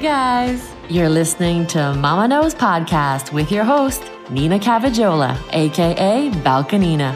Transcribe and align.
guys, 0.00 0.72
you're 0.88 1.10
listening 1.10 1.66
to 1.66 1.92
Mama 1.92 2.26
Knows 2.26 2.54
Podcast 2.54 3.34
with 3.34 3.52
your 3.52 3.64
host, 3.64 4.02
Nina 4.30 4.58
Cavajola, 4.58 5.38
aka 5.52 6.30
Balkanina. 6.30 7.14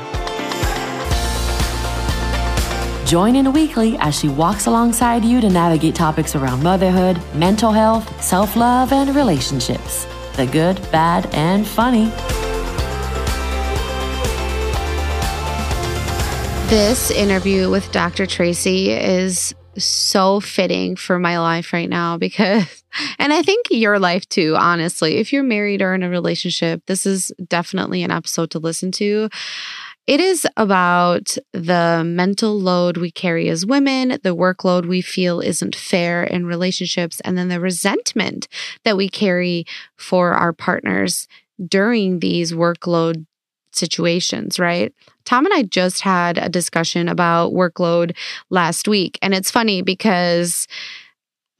Join 3.06 3.36
in 3.36 3.54
weekly 3.54 3.96
as 4.00 4.14
she 4.18 4.28
walks 4.28 4.66
alongside 4.66 5.24
you 5.24 5.40
to 5.40 5.48
navigate 5.48 5.94
topics 5.94 6.36
around 6.36 6.62
motherhood, 6.62 7.18
mental 7.34 7.72
health, 7.72 8.22
self 8.22 8.54
love, 8.54 8.92
and 8.92 9.16
relationships 9.16 10.06
the 10.34 10.46
good, 10.46 10.76
bad, 10.90 11.26
and 11.32 11.66
funny. 11.66 12.06
This 16.68 17.10
interview 17.12 17.70
with 17.70 17.90
Dr. 17.92 18.26
Tracy 18.26 18.90
is 18.90 19.54
so 19.78 20.40
fitting 20.40 20.96
for 20.96 21.18
my 21.18 21.38
life 21.38 21.72
right 21.72 21.88
now 21.88 22.16
because, 22.16 22.84
and 23.18 23.32
I 23.32 23.42
think 23.42 23.66
your 23.70 23.98
life 23.98 24.28
too, 24.28 24.56
honestly. 24.56 25.16
If 25.16 25.32
you're 25.32 25.42
married 25.42 25.82
or 25.82 25.94
in 25.94 26.02
a 26.02 26.10
relationship, 26.10 26.82
this 26.86 27.06
is 27.06 27.32
definitely 27.46 28.02
an 28.02 28.10
episode 28.10 28.50
to 28.52 28.58
listen 28.58 28.92
to. 28.92 29.28
It 30.06 30.20
is 30.20 30.46
about 30.58 31.38
the 31.52 32.02
mental 32.04 32.60
load 32.60 32.98
we 32.98 33.10
carry 33.10 33.48
as 33.48 33.64
women, 33.64 34.18
the 34.22 34.36
workload 34.36 34.86
we 34.86 35.00
feel 35.00 35.40
isn't 35.40 35.74
fair 35.74 36.24
in 36.24 36.44
relationships, 36.44 37.20
and 37.20 37.38
then 37.38 37.48
the 37.48 37.58
resentment 37.58 38.46
that 38.84 38.98
we 38.98 39.08
carry 39.08 39.64
for 39.96 40.34
our 40.34 40.52
partners 40.52 41.26
during 41.66 42.18
these 42.18 42.52
workload 42.52 43.24
situations, 43.74 44.58
right? 44.58 44.92
Tom 45.24 45.46
and 45.46 45.54
I 45.54 45.62
just 45.62 46.00
had 46.00 46.38
a 46.38 46.48
discussion 46.48 47.08
about 47.08 47.52
workload 47.52 48.16
last 48.50 48.86
week. 48.86 49.18
And 49.22 49.34
it's 49.34 49.50
funny 49.50 49.82
because 49.82 50.68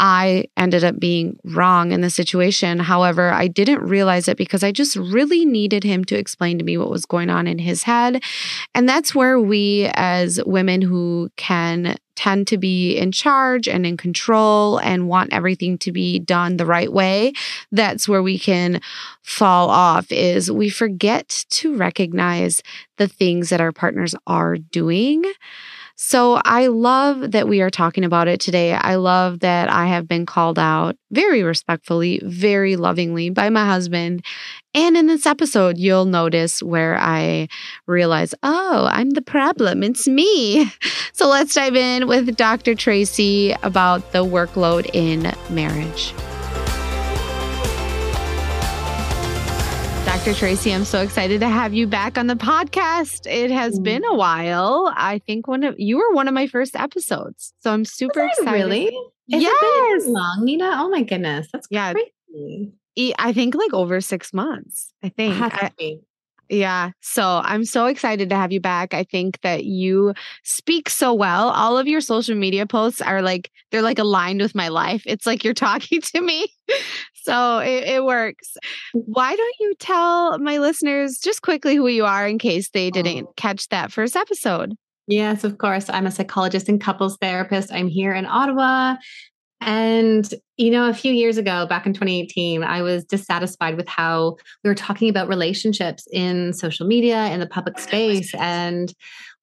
I 0.01 0.47
ended 0.57 0.83
up 0.83 0.99
being 0.99 1.39
wrong 1.45 1.93
in 1.93 2.01
the 2.01 2.11
situation. 2.11 2.81
However, 2.81 3.31
I 3.31 3.47
didn't 3.47 3.81
realize 3.83 4.27
it 4.29 4.37
because 4.37 4.65
I 4.65 4.73
just 4.73 4.97
really 4.97 5.45
needed 5.45 5.85
him 5.85 6.05
to 6.07 6.19
explain 6.19 6.59
to 6.59 6.65
me 6.65 6.77
what 6.77 6.91
was 6.91 7.07
going 7.07 7.31
on 7.31 7.47
in 7.47 7.59
his 7.59 7.85
head. 7.85 8.23
And 8.75 8.89
that's 8.89 9.15
where 9.15 9.39
we, 9.39 9.89
as 9.95 10.41
women 10.45 10.83
who 10.83 11.31
can 11.37 11.97
tend 12.17 12.47
to 12.47 12.59
be 12.59 12.97
in 12.97 13.13
charge 13.13 13.69
and 13.69 13.85
in 13.85 13.97
control 13.97 14.79
and 14.79 15.09
want 15.09 15.33
everything 15.33 15.79
to 15.79 15.93
be 15.93 16.19
done 16.19 16.57
the 16.57 16.67
right 16.67 16.93
way, 16.93 17.33
that's 17.73 18.09
where 18.09 18.23
we 18.23 18.39
can 18.39 18.81
fall 19.23 19.69
off 19.71 20.11
is 20.13 20.51
we 20.51 20.69
forget 20.69 21.45
to 21.51 21.77
recognize 21.77 22.63
the 22.99 23.09
things 23.09 23.51
that 23.51 23.61
our 23.61 23.73
partners 23.73 24.15
are 24.27 24.57
doing 24.57 25.25
so 25.97 26.41
I 26.45 26.67
love 26.67 27.33
that 27.33 27.47
we 27.47 27.61
are 27.61 27.71
talking 27.71 28.05
about 28.05 28.27
it 28.27 28.41
today. 28.41 28.73
I 28.73 28.97
love 28.97 29.41
that 29.41 29.71
I 29.71 29.87
have 29.87 30.09
been 30.09 30.27
called 30.27 30.59
out 30.59 30.97
very 31.13 31.43
respectfully, 31.45 32.21
very 32.25 32.75
lovingly 32.75 33.31
by 33.31 33.49
my 33.49 33.65
husband. 33.65 34.25
And 34.75 34.97
in 34.97 35.07
this 35.07 35.25
episode, 35.25 35.79
you'll 35.79 36.05
notice 36.05 36.63
where 36.63 36.99
I 36.99 37.49
realize, 37.87 38.35
oh, 38.43 38.89
I'm 38.91 39.11
the 39.11 39.23
problem. 39.23 39.83
It's 39.83 40.09
me. 40.09 40.71
So 41.17 41.29
let's 41.29 41.55
dive 41.55 41.77
in 41.77 42.09
with 42.09 42.35
Dr. 42.37 42.75
Tracy 42.75 43.55
about 43.63 44.11
the 44.11 44.25
workload 44.25 44.91
in 44.93 45.33
marriage. 45.49 46.13
Dr. 50.25 50.39
Tracy, 50.39 50.73
I'm 50.73 50.87
so 50.87 51.03
excited 51.03 51.41
to 51.41 51.49
have 51.51 51.75
you 51.75 51.87
back 51.87 52.17
on 52.17 52.29
the 52.29 52.35
podcast. 52.35 53.31
It 53.31 53.51
has 53.51 53.79
mm. 53.79 53.83
been 53.83 54.05
a 54.07 54.15
while. 54.15 54.91
I 54.97 55.19
think 55.19 55.47
one 55.47 55.65
of 55.65 55.75
you 55.77 55.99
were 55.99 56.15
one 56.15 56.29
of 56.29 56.33
my 56.33 56.47
first 56.47 56.77
episodes. 56.77 57.53
So 57.61 57.71
I'm 57.71 57.85
super 57.85 58.25
excited. 58.25 58.51
Really? 58.51 58.85
Has 59.31 59.43
yes. 59.43 60.07
long, 60.07 60.39
Nina? 60.41 60.77
Oh 60.79 60.89
my 60.89 61.03
goodness. 61.03 61.49
That's 61.53 61.69
yeah. 61.71 61.93
crazy. 61.93 62.73
I 63.19 63.35
think 63.35 63.55
like 63.55 63.75
over 63.75 64.01
six 64.01 64.33
months. 64.33 64.95
I 65.03 65.11
think. 65.11 65.35
I, 65.39 65.99
yeah. 66.49 66.93
So 67.01 67.43
I'm 67.45 67.67
so 67.67 67.85
excited 67.85 68.31
to 68.31 68.37
have 68.37 68.51
you 68.51 68.61
back. 68.61 68.95
I 68.95 69.05
think 69.05 69.39
that 69.43 69.65
you 69.65 70.15
speak 70.43 70.89
so 70.89 71.13
well. 71.13 71.51
All 71.51 71.77
of 71.77 71.87
your 71.87 72.01
social 72.01 72.35
media 72.35 72.67
posts 72.67 73.03
are 73.03 73.21
like, 73.21 73.51
they're 73.71 73.83
like 73.83 73.99
aligned 73.99 74.41
with 74.41 74.55
my 74.55 74.69
life. 74.69 75.03
It's 75.05 75.27
like 75.27 75.45
you're 75.45 75.55
talking 75.55 76.01
to 76.01 76.21
me. 76.23 76.49
So 77.25 77.59
it, 77.59 77.85
it, 77.85 78.05
works. 78.05 78.57
Mm-hmm. 78.95 79.13
Why 79.13 79.35
don't 79.35 79.55
you 79.61 79.75
tell 79.79 80.39
my 80.39 80.59
listeners 80.59 81.19
just 81.19 81.43
quickly 81.43 81.75
who 81.75 81.89
you 81.89 82.05
are 82.05 82.27
in 82.29 82.39
case 82.39 82.71
they 82.71 82.91
didn't 82.91 83.27
oh. 83.29 83.33
catch 83.37 83.69
that 83.69 83.93
first 83.93 84.15
episode? 84.15 84.75
Yes, 85.07 85.45
of 85.45 85.59
course. 85.59 85.89
I'm 85.89 86.07
a 86.07 86.11
psychologist 86.11 86.69
and 86.69 86.81
couples 86.81 87.17
therapist. 87.21 87.73
I'm 87.73 87.89
here 87.89 88.13
in 88.13 88.27
Ottawa. 88.27 88.97
And, 89.61 90.29
you 90.59 90.71
know, 90.71 90.89
a 90.91 90.95
few 90.95 91.13
years 91.13 91.39
ago, 91.39 91.67
back 91.67 91.87
in 91.87 91.95
2018, 91.95 92.63
I 92.63 92.83
was 92.83 93.05
dissatisfied 93.05 93.77
with 93.77 93.89
how 93.89 94.37
we 94.63 94.69
were 94.69 94.75
talking 94.75 95.09
about 95.09 95.29
relationships 95.29 96.07
in 96.13 96.53
social 96.53 96.87
media, 96.87 97.27
in 97.27 97.41
the 97.41 97.47
public 97.47 97.79
space. 97.79 98.35
And 98.35 98.93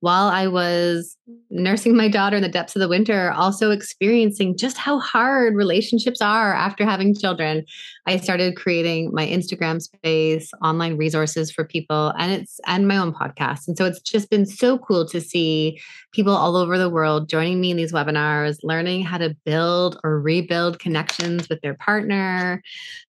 while 0.02 0.30
I 0.30 0.48
was 0.48 1.16
nursing 1.52 1.96
my 1.96 2.08
daughter 2.08 2.36
in 2.36 2.42
the 2.42 2.50
depths 2.50 2.76
of 2.76 2.80
the 2.80 2.88
winter, 2.88 3.32
also 3.32 3.70
experiencing 3.70 4.58
just 4.58 4.76
how 4.78 5.00
hard 5.00 5.56
relationships 5.56 6.22
are 6.22 6.54
after 6.54 6.84
having 6.86 7.16
children, 7.16 7.64
I 8.08 8.18
started 8.18 8.56
creating 8.56 9.12
my 9.14 9.28
Instagram 9.28 9.80
space, 9.80 10.52
online 10.64 10.98
resources 10.98 11.52
for 11.52 11.66
people, 11.66 12.14
and 12.18 12.32
it's 12.32 12.60
and 12.66 12.88
my 12.88 12.98
own 12.98 13.14
podcast. 13.14 13.68
And 13.68 13.78
so 13.78 13.86
it's 13.86 14.02
just 14.02 14.32
been 14.32 14.48
so 14.48 14.80
cool 14.80 15.08
to 15.08 15.22
see 15.22 15.80
people 16.14 16.36
all 16.36 16.56
over 16.56 16.80
the 16.80 16.90
world 16.90 17.30
joining 17.30 17.62
me 17.62 17.70
in 17.70 17.78
these 17.78 17.94
webinars, 17.94 18.58
learning 18.64 19.04
how 19.04 19.20
to 19.20 19.36
build 19.46 20.00
or 20.04 20.20
rebuild 20.20 20.80
connections 20.80 21.48
with 21.48 21.62
their 21.62 21.76
partner, 21.76 22.64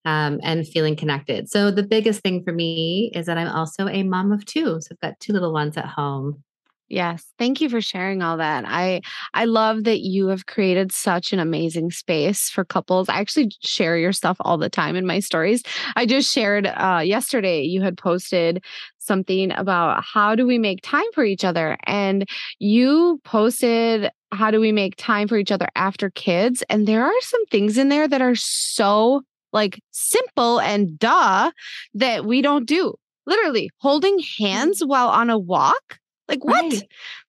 um, 0.05 0.41
and 0.43 0.69
feeling 0.69 0.95
connected. 0.95 1.49
So 1.49 1.71
the 1.71 1.83
biggest 1.83 2.21
thing 2.21 2.45
for 2.45 2.53
me 2.53 3.11
is 3.15 3.27
that 3.27 3.39
I'm 3.39 3.49
also 3.49 3.89
a 3.89 4.03
mom 4.03 4.31
of 4.31 4.45
two. 4.45 4.79
So 4.83 4.89
I've 4.93 5.01
got 5.01 5.21
two 5.21 5.33
little 5.33 5.55
ones 5.55 5.79
at 5.79 5.87
home. 5.87 6.43
Yes, 6.93 7.25
thank 7.39 7.63
you 7.63 7.71
for 7.71 7.81
sharing 7.81 8.21
all 8.21 8.37
that. 8.37 8.65
I 8.67 9.01
I 9.33 9.47
love 9.47 9.85
that 9.85 10.01
you 10.01 10.27
have 10.27 10.45
created 10.45 10.93
such 10.93 11.33
an 11.33 11.39
amazing 11.39 11.91
space 11.91 12.51
for 12.51 12.67
couples. 12.67 13.09
I 13.09 13.15
actually 13.15 13.51
share 13.63 13.97
your 13.97 14.13
stuff 14.13 14.37
all 14.41 14.59
the 14.59 14.69
time 14.69 14.95
in 14.95 15.07
my 15.07 15.21
stories. 15.21 15.63
I 15.97 16.05
just 16.05 16.31
shared 16.31 16.67
uh 16.67 17.01
yesterday 17.03 17.63
you 17.63 17.81
had 17.81 17.97
posted 17.97 18.63
something 18.99 19.53
about 19.53 20.05
how 20.05 20.35
do 20.35 20.47
we 20.47 20.59
make 20.59 20.81
time 20.83 21.11
for 21.15 21.25
each 21.25 21.47
other 21.47 21.79
and 21.87 22.29
you 22.59 23.23
posted 23.25 24.11
how 24.31 24.51
do 24.51 24.61
we 24.61 24.71
make 24.71 24.95
time 24.97 25.29
for 25.29 25.39
each 25.39 25.51
other 25.51 25.69
after 25.75 26.11
kids 26.11 26.63
and 26.69 26.87
there 26.87 27.07
are 27.07 27.21
some 27.23 27.47
things 27.47 27.79
in 27.79 27.89
there 27.89 28.07
that 28.07 28.21
are 28.21 28.35
so 28.35 29.23
like 29.55 29.81
simple 29.93 30.61
and 30.61 30.99
duh 30.99 31.51
that 31.95 32.27
we 32.27 32.43
don't 32.43 32.67
do. 32.67 32.95
Literally 33.25 33.71
holding 33.79 34.19
mm-hmm. 34.19 34.45
hands 34.45 34.85
while 34.85 35.09
on 35.09 35.31
a 35.31 35.39
walk 35.39 35.99
like 36.29 36.45
what? 36.45 36.73
Right. 36.73 36.83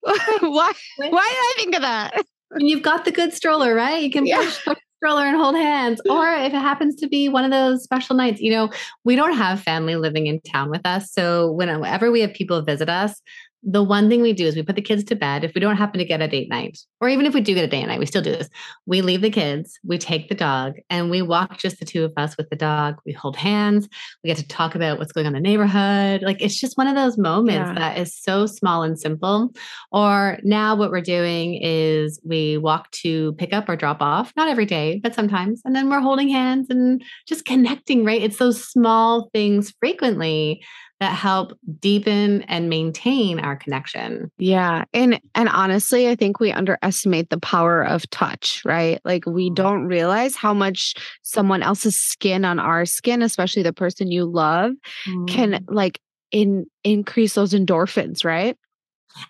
why? 0.41 0.71
Why 0.97 1.07
did 1.07 1.11
I 1.11 1.53
think 1.57 1.75
of 1.75 1.81
that? 1.81 2.25
And 2.55 2.69
you've 2.69 2.83
got 2.83 3.03
the 3.03 3.11
good 3.11 3.33
stroller, 3.33 3.73
right? 3.73 4.03
You 4.03 4.11
can 4.11 4.27
yeah. 4.27 4.37
push 4.37 4.63
the 4.63 4.75
stroller 4.97 5.25
and 5.25 5.35
hold 5.35 5.55
hands. 5.55 5.99
Or 6.07 6.31
if 6.35 6.53
it 6.53 6.59
happens 6.59 6.93
to 6.97 7.07
be 7.07 7.27
one 7.27 7.43
of 7.43 7.49
those 7.49 7.83
special 7.83 8.15
nights, 8.15 8.41
you 8.41 8.51
know, 8.51 8.69
we 9.03 9.15
don't 9.15 9.35
have 9.35 9.59
family 9.59 9.95
living 9.95 10.27
in 10.27 10.39
town 10.41 10.69
with 10.69 10.85
us. 10.85 11.11
So 11.11 11.51
whenever 11.53 12.11
we 12.11 12.21
have 12.21 12.31
people 12.31 12.61
visit 12.61 12.89
us, 12.89 13.19
the 13.65 13.83
one 13.83 14.09
thing 14.09 14.21
we 14.21 14.33
do 14.33 14.45
is 14.45 14.55
we 14.55 14.63
put 14.63 14.75
the 14.75 14.81
kids 14.81 15.03
to 15.05 15.15
bed. 15.15 15.43
If 15.43 15.53
we 15.55 15.61
don't 15.61 15.77
happen 15.77 15.99
to 15.99 16.05
get 16.05 16.21
a 16.21 16.27
date 16.27 16.49
night, 16.49 16.79
or 16.99 17.07
even 17.07 17.25
if 17.25 17.33
we 17.33 17.41
do 17.41 17.53
get 17.53 17.63
a 17.63 17.67
date 17.67 17.85
night, 17.85 17.99
we 17.99 18.05
still 18.05 18.21
do 18.21 18.31
this. 18.31 18.49
We 18.85 19.01
leave 19.01 19.21
the 19.21 19.29
kids, 19.29 19.79
we 19.85 19.97
take 19.97 20.27
the 20.29 20.35
dog, 20.35 20.75
and 20.89 21.09
we 21.09 21.21
walk 21.21 21.57
just 21.57 21.79
the 21.79 21.85
two 21.85 22.03
of 22.03 22.13
us 22.17 22.35
with 22.37 22.49
the 22.49 22.55
dog. 22.55 22.99
We 23.05 23.13
hold 23.13 23.37
hands. 23.37 23.87
We 24.23 24.27
get 24.27 24.37
to 24.37 24.47
talk 24.47 24.75
about 24.75 24.99
what's 24.99 25.13
going 25.13 25.27
on 25.27 25.35
in 25.35 25.41
the 25.41 25.49
neighborhood. 25.49 26.21
Like 26.21 26.41
it's 26.41 26.59
just 26.59 26.77
one 26.77 26.87
of 26.87 26.95
those 26.95 27.17
moments 27.17 27.69
yeah. 27.69 27.73
that 27.75 27.97
is 27.97 28.15
so 28.15 28.45
small 28.45 28.83
and 28.83 28.99
simple. 28.99 29.51
Or 29.91 30.39
now 30.43 30.75
what 30.75 30.91
we're 30.91 31.01
doing 31.01 31.59
is 31.61 32.19
we 32.23 32.57
walk 32.57 32.91
to 32.91 33.33
pick 33.33 33.53
up 33.53 33.69
or 33.69 33.75
drop 33.75 34.01
off, 34.01 34.33
not 34.35 34.49
every 34.49 34.65
day, 34.65 34.99
but 35.01 35.15
sometimes. 35.15 35.61
And 35.63 35.75
then 35.75 35.89
we're 35.89 36.01
holding 36.01 36.29
hands 36.29 36.67
and 36.69 37.01
just 37.27 37.45
connecting, 37.45 38.03
right? 38.03 38.21
It's 38.21 38.37
those 38.37 38.63
small 38.63 39.29
things 39.33 39.73
frequently 39.79 40.63
that 41.03 41.15
help 41.15 41.51
deepen 41.81 42.43
and 42.43 42.69
maintain 42.69 43.37
our 43.37 43.57
connection. 43.57 44.31
Yeah. 44.37 44.85
And 44.93 45.19
and 45.35 45.49
honestly, 45.49 46.07
I 46.07 46.15
think 46.15 46.39
we 46.39 46.53
underestimate 46.53 47.29
the 47.29 47.39
power 47.39 47.83
of 47.83 48.09
touch, 48.09 48.61
right? 48.63 49.01
Like 49.03 49.25
we 49.25 49.47
mm-hmm. 49.47 49.55
don't 49.55 49.85
realize 49.87 50.37
how 50.37 50.53
much 50.53 50.93
someone 51.21 51.61
else's 51.61 51.97
skin 51.97 52.45
on 52.45 52.57
our 52.57 52.85
skin, 52.85 53.21
especially 53.21 53.63
the 53.63 53.73
person 53.73 54.11
you 54.11 54.23
love, 54.23 54.71
mm. 55.05 55.27
can 55.27 55.65
like 55.67 55.99
in 56.31 56.67
increase 56.85 57.33
those 57.33 57.53
endorphins, 57.53 58.23
right? 58.23 58.57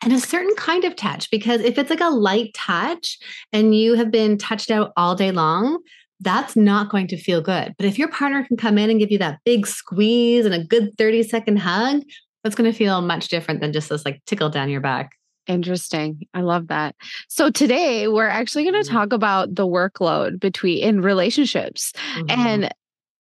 and 0.02 0.14
a 0.14 0.20
certain 0.20 0.56
kind 0.56 0.86
of 0.86 0.96
touch 0.96 1.30
because 1.30 1.60
if 1.60 1.78
it's 1.78 1.90
like 1.90 2.00
a 2.00 2.10
light 2.10 2.54
touch 2.54 3.20
and 3.52 3.76
you 3.76 3.96
have 3.96 4.10
been 4.12 4.38
touched 4.38 4.72
out 4.72 4.94
all 4.96 5.14
day 5.14 5.30
long 5.30 5.78
that's 6.24 6.56
not 6.56 6.90
going 6.90 7.08
to 7.08 7.18
feel 7.18 7.42
good. 7.42 7.74
But 7.78 7.86
if 7.86 8.00
your 8.00 8.08
partner 8.08 8.44
can 8.46 8.58
come 8.58 8.78
in 8.78 8.90
and 8.90 9.00
give 9.00 9.12
you 9.12 9.18
that 9.20 9.40
big 9.46 9.68
squeeze 9.68 10.46
and 10.46 10.54
a 10.54 10.64
good 10.64 10.98
30 10.98 11.24
second 11.24 11.58
hug, 11.58 12.02
that's 12.44 12.56
going 12.56 12.72
to 12.72 12.78
feel 12.78 13.02
much 13.02 13.30
different 13.30 13.62
than 13.62 13.74
just 13.74 13.90
this 13.90 14.06
like 14.06 14.22
tickle 14.26 14.50
down 14.50 14.70
your 14.70 14.82
back. 14.82 15.12
Interesting. 15.48 16.22
I 16.34 16.42
love 16.42 16.68
that. 16.68 16.96
So 17.28 17.50
today 17.52 18.08
we're 18.08 18.28
actually 18.28 18.64
going 18.64 18.82
to 18.82 18.90
mm-hmm. 18.90 18.98
talk 18.98 19.14
about 19.14 19.54
the 19.54 19.68
workload 19.68 20.40
between 20.40 20.82
in 20.82 21.02
relationships. 21.02 21.94
Mm-hmm. 22.16 22.30
And 22.30 22.74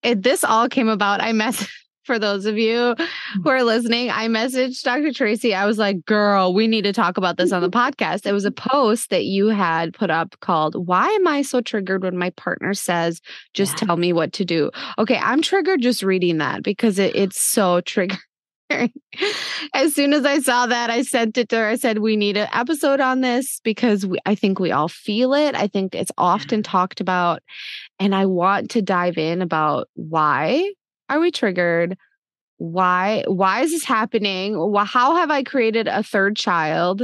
it, 0.02 0.22
this 0.22 0.44
all 0.44 0.68
came 0.68 0.88
about 0.88 1.20
I 1.20 1.32
mess 1.32 1.66
for 2.04 2.18
those 2.18 2.46
of 2.46 2.58
you 2.58 2.94
who 3.42 3.48
are 3.48 3.62
listening, 3.62 4.10
I 4.10 4.28
messaged 4.28 4.82
Dr. 4.82 5.12
Tracy. 5.12 5.54
I 5.54 5.66
was 5.66 5.78
like, 5.78 6.04
girl, 6.04 6.54
we 6.54 6.66
need 6.66 6.82
to 6.82 6.92
talk 6.92 7.16
about 7.16 7.36
this 7.36 7.52
on 7.52 7.62
the 7.62 7.70
podcast. 7.70 8.26
It 8.26 8.32
was 8.32 8.44
a 8.44 8.50
post 8.50 9.10
that 9.10 9.24
you 9.24 9.48
had 9.48 9.94
put 9.94 10.10
up 10.10 10.38
called, 10.40 10.86
Why 10.86 11.08
Am 11.08 11.26
I 11.26 11.42
So 11.42 11.60
Triggered 11.60 12.02
When 12.02 12.16
My 12.16 12.30
Partner 12.30 12.74
Says, 12.74 13.20
Just 13.54 13.80
yeah. 13.80 13.86
Tell 13.86 13.96
Me 13.96 14.12
What 14.12 14.32
to 14.34 14.44
Do? 14.44 14.70
Okay, 14.98 15.18
I'm 15.18 15.42
triggered 15.42 15.82
just 15.82 16.02
reading 16.02 16.38
that 16.38 16.62
because 16.62 16.98
it, 16.98 17.14
it's 17.14 17.40
so 17.40 17.80
triggering. 17.82 18.18
as 19.74 19.94
soon 19.94 20.12
as 20.12 20.24
I 20.24 20.38
saw 20.38 20.66
that, 20.66 20.90
I 20.90 21.02
sent 21.02 21.36
it 21.36 21.48
to 21.48 21.56
her. 21.56 21.66
I 21.66 21.74
said, 21.74 21.98
We 21.98 22.16
need 22.16 22.36
an 22.36 22.48
episode 22.52 23.00
on 23.00 23.20
this 23.20 23.60
because 23.62 24.06
we, 24.06 24.18
I 24.24 24.34
think 24.34 24.58
we 24.58 24.72
all 24.72 24.88
feel 24.88 25.34
it. 25.34 25.54
I 25.54 25.66
think 25.66 25.94
it's 25.94 26.12
often 26.16 26.62
talked 26.62 27.00
about. 27.00 27.42
And 27.98 28.14
I 28.14 28.26
want 28.26 28.70
to 28.70 28.82
dive 28.82 29.18
in 29.18 29.42
about 29.42 29.88
why 29.94 30.70
are 31.10 31.20
we 31.20 31.30
triggered? 31.30 31.98
Why 32.56 33.24
why 33.26 33.60
is 33.60 33.72
this 33.72 33.84
happening? 33.84 34.54
How 34.86 35.16
have 35.16 35.30
I 35.30 35.42
created 35.42 35.88
a 35.88 36.02
third 36.02 36.36
child? 36.36 37.02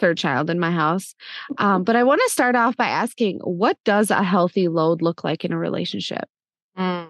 Third 0.00 0.18
child 0.18 0.50
in 0.50 0.60
my 0.60 0.70
house. 0.70 1.14
Um, 1.58 1.82
but 1.84 1.96
I 1.96 2.04
want 2.04 2.20
to 2.24 2.30
start 2.30 2.54
off 2.54 2.76
by 2.76 2.86
asking 2.86 3.38
what 3.38 3.76
does 3.84 4.10
a 4.10 4.22
healthy 4.22 4.68
load 4.68 5.02
look 5.02 5.24
like 5.24 5.44
in 5.44 5.52
a 5.52 5.58
relationship? 5.58 6.28
Mm. 6.76 7.08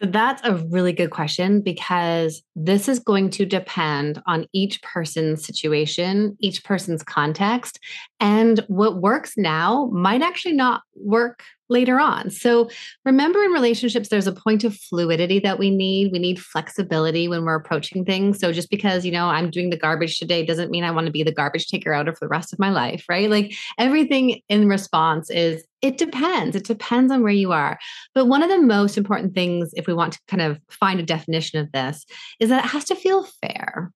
So 0.00 0.08
that's 0.08 0.40
a 0.44 0.54
really 0.54 0.94
good 0.94 1.10
question 1.10 1.60
because 1.60 2.42
this 2.56 2.88
is 2.88 2.98
going 2.98 3.28
to 3.30 3.44
depend 3.44 4.22
on 4.26 4.46
each 4.54 4.80
person's 4.82 5.44
situation, 5.44 6.38
each 6.40 6.64
person's 6.64 7.02
context, 7.02 7.78
and 8.18 8.60
what 8.68 9.02
works 9.02 9.34
now 9.36 9.90
might 9.92 10.22
actually 10.22 10.54
not 10.54 10.82
work 10.94 11.44
later 11.70 11.98
on. 11.98 12.30
So 12.30 12.68
remember 13.04 13.42
in 13.42 13.52
relationships, 13.52 14.08
there's 14.08 14.26
a 14.26 14.32
point 14.32 14.64
of 14.64 14.76
fluidity 14.76 15.38
that 15.40 15.58
we 15.58 15.70
need. 15.70 16.12
We 16.12 16.18
need 16.18 16.40
flexibility 16.40 17.28
when 17.28 17.44
we're 17.44 17.54
approaching 17.54 18.04
things. 18.04 18.38
So 18.38 18.52
just 18.52 18.70
because, 18.70 19.06
you 19.06 19.12
know, 19.12 19.26
I'm 19.26 19.50
doing 19.50 19.70
the 19.70 19.76
garbage 19.76 20.18
today 20.18 20.44
doesn't 20.44 20.70
mean 20.70 20.84
I 20.84 20.90
want 20.90 21.06
to 21.06 21.12
be 21.12 21.22
the 21.22 21.32
garbage 21.32 21.68
taker 21.68 21.92
out 21.92 22.06
for 22.06 22.18
the 22.20 22.28
rest 22.28 22.52
of 22.52 22.58
my 22.58 22.70
life, 22.70 23.04
right? 23.08 23.30
Like 23.30 23.54
everything 23.78 24.40
in 24.48 24.68
response 24.68 25.30
is 25.30 25.64
it 25.80 25.96
depends. 25.96 26.56
It 26.56 26.64
depends 26.64 27.12
on 27.12 27.22
where 27.22 27.32
you 27.32 27.52
are. 27.52 27.78
But 28.14 28.26
one 28.26 28.42
of 28.42 28.50
the 28.50 28.60
most 28.60 28.98
important 28.98 29.34
things, 29.34 29.70
if 29.74 29.86
we 29.86 29.94
want 29.94 30.12
to 30.14 30.20
kind 30.28 30.42
of 30.42 30.60
find 30.70 31.00
a 31.00 31.04
definition 31.04 31.60
of 31.60 31.72
this, 31.72 32.04
is 32.38 32.50
that 32.50 32.64
it 32.64 32.68
has 32.68 32.84
to 32.86 32.94
feel 32.94 33.26
fair. 33.40 33.92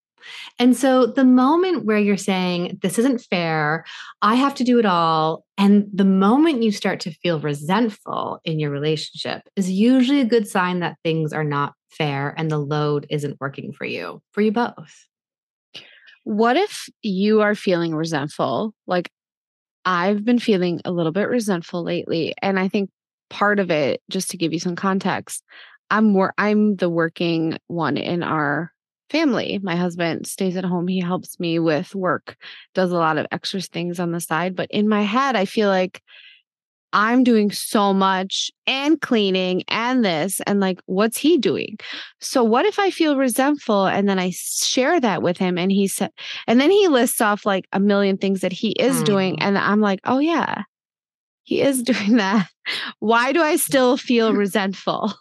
And 0.59 0.77
so 0.77 1.07
the 1.07 1.25
moment 1.25 1.85
where 1.85 1.99
you're 1.99 2.17
saying, 2.17 2.79
this 2.83 2.99
isn't 2.99 3.23
fair, 3.23 3.85
I 4.23 4.35
have 4.35 4.55
to 4.57 4.65
do 4.65 4.79
it 4.79 4.87
all. 4.87 5.45
And 5.59 5.87
the 5.93 6.05
moment 6.05 6.63
you 6.63 6.73
start 6.73 7.01
to 7.01 7.13
feel 7.13 7.41
resentful 7.41 8.41
in 8.45 8.59
your 8.59 8.71
relationship 8.71 9.43
is 9.57 9.71
usually 9.71 10.21
a 10.21 10.27
good 10.27 10.49
sign 10.49 10.81
that 10.81 10.97
things 11.05 11.33
are 11.33 11.45
not 11.45 11.75
fair 11.91 12.35
and 12.37 12.51
the 12.51 12.59
load 12.59 13.07
isn't 13.11 13.41
working 13.41 13.73
for 13.73 13.85
you, 13.85 14.21
for 14.33 14.41
you 14.41 14.53
both. 14.53 15.07
What 16.25 16.57
if 16.57 16.89
you 17.03 17.43
are 17.43 17.55
feeling 17.55 17.95
resentful? 17.95 18.75
Like 18.87 19.11
I've 19.85 20.25
been 20.25 20.39
feeling 20.39 20.81
a 20.85 20.91
little 20.91 21.13
bit 21.13 21.29
resentful 21.29 21.83
lately. 21.85 22.35
And 22.41 22.59
I 22.59 22.69
think 22.69 22.91
part 23.31 23.59
of 23.59 23.71
it, 23.71 24.01
just 24.11 24.31
to 24.31 24.37
give 24.37 24.53
you 24.53 24.59
some 24.59 24.77
context, 24.77 25.43
I'm 25.91 26.13
more 26.13 26.33
I'm 26.39 26.77
the 26.77 26.89
working 26.89 27.59
one 27.67 27.97
in 27.97 28.23
our 28.23 28.73
family. 29.11 29.61
My 29.63 29.77
husband 29.77 30.27
stays 30.27 30.57
at 30.57 30.65
home. 30.65 30.89
He 30.89 31.01
helps 31.01 31.39
me 31.39 31.59
with 31.59 31.95
work, 31.95 32.37
does 32.75 32.91
a 32.91 32.97
lot 32.97 33.19
of 33.19 33.27
extra 33.33 33.61
things 33.61 34.01
on 34.01 34.13
the 34.13 34.21
side. 34.21 34.57
But 34.57 34.71
in 34.71 34.89
my 34.89 35.03
head, 35.03 35.37
I 35.37 35.45
feel 35.45 35.69
like 35.69 36.03
I'm 36.95 37.25
doing 37.25 37.51
so 37.51 37.93
much 37.93 38.53
and 38.69 39.01
cleaning 39.01 39.65
and 39.67 40.05
this 40.05 40.41
and 40.47 40.61
like 40.61 40.81
what's 40.87 41.19
he 41.19 41.39
doing? 41.39 41.77
So 42.21 42.45
what 42.45 42.67
if 42.67 42.79
I 42.79 42.91
feel 42.91 43.17
resentful 43.17 43.87
and 43.87 44.09
then 44.09 44.21
I 44.21 44.31
share 44.31 45.01
that 45.01 45.21
with 45.21 45.37
him 45.37 45.59
and 45.59 45.73
he 45.73 45.89
said 45.89 46.11
and 46.47 46.61
then 46.61 46.71
he 46.71 46.87
lists 46.87 47.21
off 47.21 47.45
like 47.45 47.67
a 47.73 47.81
million 47.81 48.17
things 48.17 48.43
that 48.43 48.53
he 48.53 48.71
is 48.73 49.03
mm. 49.03 49.05
doing 49.05 49.43
and 49.43 49.59
I'm 49.59 49.81
like, 49.81 49.99
"Oh 50.05 50.21
yeah. 50.21 50.63
He 51.43 51.61
is 51.61 51.83
doing 51.83 52.17
that. 52.17 52.49
Why 53.01 53.33
do 53.33 53.43
I 53.43 53.57
still 53.57 53.97
feel 53.97 54.33
resentful?" 54.33 55.13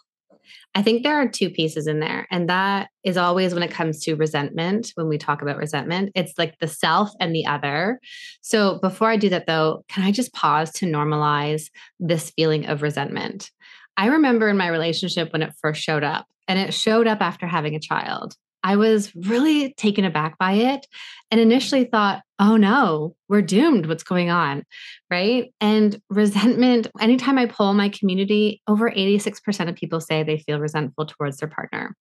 I 0.74 0.82
think 0.82 1.02
there 1.02 1.20
are 1.20 1.28
two 1.28 1.50
pieces 1.50 1.86
in 1.86 2.00
there. 2.00 2.26
And 2.30 2.48
that 2.48 2.88
is 3.04 3.16
always 3.16 3.54
when 3.54 3.62
it 3.62 3.70
comes 3.70 4.00
to 4.00 4.16
resentment, 4.16 4.90
when 4.96 5.08
we 5.08 5.18
talk 5.18 5.40
about 5.40 5.56
resentment, 5.56 6.10
it's 6.16 6.32
like 6.36 6.58
the 6.58 6.66
self 6.66 7.10
and 7.20 7.34
the 7.34 7.46
other. 7.46 8.00
So 8.40 8.80
before 8.80 9.08
I 9.08 9.16
do 9.16 9.28
that, 9.28 9.46
though, 9.46 9.84
can 9.88 10.02
I 10.02 10.10
just 10.10 10.32
pause 10.32 10.72
to 10.72 10.86
normalize 10.86 11.70
this 12.00 12.30
feeling 12.30 12.66
of 12.66 12.82
resentment? 12.82 13.52
I 13.96 14.06
remember 14.06 14.48
in 14.48 14.56
my 14.56 14.66
relationship 14.66 15.32
when 15.32 15.42
it 15.42 15.54
first 15.60 15.80
showed 15.80 16.02
up, 16.02 16.26
and 16.48 16.58
it 16.58 16.74
showed 16.74 17.06
up 17.06 17.20
after 17.20 17.46
having 17.46 17.76
a 17.76 17.80
child. 17.80 18.34
I 18.64 18.76
was 18.76 19.14
really 19.14 19.74
taken 19.74 20.04
aback 20.04 20.38
by 20.38 20.54
it 20.54 20.86
and 21.30 21.40
initially 21.40 21.84
thought, 21.84 22.23
oh 22.38 22.56
no, 22.56 23.14
we're 23.28 23.42
doomed. 23.42 23.86
What's 23.86 24.02
going 24.02 24.30
on? 24.30 24.64
Right. 25.10 25.52
And 25.60 26.00
resentment, 26.10 26.88
anytime 27.00 27.38
I 27.38 27.46
poll 27.46 27.74
my 27.74 27.88
community, 27.88 28.60
over 28.66 28.90
86% 28.90 29.68
of 29.68 29.76
people 29.76 30.00
say 30.00 30.22
they 30.22 30.38
feel 30.38 30.58
resentful 30.58 31.06
towards 31.06 31.38
their 31.38 31.48
partner. 31.48 31.94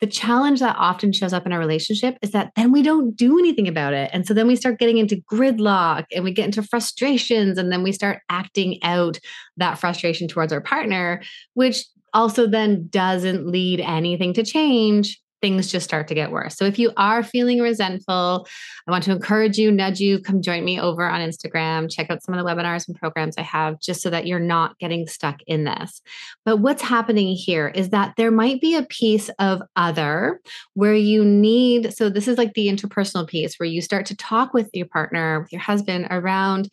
The 0.00 0.06
challenge 0.06 0.60
that 0.60 0.76
often 0.78 1.12
shows 1.12 1.32
up 1.32 1.44
in 1.44 1.50
a 1.50 1.58
relationship 1.58 2.16
is 2.22 2.30
that 2.30 2.52
then 2.54 2.70
we 2.70 2.82
don't 2.82 3.16
do 3.16 3.36
anything 3.38 3.66
about 3.66 3.94
it. 3.94 4.10
And 4.12 4.26
so 4.26 4.32
then 4.32 4.46
we 4.46 4.54
start 4.54 4.78
getting 4.78 4.98
into 4.98 5.22
gridlock 5.30 6.04
and 6.14 6.22
we 6.22 6.32
get 6.32 6.46
into 6.46 6.62
frustrations 6.62 7.58
and 7.58 7.72
then 7.72 7.82
we 7.82 7.90
start 7.90 8.20
acting 8.28 8.78
out 8.84 9.18
that 9.56 9.78
frustration 9.78 10.28
towards 10.28 10.52
our 10.52 10.60
partner, 10.60 11.20
which 11.54 11.84
also 12.14 12.46
then 12.46 12.86
doesn't 12.88 13.48
lead 13.48 13.80
anything 13.80 14.32
to 14.34 14.44
change 14.44 15.20
things 15.40 15.70
just 15.70 15.84
start 15.84 16.08
to 16.08 16.14
get 16.14 16.30
worse. 16.30 16.56
So 16.56 16.64
if 16.64 16.78
you 16.78 16.92
are 16.96 17.22
feeling 17.22 17.60
resentful, 17.60 18.46
I 18.86 18.90
want 18.90 19.04
to 19.04 19.12
encourage 19.12 19.58
you, 19.58 19.70
nudge 19.70 20.00
you, 20.00 20.20
come 20.20 20.42
join 20.42 20.64
me 20.64 20.80
over 20.80 21.08
on 21.08 21.20
Instagram, 21.20 21.90
check 21.90 22.10
out 22.10 22.22
some 22.22 22.34
of 22.34 22.44
the 22.44 22.50
webinars 22.50 22.88
and 22.88 22.98
programs 22.98 23.36
I 23.38 23.42
have 23.42 23.80
just 23.80 24.02
so 24.02 24.10
that 24.10 24.26
you're 24.26 24.40
not 24.40 24.78
getting 24.78 25.06
stuck 25.06 25.40
in 25.46 25.64
this. 25.64 26.00
But 26.44 26.58
what's 26.58 26.82
happening 26.82 27.34
here 27.34 27.68
is 27.68 27.90
that 27.90 28.14
there 28.16 28.30
might 28.30 28.60
be 28.60 28.74
a 28.74 28.84
piece 28.84 29.28
of 29.38 29.62
other 29.76 30.40
where 30.74 30.94
you 30.94 31.24
need 31.24 31.94
so 31.94 32.08
this 32.08 32.28
is 32.28 32.38
like 32.38 32.54
the 32.54 32.68
interpersonal 32.68 33.26
piece 33.26 33.56
where 33.58 33.68
you 33.68 33.80
start 33.80 34.06
to 34.06 34.16
talk 34.16 34.52
with 34.52 34.68
your 34.72 34.86
partner, 34.86 35.40
with 35.40 35.52
your 35.52 35.60
husband 35.60 36.06
around 36.10 36.68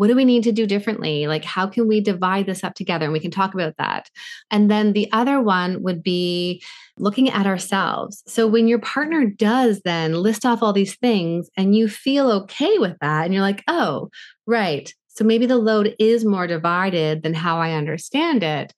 what 0.00 0.06
do 0.06 0.16
we 0.16 0.24
need 0.24 0.44
to 0.44 0.52
do 0.52 0.66
differently? 0.66 1.26
Like, 1.26 1.44
how 1.44 1.66
can 1.66 1.86
we 1.86 2.00
divide 2.00 2.46
this 2.46 2.64
up 2.64 2.72
together? 2.72 3.04
And 3.04 3.12
we 3.12 3.20
can 3.20 3.30
talk 3.30 3.52
about 3.52 3.74
that. 3.76 4.08
And 4.50 4.70
then 4.70 4.94
the 4.94 5.12
other 5.12 5.42
one 5.42 5.82
would 5.82 6.02
be 6.02 6.62
looking 6.96 7.28
at 7.28 7.44
ourselves. 7.44 8.22
So 8.26 8.46
when 8.46 8.66
your 8.66 8.78
partner 8.78 9.26
does 9.26 9.82
then 9.84 10.14
list 10.14 10.46
off 10.46 10.62
all 10.62 10.72
these 10.72 10.96
things 10.96 11.50
and 11.54 11.76
you 11.76 11.86
feel 11.86 12.30
okay 12.30 12.78
with 12.78 12.96
that, 13.02 13.26
and 13.26 13.34
you're 13.34 13.42
like, 13.42 13.62
oh, 13.68 14.08
right. 14.46 14.90
So 15.08 15.22
maybe 15.22 15.44
the 15.44 15.58
load 15.58 15.94
is 15.98 16.24
more 16.24 16.46
divided 16.46 17.22
than 17.22 17.34
how 17.34 17.58
I 17.58 17.72
understand 17.72 18.42
it. 18.42 18.72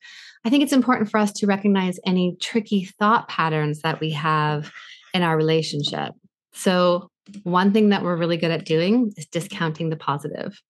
I 0.44 0.50
think 0.50 0.64
it's 0.64 0.72
important 0.72 1.08
for 1.08 1.18
us 1.18 1.30
to 1.34 1.46
recognize 1.46 2.00
any 2.04 2.36
tricky 2.40 2.86
thought 2.98 3.28
patterns 3.28 3.82
that 3.82 4.00
we 4.00 4.10
have 4.10 4.72
in 5.14 5.22
our 5.22 5.36
relationship. 5.36 6.14
So, 6.52 7.10
one 7.44 7.72
thing 7.72 7.90
that 7.90 8.02
we're 8.02 8.16
really 8.16 8.38
good 8.38 8.50
at 8.50 8.64
doing 8.64 9.12
is 9.16 9.26
discounting 9.26 9.90
the 9.90 9.96
positive. 9.96 10.60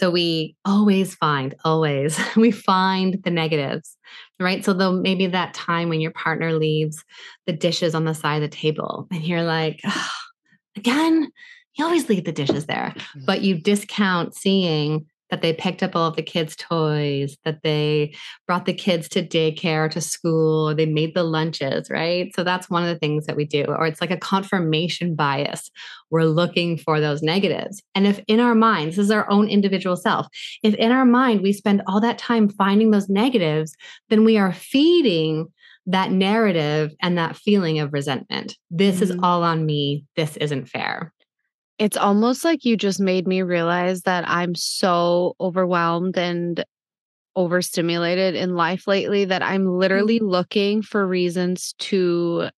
So 0.00 0.10
we 0.10 0.56
always 0.64 1.14
find, 1.14 1.54
always, 1.62 2.18
we 2.36 2.50
find 2.50 3.22
the 3.22 3.30
negatives, 3.30 3.98
right? 4.40 4.64
So 4.64 4.72
though 4.72 4.92
maybe 4.92 5.26
that 5.26 5.52
time 5.52 5.90
when 5.90 6.00
your 6.00 6.10
partner 6.12 6.54
leaves 6.54 7.04
the 7.46 7.52
dishes 7.52 7.94
on 7.94 8.06
the 8.06 8.14
side 8.14 8.42
of 8.42 8.50
the 8.50 8.56
table 8.56 9.06
and 9.12 9.22
you're 9.22 9.42
like, 9.42 9.78
oh, 9.84 10.10
again, 10.74 11.30
you 11.74 11.84
always 11.84 12.08
leave 12.08 12.24
the 12.24 12.32
dishes 12.32 12.64
there, 12.64 12.94
mm-hmm. 12.96 13.26
but 13.26 13.42
you 13.42 13.60
discount 13.60 14.34
seeing 14.34 15.04
that 15.30 15.42
they 15.42 15.52
picked 15.52 15.82
up 15.82 15.94
all 15.94 16.08
of 16.08 16.16
the 16.16 16.22
kids' 16.22 16.56
toys, 16.56 17.36
that 17.44 17.62
they 17.62 18.14
brought 18.46 18.66
the 18.66 18.74
kids 18.74 19.08
to 19.10 19.26
daycare, 19.26 19.90
to 19.90 20.00
school, 20.00 20.74
they 20.74 20.86
made 20.86 21.14
the 21.14 21.22
lunches, 21.22 21.88
right? 21.90 22.34
So 22.34 22.44
that's 22.44 22.68
one 22.68 22.82
of 22.82 22.88
the 22.88 22.98
things 22.98 23.26
that 23.26 23.36
we 23.36 23.44
do. 23.44 23.64
Or 23.64 23.86
it's 23.86 24.00
like 24.00 24.10
a 24.10 24.16
confirmation 24.16 25.14
bias. 25.14 25.70
We're 26.10 26.24
looking 26.24 26.78
for 26.78 27.00
those 27.00 27.22
negatives. 27.22 27.82
And 27.94 28.06
if 28.06 28.20
in 28.26 28.40
our 28.40 28.54
minds, 28.54 28.96
this 28.96 29.06
is 29.06 29.10
our 29.10 29.30
own 29.30 29.48
individual 29.48 29.96
self, 29.96 30.26
if 30.62 30.74
in 30.74 30.92
our 30.92 31.04
mind 31.04 31.40
we 31.42 31.52
spend 31.52 31.82
all 31.86 32.00
that 32.00 32.18
time 32.18 32.48
finding 32.48 32.90
those 32.90 33.08
negatives, 33.08 33.76
then 34.08 34.24
we 34.24 34.36
are 34.36 34.52
feeding 34.52 35.46
that 35.86 36.12
narrative 36.12 36.92
and 37.00 37.16
that 37.18 37.36
feeling 37.36 37.78
of 37.78 37.92
resentment. 37.92 38.56
This 38.70 38.96
mm-hmm. 38.96 39.04
is 39.04 39.18
all 39.22 39.42
on 39.42 39.64
me. 39.64 40.04
This 40.16 40.36
isn't 40.36 40.68
fair. 40.68 41.12
It's 41.80 41.96
almost 41.96 42.44
like 42.44 42.66
you 42.66 42.76
just 42.76 43.00
made 43.00 43.26
me 43.26 43.40
realize 43.40 44.02
that 44.02 44.28
I'm 44.28 44.54
so 44.54 45.34
overwhelmed 45.40 46.18
and 46.18 46.62
overstimulated 47.34 48.34
in 48.34 48.54
life 48.54 48.86
lately 48.86 49.24
that 49.24 49.42
I'm 49.42 49.66
literally 49.66 50.18
mm-hmm. 50.18 50.28
looking 50.28 50.82
for 50.82 51.06
reasons 51.06 51.74
to 51.78 52.50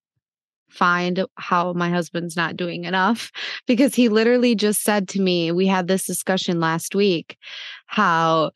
find 0.70 1.24
how 1.36 1.72
my 1.74 1.88
husband's 1.88 2.36
not 2.36 2.56
doing 2.56 2.84
enough 2.84 3.30
because 3.68 3.94
he 3.94 4.08
literally 4.08 4.56
just 4.56 4.82
said 4.82 5.06
to 5.10 5.20
me, 5.20 5.52
we 5.52 5.68
had 5.68 5.86
this 5.86 6.04
discussion 6.04 6.58
last 6.58 6.96
week, 6.96 7.36
how 7.86 8.50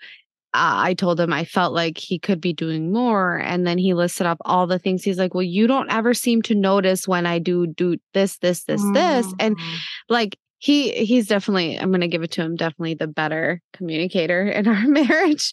I 0.53 0.95
told 0.95 1.21
him 1.21 1.33
I 1.33 1.45
felt 1.45 1.75
like 1.75 1.99
he 1.99 2.19
could 2.19 2.41
be 2.41 2.53
doing 2.53 2.93
more. 2.93 3.37
And 3.37 3.67
then 3.67 3.79
he 3.79 3.95
listed 3.95 4.27
up 4.27 4.39
all 4.45 4.67
the 4.67 4.79
things. 4.79 5.05
He's 5.05 5.19
like, 5.19 5.35
Well, 5.35 5.43
you 5.43 5.67
don't 5.67 5.93
ever 5.93 6.15
seem 6.15 6.43
to 6.43 6.55
notice 6.55 7.07
when 7.07 7.27
I 7.27 7.39
do 7.39 7.67
do 7.67 7.99
this, 8.15 8.39
this, 8.39 8.65
this, 8.65 8.83
this. 8.95 9.33
And 9.39 9.57
mm. 9.57 9.77
like 10.09 10.39
he 10.67 10.91
he's 11.05 11.29
definitely 11.29 11.79
i'm 11.79 11.91
going 11.91 12.01
to 12.01 12.09
give 12.09 12.25
it 12.25 12.31
to 12.33 12.43
him 12.43 12.57
definitely 12.57 12.95
the 12.95 13.07
better 13.07 13.63
communicator 13.73 14.49
in 14.49 14.67
our 14.67 14.83
marriage 14.89 15.53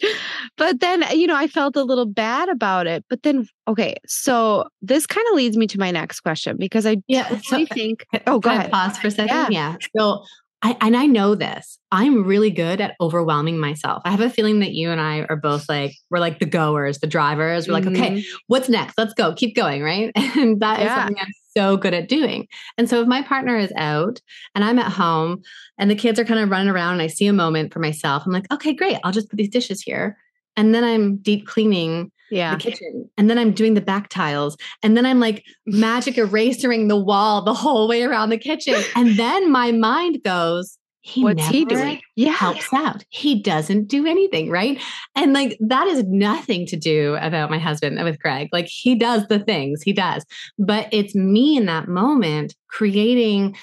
but 0.57 0.79
then 0.79 1.03
you 1.11 1.27
know 1.27 1.35
i 1.35 1.47
felt 1.47 1.75
a 1.75 1.83
little 1.83 2.07
bad 2.07 2.49
about 2.49 2.87
it 2.87 3.05
but 3.09 3.21
then 3.21 3.47
okay 3.67 3.95
so 4.07 4.65
this 4.81 5.05
kind 5.05 5.25
of 5.29 5.35
leads 5.35 5.55
me 5.55 5.67
to 5.67 5.77
my 5.77 5.91
next 5.91 6.21
question 6.21 6.57
because 6.57 6.87
i 6.87 6.97
yeah 7.07 7.37
so, 7.41 7.63
think 7.67 8.05
oh 8.27 8.39
go 8.39 8.49
ahead 8.49 8.71
pause 8.71 8.97
for 8.97 9.07
a 9.07 9.11
second 9.11 9.51
yeah, 9.51 9.71
yeah. 9.71 9.75
so 9.95 10.23
I, 10.65 10.77
and 10.79 10.95
I 10.95 11.07
know 11.07 11.35
this. 11.35 11.77
I'm 11.91 12.23
really 12.23 12.49
good 12.49 12.79
at 12.79 12.95
overwhelming 13.01 13.59
myself. 13.59 14.01
I 14.05 14.11
have 14.11 14.21
a 14.21 14.29
feeling 14.29 14.61
that 14.61 14.71
you 14.71 14.91
and 14.91 15.01
I 15.01 15.25
are 15.29 15.35
both 15.35 15.67
like, 15.67 15.93
we're 16.09 16.19
like 16.19 16.39
the 16.39 16.45
goers, 16.45 16.99
the 16.99 17.07
drivers. 17.07 17.67
We're 17.67 17.81
mm-hmm. 17.81 17.89
like, 17.89 18.01
okay, 18.01 18.15
mm-hmm. 18.21 18.37
what's 18.47 18.69
next? 18.69 18.97
Let's 18.97 19.13
go, 19.13 19.33
keep 19.33 19.57
going, 19.57 19.83
right? 19.83 20.13
And 20.37 20.61
that 20.61 20.79
yeah. 20.79 20.85
is 20.85 20.91
something 20.93 21.17
I'm 21.19 21.33
so 21.55 21.77
good 21.77 21.93
at 21.93 22.09
doing. 22.09 22.47
And 22.77 22.89
so 22.89 23.01
if 23.01 23.07
my 23.07 23.21
partner 23.21 23.57
is 23.57 23.71
out 23.75 24.21
and 24.55 24.63
I'm 24.63 24.79
at 24.79 24.91
home 24.91 25.41
and 25.77 25.89
the 25.89 25.95
kids 25.95 26.19
are 26.19 26.25
kind 26.25 26.39
of 26.39 26.49
running 26.49 26.69
around 26.69 26.93
and 26.93 27.01
I 27.01 27.07
see 27.07 27.27
a 27.27 27.33
moment 27.33 27.73
for 27.73 27.79
myself, 27.79 28.23
I'm 28.25 28.31
like, 28.31 28.51
okay, 28.51 28.73
great. 28.73 28.97
I'll 29.03 29.11
just 29.11 29.29
put 29.29 29.37
these 29.37 29.49
dishes 29.49 29.81
here. 29.81 30.17
And 30.55 30.73
then 30.73 30.83
I'm 30.83 31.17
deep 31.17 31.47
cleaning 31.47 32.11
yeah. 32.29 32.55
the 32.55 32.61
kitchen. 32.61 33.09
And 33.17 33.29
then 33.29 33.37
I'm 33.37 33.51
doing 33.51 33.73
the 33.73 33.81
back 33.81 34.09
tiles. 34.09 34.57
And 34.81 34.97
then 34.97 35.05
I'm 35.05 35.19
like 35.19 35.43
magic 35.65 36.17
erasing 36.17 36.87
the 36.87 36.97
wall 36.97 37.43
the 37.43 37.53
whole 37.53 37.87
way 37.87 38.03
around 38.03 38.29
the 38.29 38.37
kitchen. 38.37 38.75
And 38.95 39.17
then 39.17 39.51
my 39.51 39.71
mind 39.71 40.21
goes, 40.23 40.77
he 41.05 41.21
What's 41.21 41.45
he 41.47 41.65
doing? 41.65 41.99
Yeah. 42.15 42.31
helps 42.31 42.71
out. 42.73 43.03
He 43.09 43.41
doesn't 43.41 43.89
do 43.89 44.07
anything, 44.07 44.49
right? 44.49 44.81
And 45.15 45.33
like 45.33 45.57
that 45.59 45.85
is 45.87 46.05
nothing 46.05 46.65
to 46.67 46.77
do 46.77 47.17
about 47.19 47.49
my 47.49 47.59
husband 47.59 48.01
with 48.01 48.19
Greg. 48.19 48.47
Like 48.53 48.67
he 48.67 48.95
does 48.95 49.27
the 49.27 49.39
things 49.39 49.81
he 49.81 49.91
does, 49.91 50.25
but 50.57 50.87
it's 50.93 51.13
me 51.13 51.57
in 51.57 51.65
that 51.65 51.89
moment 51.89 52.55
creating 52.69 53.57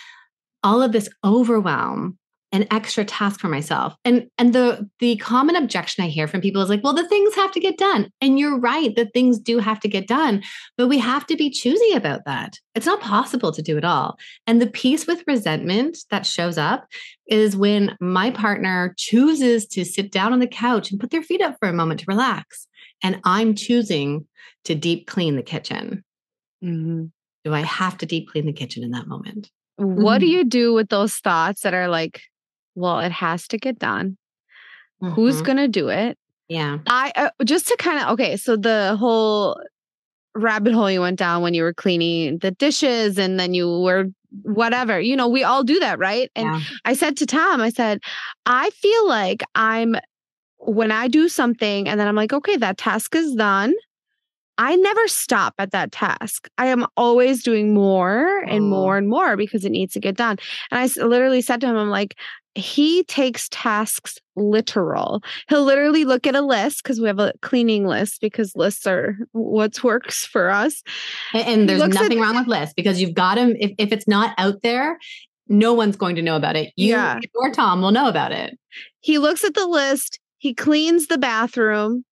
all 0.62 0.82
of 0.82 0.92
this 0.92 1.08
overwhelm 1.24 2.18
an 2.52 2.66
extra 2.70 3.04
task 3.04 3.38
for 3.38 3.48
myself. 3.48 3.94
And 4.04 4.28
and 4.36 4.52
the 4.52 4.88
the 4.98 5.16
common 5.16 5.56
objection 5.56 6.04
I 6.04 6.08
hear 6.08 6.26
from 6.26 6.40
people 6.40 6.62
is 6.62 6.68
like, 6.68 6.82
well, 6.82 6.94
the 6.94 7.08
things 7.08 7.34
have 7.34 7.52
to 7.52 7.60
get 7.60 7.78
done. 7.78 8.10
And 8.20 8.38
you're 8.38 8.58
right, 8.58 8.94
the 8.94 9.06
things 9.06 9.38
do 9.38 9.58
have 9.58 9.80
to 9.80 9.88
get 9.88 10.08
done, 10.08 10.42
but 10.76 10.88
we 10.88 10.98
have 10.98 11.26
to 11.28 11.36
be 11.36 11.50
choosy 11.50 11.92
about 11.92 12.24
that. 12.26 12.58
It's 12.74 12.86
not 12.86 13.00
possible 13.00 13.52
to 13.52 13.62
do 13.62 13.76
it 13.76 13.84
all. 13.84 14.18
And 14.46 14.60
the 14.60 14.66
piece 14.66 15.06
with 15.06 15.24
resentment 15.26 15.98
that 16.10 16.26
shows 16.26 16.58
up 16.58 16.86
is 17.26 17.56
when 17.56 17.96
my 18.00 18.30
partner 18.30 18.94
chooses 18.96 19.66
to 19.68 19.84
sit 19.84 20.10
down 20.10 20.32
on 20.32 20.40
the 20.40 20.46
couch 20.46 20.90
and 20.90 21.00
put 21.00 21.10
their 21.10 21.22
feet 21.22 21.42
up 21.42 21.56
for 21.60 21.68
a 21.68 21.72
moment 21.72 22.00
to 22.00 22.06
relax. 22.08 22.66
And 23.02 23.20
I'm 23.24 23.54
choosing 23.54 24.26
to 24.64 24.74
deep 24.74 25.06
clean 25.06 25.36
the 25.36 25.42
kitchen. 25.42 26.04
Mm-hmm. 26.62 27.04
Do 27.44 27.54
I 27.54 27.60
have 27.60 27.96
to 27.98 28.06
deep 28.06 28.28
clean 28.28 28.46
the 28.46 28.52
kitchen 28.52 28.82
in 28.82 28.90
that 28.90 29.06
moment? 29.06 29.50
What 29.76 30.20
mm-hmm. 30.20 30.20
do 30.20 30.26
you 30.26 30.44
do 30.44 30.74
with 30.74 30.88
those 30.90 31.16
thoughts 31.16 31.62
that 31.62 31.72
are 31.72 31.88
like, 31.88 32.20
well, 32.80 33.00
it 33.00 33.12
has 33.12 33.46
to 33.48 33.58
get 33.58 33.78
done. 33.78 34.16
Mm-hmm. 35.02 35.14
Who's 35.14 35.42
going 35.42 35.58
to 35.58 35.68
do 35.68 35.88
it? 35.88 36.18
Yeah. 36.48 36.78
I 36.88 37.12
uh, 37.14 37.30
just 37.44 37.68
to 37.68 37.76
kind 37.78 38.02
of 38.02 38.10
okay, 38.10 38.36
so 38.36 38.56
the 38.56 38.96
whole 38.98 39.60
rabbit 40.34 40.74
hole 40.74 40.90
you 40.90 41.00
went 41.00 41.18
down 41.18 41.42
when 41.42 41.54
you 41.54 41.62
were 41.62 41.74
cleaning 41.74 42.38
the 42.38 42.50
dishes 42.50 43.18
and 43.18 43.38
then 43.38 43.54
you 43.54 43.80
were 43.80 44.06
whatever. 44.42 45.00
You 45.00 45.16
know, 45.16 45.28
we 45.28 45.44
all 45.44 45.62
do 45.62 45.78
that, 45.80 45.98
right? 45.98 46.30
And 46.34 46.46
yeah. 46.46 46.60
I 46.84 46.94
said 46.94 47.16
to 47.18 47.26
Tom, 47.26 47.60
I 47.60 47.70
said, 47.70 48.00
I 48.46 48.70
feel 48.70 49.08
like 49.08 49.42
I'm 49.54 49.96
when 50.58 50.92
I 50.92 51.08
do 51.08 51.28
something 51.28 51.88
and 51.88 51.98
then 51.98 52.06
I'm 52.06 52.14
like, 52.16 52.32
okay, 52.32 52.56
that 52.56 52.78
task 52.78 53.14
is 53.14 53.34
done. 53.34 53.74
I 54.58 54.76
never 54.76 55.08
stop 55.08 55.54
at 55.58 55.70
that 55.70 55.90
task. 55.90 56.48
I 56.58 56.66
am 56.66 56.86
always 56.94 57.42
doing 57.42 57.72
more 57.72 58.40
and 58.40 58.68
more 58.68 58.98
and 58.98 59.08
more 59.08 59.34
because 59.34 59.64
it 59.64 59.70
needs 59.70 59.94
to 59.94 60.00
get 60.00 60.16
done. 60.16 60.36
And 60.70 60.80
I 60.80 61.02
literally 61.02 61.40
said 61.40 61.62
to 61.62 61.66
him, 61.66 61.78
I'm 61.78 61.88
like, 61.88 62.14
he 62.54 63.04
takes 63.04 63.48
tasks 63.50 64.18
literal. 64.36 65.22
He'll 65.48 65.64
literally 65.64 66.04
look 66.04 66.26
at 66.26 66.34
a 66.34 66.40
list 66.40 66.82
because 66.82 67.00
we 67.00 67.06
have 67.06 67.18
a 67.18 67.32
cleaning 67.42 67.86
list 67.86 68.20
because 68.20 68.56
lists 68.56 68.86
are 68.86 69.16
what 69.32 69.82
works 69.84 70.26
for 70.26 70.50
us. 70.50 70.82
And, 71.32 71.48
and 71.48 71.68
there's 71.68 71.86
nothing 71.88 72.18
at, 72.18 72.22
wrong 72.22 72.36
with 72.36 72.48
lists 72.48 72.74
because 72.74 73.00
you've 73.00 73.14
got 73.14 73.36
them. 73.36 73.54
If, 73.58 73.72
if 73.78 73.92
it's 73.92 74.08
not 74.08 74.34
out 74.38 74.62
there, 74.62 74.98
no 75.48 75.74
one's 75.74 75.96
going 75.96 76.16
to 76.16 76.22
know 76.22 76.36
about 76.36 76.56
it. 76.56 76.72
You 76.76 76.94
yeah. 76.94 77.18
or 77.34 77.50
Tom 77.50 77.82
will 77.82 77.92
know 77.92 78.08
about 78.08 78.32
it. 78.32 78.58
He 79.00 79.18
looks 79.18 79.44
at 79.44 79.54
the 79.54 79.66
list, 79.66 80.18
he 80.38 80.54
cleans 80.54 81.06
the 81.06 81.18
bathroom, 81.18 82.04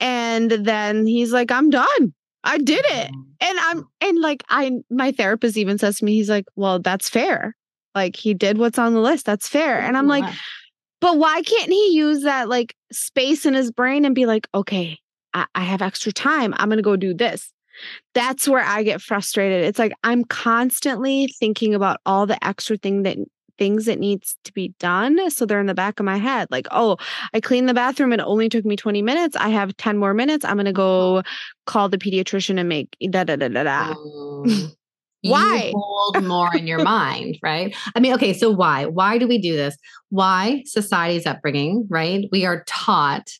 and 0.00 0.50
then 0.50 1.06
he's 1.06 1.32
like, 1.32 1.50
I'm 1.50 1.70
done. 1.70 2.14
I 2.44 2.58
did 2.58 2.84
it. 2.84 3.10
Mm. 3.10 3.24
And 3.40 3.58
I'm 3.60 3.84
and 4.00 4.20
like 4.20 4.44
I 4.48 4.72
my 4.90 5.12
therapist 5.12 5.56
even 5.56 5.78
says 5.78 5.98
to 5.98 6.04
me, 6.04 6.14
he's 6.14 6.30
like, 6.30 6.44
Well, 6.56 6.78
that's 6.78 7.08
fair. 7.08 7.56
Like 7.94 8.16
he 8.16 8.34
did 8.34 8.58
what's 8.58 8.78
on 8.78 8.94
the 8.94 9.00
list. 9.00 9.26
That's 9.26 9.48
fair. 9.48 9.80
And 9.80 9.96
I'm 9.96 10.08
like, 10.08 10.24
but 11.00 11.18
why 11.18 11.42
can't 11.42 11.70
he 11.70 11.94
use 11.94 12.22
that 12.22 12.48
like 12.48 12.74
space 12.92 13.46
in 13.46 13.54
his 13.54 13.70
brain 13.70 14.04
and 14.04 14.14
be 14.14 14.26
like, 14.26 14.48
okay, 14.54 14.98
I, 15.32 15.46
I 15.54 15.62
have 15.62 15.82
extra 15.82 16.12
time. 16.12 16.54
I'm 16.56 16.68
going 16.68 16.78
to 16.78 16.82
go 16.82 16.96
do 16.96 17.14
this. 17.14 17.52
That's 18.14 18.48
where 18.48 18.62
I 18.64 18.84
get 18.84 19.02
frustrated. 19.02 19.64
It's 19.64 19.78
like 19.78 19.92
I'm 20.04 20.24
constantly 20.24 21.28
thinking 21.38 21.74
about 21.74 22.00
all 22.06 22.26
the 22.26 22.42
extra 22.44 22.76
thing 22.76 23.02
that 23.02 23.18
things 23.58 23.86
that 23.86 23.98
needs 23.98 24.36
to 24.44 24.52
be 24.52 24.74
done 24.80 25.30
so 25.30 25.46
they're 25.46 25.60
in 25.60 25.66
the 25.66 25.74
back 25.74 26.00
of 26.00 26.04
my 26.04 26.16
head 26.16 26.48
like 26.50 26.66
oh 26.72 26.96
i 27.34 27.40
cleaned 27.40 27.68
the 27.68 27.74
bathroom 27.74 28.12
it 28.12 28.18
only 28.18 28.48
took 28.48 28.64
me 28.64 28.74
20 28.74 29.00
minutes 29.00 29.36
i 29.36 29.48
have 29.48 29.76
10 29.76 29.96
more 29.96 30.12
minutes 30.12 30.44
i'm 30.44 30.56
going 30.56 30.64
to 30.64 30.72
go 30.72 31.22
call 31.64 31.88
the 31.88 31.96
pediatrician 31.96 32.58
and 32.58 32.68
make 32.68 32.96
da 33.10 33.22
da 33.22 33.36
da 33.36 33.46
da 33.46 33.62
da 33.62 33.94
oh. 33.96 34.70
Why? 35.30 35.72
hold 35.74 36.22
more 36.24 36.54
in 36.54 36.66
your 36.66 36.82
mind 36.84 37.38
right? 37.42 37.74
I 37.94 38.00
mean 38.00 38.14
okay 38.14 38.32
so 38.32 38.50
why? 38.50 38.86
Why 38.86 39.18
do 39.18 39.26
we 39.26 39.38
do 39.38 39.56
this? 39.56 39.76
Why 40.10 40.62
society's 40.66 41.26
upbringing 41.26 41.86
right? 41.88 42.28
We 42.30 42.44
are 42.44 42.64
taught 42.66 43.30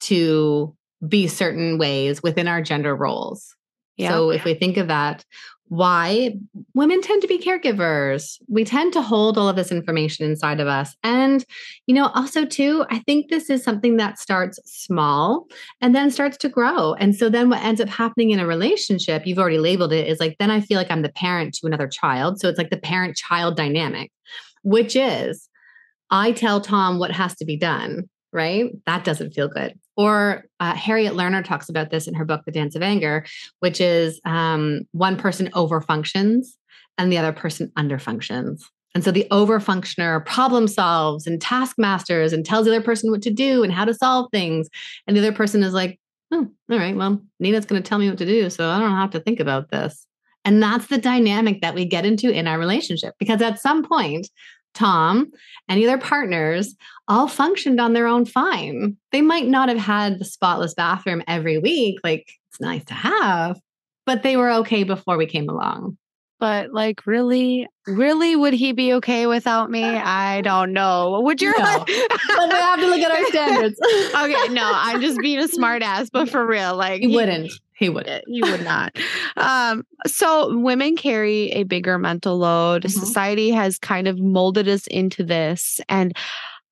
to 0.00 0.76
be 1.06 1.26
certain 1.26 1.78
ways 1.78 2.22
within 2.22 2.48
our 2.48 2.62
gender 2.62 2.94
roles. 2.94 3.54
Yeah. 3.96 4.10
so 4.10 4.30
if 4.30 4.44
we 4.44 4.54
think 4.54 4.76
of 4.76 4.88
that 4.88 5.24
why 5.68 6.34
women 6.74 7.00
tend 7.00 7.22
to 7.22 7.28
be 7.28 7.38
caregivers. 7.38 8.38
We 8.48 8.64
tend 8.64 8.92
to 8.92 9.02
hold 9.02 9.38
all 9.38 9.48
of 9.48 9.56
this 9.56 9.72
information 9.72 10.26
inside 10.26 10.60
of 10.60 10.68
us. 10.68 10.94
And, 11.02 11.44
you 11.86 11.94
know, 11.94 12.08
also, 12.14 12.44
too, 12.44 12.84
I 12.90 12.98
think 13.00 13.28
this 13.28 13.50
is 13.50 13.64
something 13.64 13.96
that 13.96 14.18
starts 14.18 14.60
small 14.64 15.46
and 15.80 15.94
then 15.94 16.10
starts 16.10 16.36
to 16.38 16.48
grow. 16.48 16.94
And 16.94 17.16
so 17.16 17.28
then 17.28 17.48
what 17.48 17.62
ends 17.62 17.80
up 17.80 17.88
happening 17.88 18.30
in 18.30 18.40
a 18.40 18.46
relationship, 18.46 19.26
you've 19.26 19.38
already 19.38 19.58
labeled 19.58 19.92
it, 19.92 20.06
is 20.06 20.20
like, 20.20 20.36
then 20.38 20.50
I 20.50 20.60
feel 20.60 20.78
like 20.78 20.90
I'm 20.90 21.02
the 21.02 21.12
parent 21.12 21.54
to 21.54 21.66
another 21.66 21.88
child. 21.88 22.40
So 22.40 22.48
it's 22.48 22.58
like 22.58 22.70
the 22.70 22.76
parent 22.76 23.16
child 23.16 23.56
dynamic, 23.56 24.12
which 24.62 24.94
is 24.94 25.48
I 26.10 26.32
tell 26.32 26.60
Tom 26.60 26.98
what 26.98 27.10
has 27.10 27.34
to 27.36 27.44
be 27.44 27.56
done 27.56 28.08
right? 28.34 28.72
That 28.84 29.04
doesn't 29.04 29.30
feel 29.30 29.48
good. 29.48 29.78
Or 29.96 30.44
uh, 30.60 30.74
Harriet 30.74 31.14
Lerner 31.14 31.44
talks 31.44 31.68
about 31.68 31.90
this 31.90 32.08
in 32.08 32.14
her 32.14 32.24
book, 32.24 32.42
The 32.44 32.52
Dance 32.52 32.74
of 32.74 32.82
Anger, 32.82 33.24
which 33.60 33.80
is 33.80 34.20
um, 34.24 34.82
one 34.92 35.16
person 35.16 35.50
overfunctions 35.52 36.46
and 36.98 37.10
the 37.12 37.18
other 37.18 37.32
person 37.32 37.70
underfunctions. 37.78 38.62
And 38.94 39.02
so 39.02 39.10
the 39.10 39.26
overfunctioner 39.30 40.24
problem 40.24 40.68
solves 40.68 41.26
and 41.26 41.40
task 41.40 41.76
masters 41.78 42.32
and 42.32 42.46
tells 42.46 42.66
the 42.66 42.72
other 42.72 42.84
person 42.84 43.10
what 43.10 43.22
to 43.22 43.30
do 43.30 43.64
and 43.64 43.72
how 43.72 43.84
to 43.84 43.94
solve 43.94 44.28
things. 44.30 44.68
And 45.06 45.16
the 45.16 45.20
other 45.20 45.32
person 45.32 45.62
is 45.64 45.74
like, 45.74 45.98
oh, 46.32 46.48
all 46.70 46.78
right, 46.78 46.94
well, 46.94 47.20
Nina's 47.40 47.66
going 47.66 47.82
to 47.82 47.88
tell 47.88 47.98
me 47.98 48.08
what 48.08 48.18
to 48.18 48.26
do. 48.26 48.48
So 48.50 48.68
I 48.68 48.78
don't 48.78 48.92
have 48.92 49.10
to 49.10 49.20
think 49.20 49.40
about 49.40 49.70
this. 49.70 50.06
And 50.44 50.62
that's 50.62 50.86
the 50.86 50.98
dynamic 50.98 51.62
that 51.62 51.74
we 51.74 51.86
get 51.86 52.06
into 52.06 52.30
in 52.30 52.46
our 52.46 52.58
relationship 52.58 53.14
because 53.18 53.40
at 53.42 53.60
some 53.60 53.82
point, 53.82 54.28
Tom, 54.74 55.30
any 55.68 55.84
of 55.84 55.88
their 55.88 55.98
partners 55.98 56.74
all 57.08 57.28
functioned 57.28 57.80
on 57.80 57.92
their 57.92 58.06
own 58.06 58.24
fine. 58.24 58.96
They 59.12 59.22
might 59.22 59.46
not 59.46 59.68
have 59.68 59.78
had 59.78 60.18
the 60.18 60.24
spotless 60.24 60.74
bathroom 60.74 61.22
every 61.26 61.58
week, 61.58 61.98
like 62.04 62.26
it's 62.50 62.60
nice 62.60 62.84
to 62.86 62.94
have, 62.94 63.60
but 64.06 64.22
they 64.22 64.36
were 64.36 64.50
okay 64.52 64.84
before 64.84 65.16
we 65.16 65.26
came 65.26 65.48
along. 65.48 65.96
But 66.40 66.72
like, 66.72 67.06
really, 67.06 67.66
really, 67.86 68.36
would 68.36 68.54
he 68.54 68.72
be 68.72 68.92
okay 68.94 69.26
without 69.26 69.70
me? 69.70 69.84
I 69.84 70.40
don't 70.40 70.72
know. 70.72 71.20
Would 71.22 71.40
you? 71.40 71.54
No. 71.56 71.84
we 71.88 71.94
have 71.94 72.80
to 72.80 72.86
look 72.86 73.00
at 73.00 73.10
our 73.10 73.26
standards. 73.26 73.78
okay, 73.82 74.52
no, 74.52 74.70
I'm 74.74 75.00
just 75.00 75.18
being 75.20 75.38
a 75.38 75.48
smartass, 75.48 76.10
but 76.12 76.28
for 76.28 76.44
real, 76.46 76.76
like, 76.76 77.00
he, 77.02 77.08
he 77.08 77.16
wouldn't. 77.16 77.52
He 77.76 77.88
wouldn't 77.88 78.24
He 78.28 78.40
would 78.42 78.62
not. 78.62 78.96
um, 79.36 79.84
so 80.06 80.56
women 80.58 80.96
carry 80.96 81.50
a 81.52 81.64
bigger 81.64 81.98
mental 81.98 82.38
load. 82.38 82.82
Mm-hmm. 82.82 83.00
Society 83.00 83.50
has 83.50 83.78
kind 83.78 84.06
of 84.06 84.18
molded 84.18 84.68
us 84.68 84.86
into 84.86 85.24
this, 85.24 85.80
and 85.88 86.16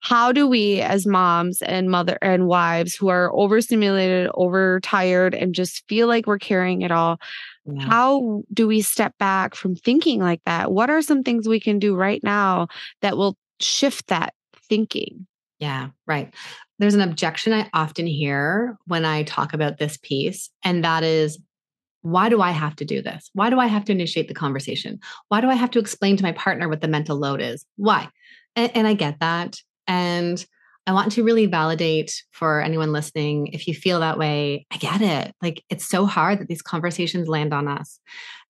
how 0.03 0.33
do 0.33 0.47
we 0.47 0.81
as 0.81 1.07
moms 1.07 1.63
and 1.63 1.91
mother 1.91 2.19
and 2.21 2.47
wives 2.47 2.95
who 2.95 3.09
are 3.09 3.33
overstimulated 3.35 4.29
overtired 4.35 5.35
and 5.35 5.55
just 5.55 5.87
feel 5.89 6.07
like 6.09 6.27
we're 6.27 6.39
carrying 6.39 6.83
it 6.83 6.91
all 6.91 7.19
yeah. 7.65 7.87
how 7.87 8.43
do 8.53 8.67
we 8.67 8.83
step 8.83 9.17
back 9.19 9.55
from 9.55 9.77
thinking 9.77 10.21
like 10.21 10.43
that? 10.47 10.73
What 10.73 10.91
are 10.91 11.03
some 11.03 11.23
things 11.23 11.49
we 11.49 11.61
can 11.61 11.79
do 11.79 11.95
right 11.95 12.23
now 12.23 12.69
that 13.01 13.17
will 13.17 13.37
shift 13.61 14.09
that 14.09 14.35
thinking? 14.69 15.27
Yeah, 15.59 15.91
right. 16.07 16.35
There's 16.79 16.95
an 16.95 17.01
objection 17.01 17.53
I 17.53 17.71
often 17.73 18.07
hear 18.07 18.77
when 18.87 19.05
I 19.05 19.23
talk 19.23 19.53
about 19.53 19.79
this 19.79 19.97
piece, 20.03 20.51
and 20.65 20.85
that 20.85 21.05
is 21.05 21.39
why 22.01 22.29
do 22.29 22.41
I 22.41 22.51
have 22.51 22.75
to 22.77 22.85
do 22.85 23.01
this? 23.01 23.31
Why 23.33 23.49
do 23.49 23.61
I 23.61 23.69
have 23.69 23.85
to 23.85 23.93
initiate 23.93 24.27
the 24.27 24.35
conversation? 24.35 24.99
Why 25.29 25.41
do 25.41 25.49
I 25.49 25.55
have 25.55 25.71
to 25.73 25.79
explain 25.79 26.17
to 26.17 26.25
my 26.25 26.33
partner 26.33 26.69
what 26.69 26.81
the 26.81 26.89
mental 26.89 27.17
load 27.17 27.41
is? 27.41 27.65
Why? 27.77 28.09
And, 28.57 28.77
and 28.77 28.87
I 28.89 28.95
get 28.95 29.21
that. 29.21 29.61
And 29.87 30.45
I 30.87 30.93
want 30.93 31.13
to 31.13 31.23
really 31.23 31.47
validate 31.47 32.23
for 32.33 32.61
anyone 32.61 32.93
listening 32.93 33.49
if 33.49 33.69
you 33.69 33.75
feel 33.75 34.01
that 34.01 34.19
way, 34.19 34.67
I 34.73 34.79
get 34.79 35.01
it. 35.01 35.33
Like 35.41 35.63
it's 35.71 35.87
so 35.87 36.07
hard 36.07 36.41
that 36.41 36.49
these 36.49 36.63
conversations 36.63 37.29
land 37.29 37.55
on 37.55 37.69
us. 37.69 38.01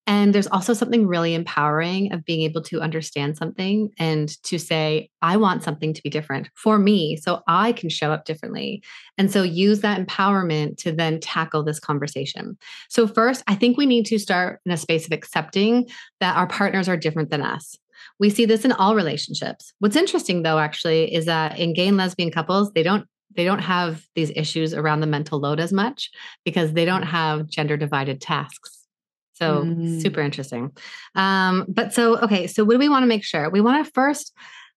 And 0.07 0.35
there's 0.35 0.49
also 0.49 0.73
something 0.73 1.07
really 1.07 1.35
empowering 1.35 2.13
of 2.13 2.25
being 2.25 2.43
able 2.43 2.63
to 2.63 2.81
understand 2.81 3.37
something 3.37 3.91
and 3.99 4.29
to 4.45 4.59
say, 4.59 5.11
I 5.21 5.37
want 5.37 5.63
something 5.63 5.95
to 5.95 6.03
be 6.03 6.11
different 6.11 6.49
for 6.57 6.77
me 6.77 7.17
so 7.17 7.43
I 7.47 7.73
can 7.73 7.89
show 7.89 8.11
up 8.11 8.25
differently. 8.25 8.83
And 9.17 9.31
so 9.31 9.45
use 9.45 9.81
that 9.81 10.05
empowerment 10.05 10.79
to 10.79 10.93
then 10.93 11.21
tackle 11.21 11.63
this 11.63 11.79
conversation. 11.79 12.59
So, 12.89 13.07
first, 13.07 13.45
I 13.47 13.55
think 13.55 13.77
we 13.77 13.87
need 13.87 14.07
to 14.07 14.19
start 14.19 14.61
in 14.67 14.73
a 14.73 14.77
space 14.77 15.07
of 15.07 15.13
accepting 15.13 15.87
that 16.19 16.37
our 16.37 16.49
partners 16.49 16.89
are 16.89 16.97
different 16.97 17.31
than 17.31 17.43
us. 17.43 17.77
We 18.23 18.31
see 18.31 18.47
this 18.47 18.65
in 18.65 18.71
all 18.71 18.95
relationships. 18.95 19.73
What's 19.81 19.97
interesting 19.97 20.45
though 20.45 20.61
actually 20.61 21.13
is 21.13 21.27
that 21.27 21.59
in 21.59 21.75
gay 21.75 21.89
and 21.89 21.97
lesbian 21.97 22.31
couples, 22.31 22.73
they 22.73 22.85
don't 22.85 23.05
they 23.35 23.45
don't 23.45 23.59
have 23.59 24.07
these 24.15 24.31
issues 24.37 24.73
around 24.73 25.01
the 25.01 25.09
mental 25.09 25.41
load 25.41 25.59
as 25.59 25.73
much 25.73 26.09
because 26.45 26.73
they 26.73 26.85
don't 26.85 27.03
have 27.03 27.49
gender 27.49 27.77
divided 27.77 28.21
tasks. 28.21 28.87
So 29.33 29.65
mm. 29.65 30.01
super 30.01 30.21
interesting. 30.21 30.71
Um, 31.17 31.65
but 31.67 31.95
so 31.95 32.17
okay, 32.21 32.47
so 32.47 32.63
what 32.63 32.75
do 32.75 32.79
we 32.79 32.89
want 32.89 33.03
to 33.03 33.09
make 33.09 33.25
sure? 33.25 33.51
We 33.51 33.61
want 33.61 33.85
to 33.85 33.91
first, 33.91 34.33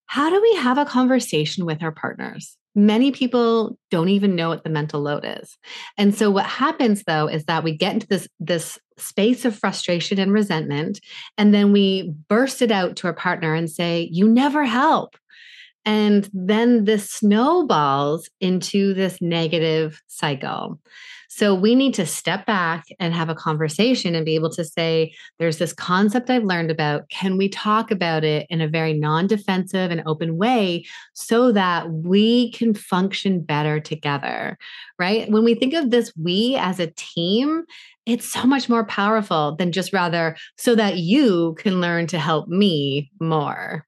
how 0.07 0.31
do 0.31 0.41
we 0.41 0.55
have 0.55 0.79
a 0.79 0.85
conversation 0.85 1.67
with 1.67 1.83
our 1.83 1.91
partners? 1.91 2.57
Many 2.75 3.12
people 3.12 3.77
don't 3.89 4.10
even 4.10 4.36
know 4.36 4.50
what 4.50 4.63
the 4.63 4.70
mental 4.70 5.01
load 5.01 5.24
is. 5.25 5.58
And 5.98 6.13
so 6.13 6.29
what 6.29 6.46
happens 6.46 7.03
though 7.03 7.27
is 7.27 7.46
that 7.46 7.63
we 7.63 7.75
get 7.75 7.94
into 7.94 8.08
this 8.08 8.27
this 8.39 8.77
space 8.98 9.46
of 9.46 9.55
frustration 9.55 10.20
and 10.20 10.32
resentment 10.32 11.01
and 11.38 11.53
then 11.53 11.72
we 11.74 12.13
burst 12.29 12.62
it 12.62 12.72
out 12.72 12.96
to 12.96 13.08
our 13.08 13.13
partner 13.13 13.53
and 13.53 13.70
say 13.70 14.10
you 14.12 14.27
never 14.27 14.65
help. 14.65 15.15
And 15.86 16.29
then 16.34 16.86
this 16.86 17.10
snowballs 17.10 18.29
into 18.41 18.94
this 18.94 19.22
negative 19.22 20.01
cycle 20.08 20.79
so 21.36 21.54
we 21.54 21.75
need 21.75 21.94
to 21.96 22.06
step 22.06 22.46
back 22.46 22.86
and 22.98 23.13
have 23.13 23.27
a 23.27 23.36
conversation 23.36 24.15
and 24.15 24.24
be 24.24 24.36
able 24.36 24.51
to 24.51 24.63
say, 24.63 25.13
there's 25.38 25.58
this 25.58 25.74
concept 25.74 26.30
I've 26.30 26.46
learned 26.46 26.72
about. 26.72 27.10
Can 27.10 27.36
we 27.36 27.50
talk 27.50 27.92
about 27.92 28.24
it 28.24 28.48
in 28.50 28.62
a 28.62 28.70
very 28.70 28.94
non 28.94 29.27
defensive 29.27 29.92
and 29.92 30.01
open 30.06 30.38
way 30.38 30.86
so 31.12 31.51
that 31.51 31.92
we 31.92 32.54
can 32.54 32.74
function 32.74 33.42
better 33.42 33.82
together? 33.82 34.58
Right. 34.98 35.30
When 35.30 35.44
we 35.44 35.56
think 35.56 35.74
of 35.74 35.92
this 35.92 36.13
we 36.15 36.56
as 36.56 36.80
a 36.80 36.94
team, 36.96 37.65
it's 38.06 38.32
so 38.32 38.46
much 38.46 38.70
more 38.70 38.86
powerful 38.86 39.58
than 39.58 39.74
just 39.74 39.92
rather 39.92 40.38
so 40.56 40.74
that 40.75 41.00
you 41.00 41.56
can 41.60 41.82
learn 41.82 42.08
to 42.08 42.18
help 42.18 42.48
me 42.48 43.12
more. 43.20 43.86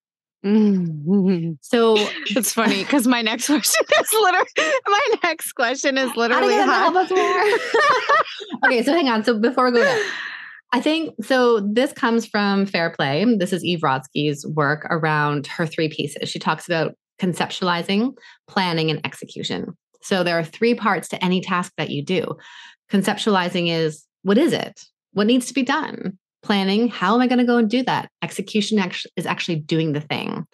Mm-hmm. 0.48 1.51
So 1.62 1.96
it's 2.27 2.54
funny 2.54 2.84
because 2.84 3.08
my 3.08 3.22
next 3.22 3.48
question 3.48 3.86
is 4.00 4.13
literally 4.13 4.48
my 4.88 5.13
next 5.24 5.51
question 5.54 5.98
is 5.98 6.16
literally 6.16 6.54
how, 6.56 6.92
help 6.92 6.96
us 6.96 7.10
more. 7.12 8.66
okay, 8.66 8.84
so 8.84 8.94
hang 8.94 9.10
on. 9.10 9.24
So 9.24 9.38
before 9.38 9.66
we 9.66 9.72
go 9.72 9.84
there, 9.84 10.06
I 10.72 10.82
think 10.82 11.16
so. 11.24 11.60
This 11.60 11.92
comes 11.92 12.25
from 12.25 12.66
Fair 12.66 12.89
Play. 12.92 13.25
This 13.38 13.51
is 13.51 13.63
Eve 13.63 13.82
Rodsky's 13.82 14.46
work 14.46 14.86
around 14.89 15.48
her 15.48 15.66
three 15.66 15.89
pieces. 15.89 16.30
She 16.30 16.39
talks 16.39 16.68
about 16.68 16.96
conceptualizing, 17.20 18.14
planning, 18.48 18.90
and 18.92 19.05
execution. 19.05 19.77
So 20.01 20.24
there 20.24 20.38
are 20.38 20.44
three 20.44 20.75
parts 20.75 21.10
to 21.10 21.24
any 21.24 21.42
task 21.42 21.74
that 21.77 21.90
you 21.90 22.03
do. 22.03 22.38
Conceptualizing 22.92 23.70
is 23.70 24.05
what 24.24 24.38
is 24.38 24.53
it? 24.53 24.81
What 25.14 25.27
needs 25.27 25.48
to 25.48 25.53
be 25.53 25.64
done? 25.64 26.18
Planning 26.48 26.88
how 26.88 27.14
am 27.14 27.22
i 27.22 27.27
going 27.27 27.40
to 27.40 27.46
go 27.46 27.57
and 27.57 27.70
do 27.70 27.83
that? 27.83 28.10
Execution 28.24 28.79
is 29.18 29.25
actually 29.25 29.57
doing 29.57 29.92
the 29.92 30.01
thing. 30.01 30.46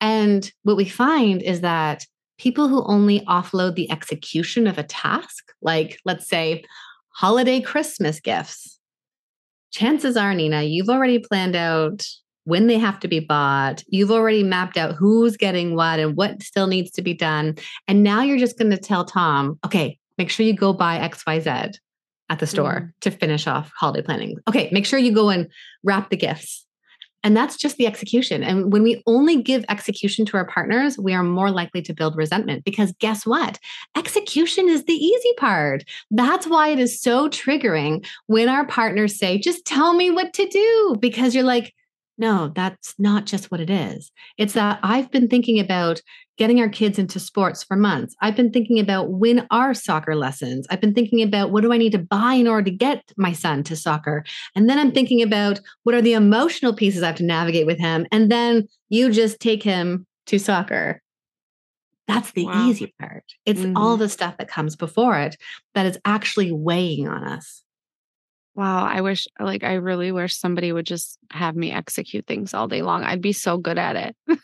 And 0.00 0.50
what 0.62 0.76
we 0.76 0.88
find 0.88 1.42
is 1.42 1.60
that 1.60 2.06
people 2.38 2.68
who 2.68 2.82
only 2.84 3.20
offload 3.22 3.74
the 3.74 3.90
execution 3.90 4.66
of 4.66 4.78
a 4.78 4.82
task 4.82 5.52
like 5.60 5.98
let's 6.06 6.26
say 6.26 6.64
holiday 7.10 7.60
christmas 7.60 8.18
gifts 8.18 8.78
chances 9.70 10.16
are 10.16 10.32
nina 10.32 10.62
you've 10.62 10.88
already 10.88 11.18
planned 11.18 11.54
out 11.54 12.02
when 12.44 12.66
they 12.66 12.78
have 12.78 12.98
to 12.98 13.08
be 13.08 13.20
bought 13.20 13.84
you've 13.88 14.10
already 14.10 14.42
mapped 14.42 14.78
out 14.78 14.94
who's 14.94 15.36
getting 15.36 15.76
what 15.76 15.98
and 16.00 16.16
what 16.16 16.42
still 16.42 16.66
needs 16.66 16.90
to 16.90 17.02
be 17.02 17.12
done 17.12 17.54
and 17.86 18.02
now 18.02 18.22
you're 18.22 18.38
just 18.38 18.56
going 18.56 18.70
to 18.70 18.78
tell 18.78 19.04
tom 19.04 19.58
okay 19.66 19.98
make 20.16 20.30
sure 20.30 20.46
you 20.46 20.54
go 20.54 20.72
buy 20.72 20.96
xyz 21.10 21.74
at 22.30 22.38
the 22.38 22.46
store 22.46 22.72
mm 22.72 22.90
to 23.00 23.10
finish 23.10 23.46
off 23.46 23.70
holiday 23.78 24.02
planning. 24.02 24.36
Okay, 24.46 24.68
make 24.72 24.84
sure 24.84 24.98
you 24.98 25.12
go 25.12 25.30
and 25.30 25.48
wrap 25.82 26.10
the 26.10 26.16
gifts. 26.16 26.66
And 27.22 27.36
that's 27.36 27.56
just 27.56 27.76
the 27.76 27.86
execution. 27.86 28.42
And 28.42 28.72
when 28.72 28.82
we 28.82 29.02
only 29.06 29.42
give 29.42 29.64
execution 29.68 30.26
to 30.26 30.36
our 30.36 30.46
partners, 30.46 30.98
we 30.98 31.14
are 31.14 31.22
more 31.22 31.50
likely 31.50 31.80
to 31.82 31.94
build 31.94 32.16
resentment 32.16 32.64
because 32.64 32.92
guess 32.98 33.24
what? 33.24 33.58
Execution 33.96 34.68
is 34.68 34.84
the 34.84 34.94
easy 34.94 35.32
part. 35.38 35.84
That's 36.10 36.46
why 36.46 36.68
it 36.68 36.78
is 36.78 37.00
so 37.00 37.28
triggering 37.28 38.06
when 38.26 38.48
our 38.48 38.66
partners 38.66 39.18
say, 39.18 39.38
just 39.38 39.64
tell 39.64 39.94
me 39.94 40.10
what 40.10 40.32
to 40.34 40.46
do. 40.46 40.96
Because 41.00 41.34
you're 41.34 41.44
like, 41.44 41.74
no, 42.20 42.52
that's 42.54 42.94
not 42.98 43.24
just 43.24 43.50
what 43.50 43.60
it 43.60 43.70
is. 43.70 44.12
It's 44.36 44.52
that 44.52 44.78
I've 44.82 45.10
been 45.10 45.26
thinking 45.26 45.58
about 45.58 46.02
getting 46.36 46.60
our 46.60 46.68
kids 46.68 46.98
into 46.98 47.18
sports 47.18 47.64
for 47.64 47.76
months. 47.76 48.14
I've 48.20 48.36
been 48.36 48.52
thinking 48.52 48.78
about 48.78 49.10
when 49.10 49.46
are 49.50 49.74
soccer 49.74 50.14
lessons. 50.14 50.66
I've 50.70 50.80
been 50.80 50.94
thinking 50.94 51.22
about 51.22 51.50
what 51.50 51.62
do 51.62 51.72
I 51.72 51.78
need 51.78 51.92
to 51.92 51.98
buy 51.98 52.34
in 52.34 52.46
order 52.46 52.64
to 52.64 52.76
get 52.76 53.02
my 53.16 53.32
son 53.32 53.62
to 53.64 53.76
soccer. 53.76 54.24
And 54.54 54.68
then 54.68 54.78
I'm 54.78 54.92
thinking 54.92 55.22
about 55.22 55.60
what 55.82 55.94
are 55.94 56.02
the 56.02 56.12
emotional 56.12 56.74
pieces 56.74 57.02
I 57.02 57.08
have 57.08 57.16
to 57.16 57.24
navigate 57.24 57.66
with 57.66 57.78
him. 57.78 58.06
And 58.12 58.30
then 58.30 58.68
you 58.90 59.10
just 59.10 59.40
take 59.40 59.62
him 59.62 60.06
to 60.26 60.38
soccer. 60.38 61.02
That's 62.06 62.32
the 62.32 62.46
wow. 62.46 62.68
easy 62.68 62.94
part. 62.98 63.24
It's 63.46 63.60
mm-hmm. 63.60 63.76
all 63.76 63.96
the 63.96 64.08
stuff 64.08 64.36
that 64.38 64.48
comes 64.48 64.76
before 64.76 65.18
it 65.18 65.36
that 65.74 65.86
is 65.86 65.98
actually 66.04 66.52
weighing 66.52 67.08
on 67.08 67.24
us. 67.24 67.62
Wow, 68.60 68.84
I 68.84 69.00
wish 69.00 69.26
like 69.38 69.64
I 69.64 69.76
really 69.76 70.12
wish 70.12 70.36
somebody 70.36 70.70
would 70.70 70.84
just 70.84 71.16
have 71.30 71.56
me 71.56 71.72
execute 71.72 72.26
things 72.26 72.52
all 72.52 72.68
day 72.68 72.82
long. 72.82 73.04
I'd 73.04 73.22
be 73.22 73.32
so 73.32 73.56
good 73.56 73.78
at 73.78 73.96
it. 73.96 74.38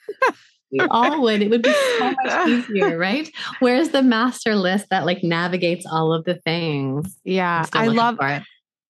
we 0.73 0.81
all 0.81 1.21
would. 1.21 1.43
It 1.43 1.51
would 1.51 1.61
be 1.61 1.75
so 1.99 2.15
much 2.25 2.49
easier, 2.49 2.97
right? 2.97 3.31
Where's 3.59 3.91
the 3.91 4.03
master 4.03 4.57
list 4.57 4.87
that 4.89 5.05
like 5.05 5.23
navigates 5.23 5.85
all 5.85 6.15
of 6.15 6.25
the 6.25 6.37
things? 6.37 7.15
Yeah, 7.25 7.67
I 7.75 7.89
love 7.89 8.17
it. 8.23 8.43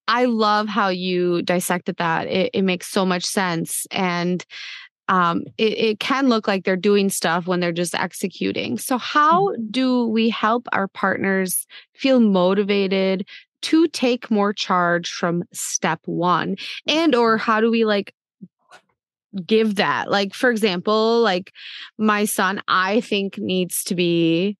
I 0.06 0.26
love 0.26 0.68
how 0.68 0.90
you 0.90 1.42
dissected 1.42 1.96
that. 1.96 2.28
It, 2.28 2.50
it 2.54 2.62
makes 2.62 2.86
so 2.86 3.04
much 3.04 3.24
sense. 3.24 3.84
And 3.90 4.46
um, 5.08 5.42
it, 5.58 5.78
it, 5.78 6.00
can 6.00 6.28
look 6.28 6.48
like 6.48 6.64
they're 6.64 6.76
doing 6.76 7.10
stuff 7.10 7.46
when 7.46 7.60
they're 7.60 7.72
just 7.72 7.94
executing. 7.94 8.78
So, 8.78 8.98
how 8.98 9.48
mm-hmm. 9.48 9.66
do 9.70 10.06
we 10.06 10.28
help 10.30 10.66
our 10.72 10.88
partners 10.88 11.66
feel 11.94 12.20
motivated 12.20 13.26
to 13.62 13.88
take 13.88 14.30
more 14.30 14.52
charge 14.52 15.10
from 15.10 15.42
step 15.52 16.00
one 16.04 16.56
and 16.86 17.14
or 17.14 17.36
how 17.36 17.60
do 17.60 17.70
we 17.70 17.84
like 17.84 18.14
give 19.44 19.76
that? 19.76 20.10
Like 20.10 20.34
for 20.34 20.50
example 20.50 21.20
like 21.20 21.52
my 21.98 22.24
son 22.24 22.62
i 22.68 23.00
think 23.00 23.38
needs 23.38 23.82
to 23.84 23.94
be 23.94 24.56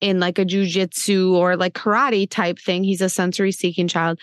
in 0.00 0.18
like 0.18 0.38
a 0.38 0.44
jujitsu 0.44 1.34
or 1.34 1.56
like 1.56 1.74
karate 1.74 2.28
type 2.28 2.58
thing. 2.58 2.84
He's 2.84 3.02
a 3.02 3.08
sensory 3.08 3.52
seeking 3.52 3.88
child 3.88 4.18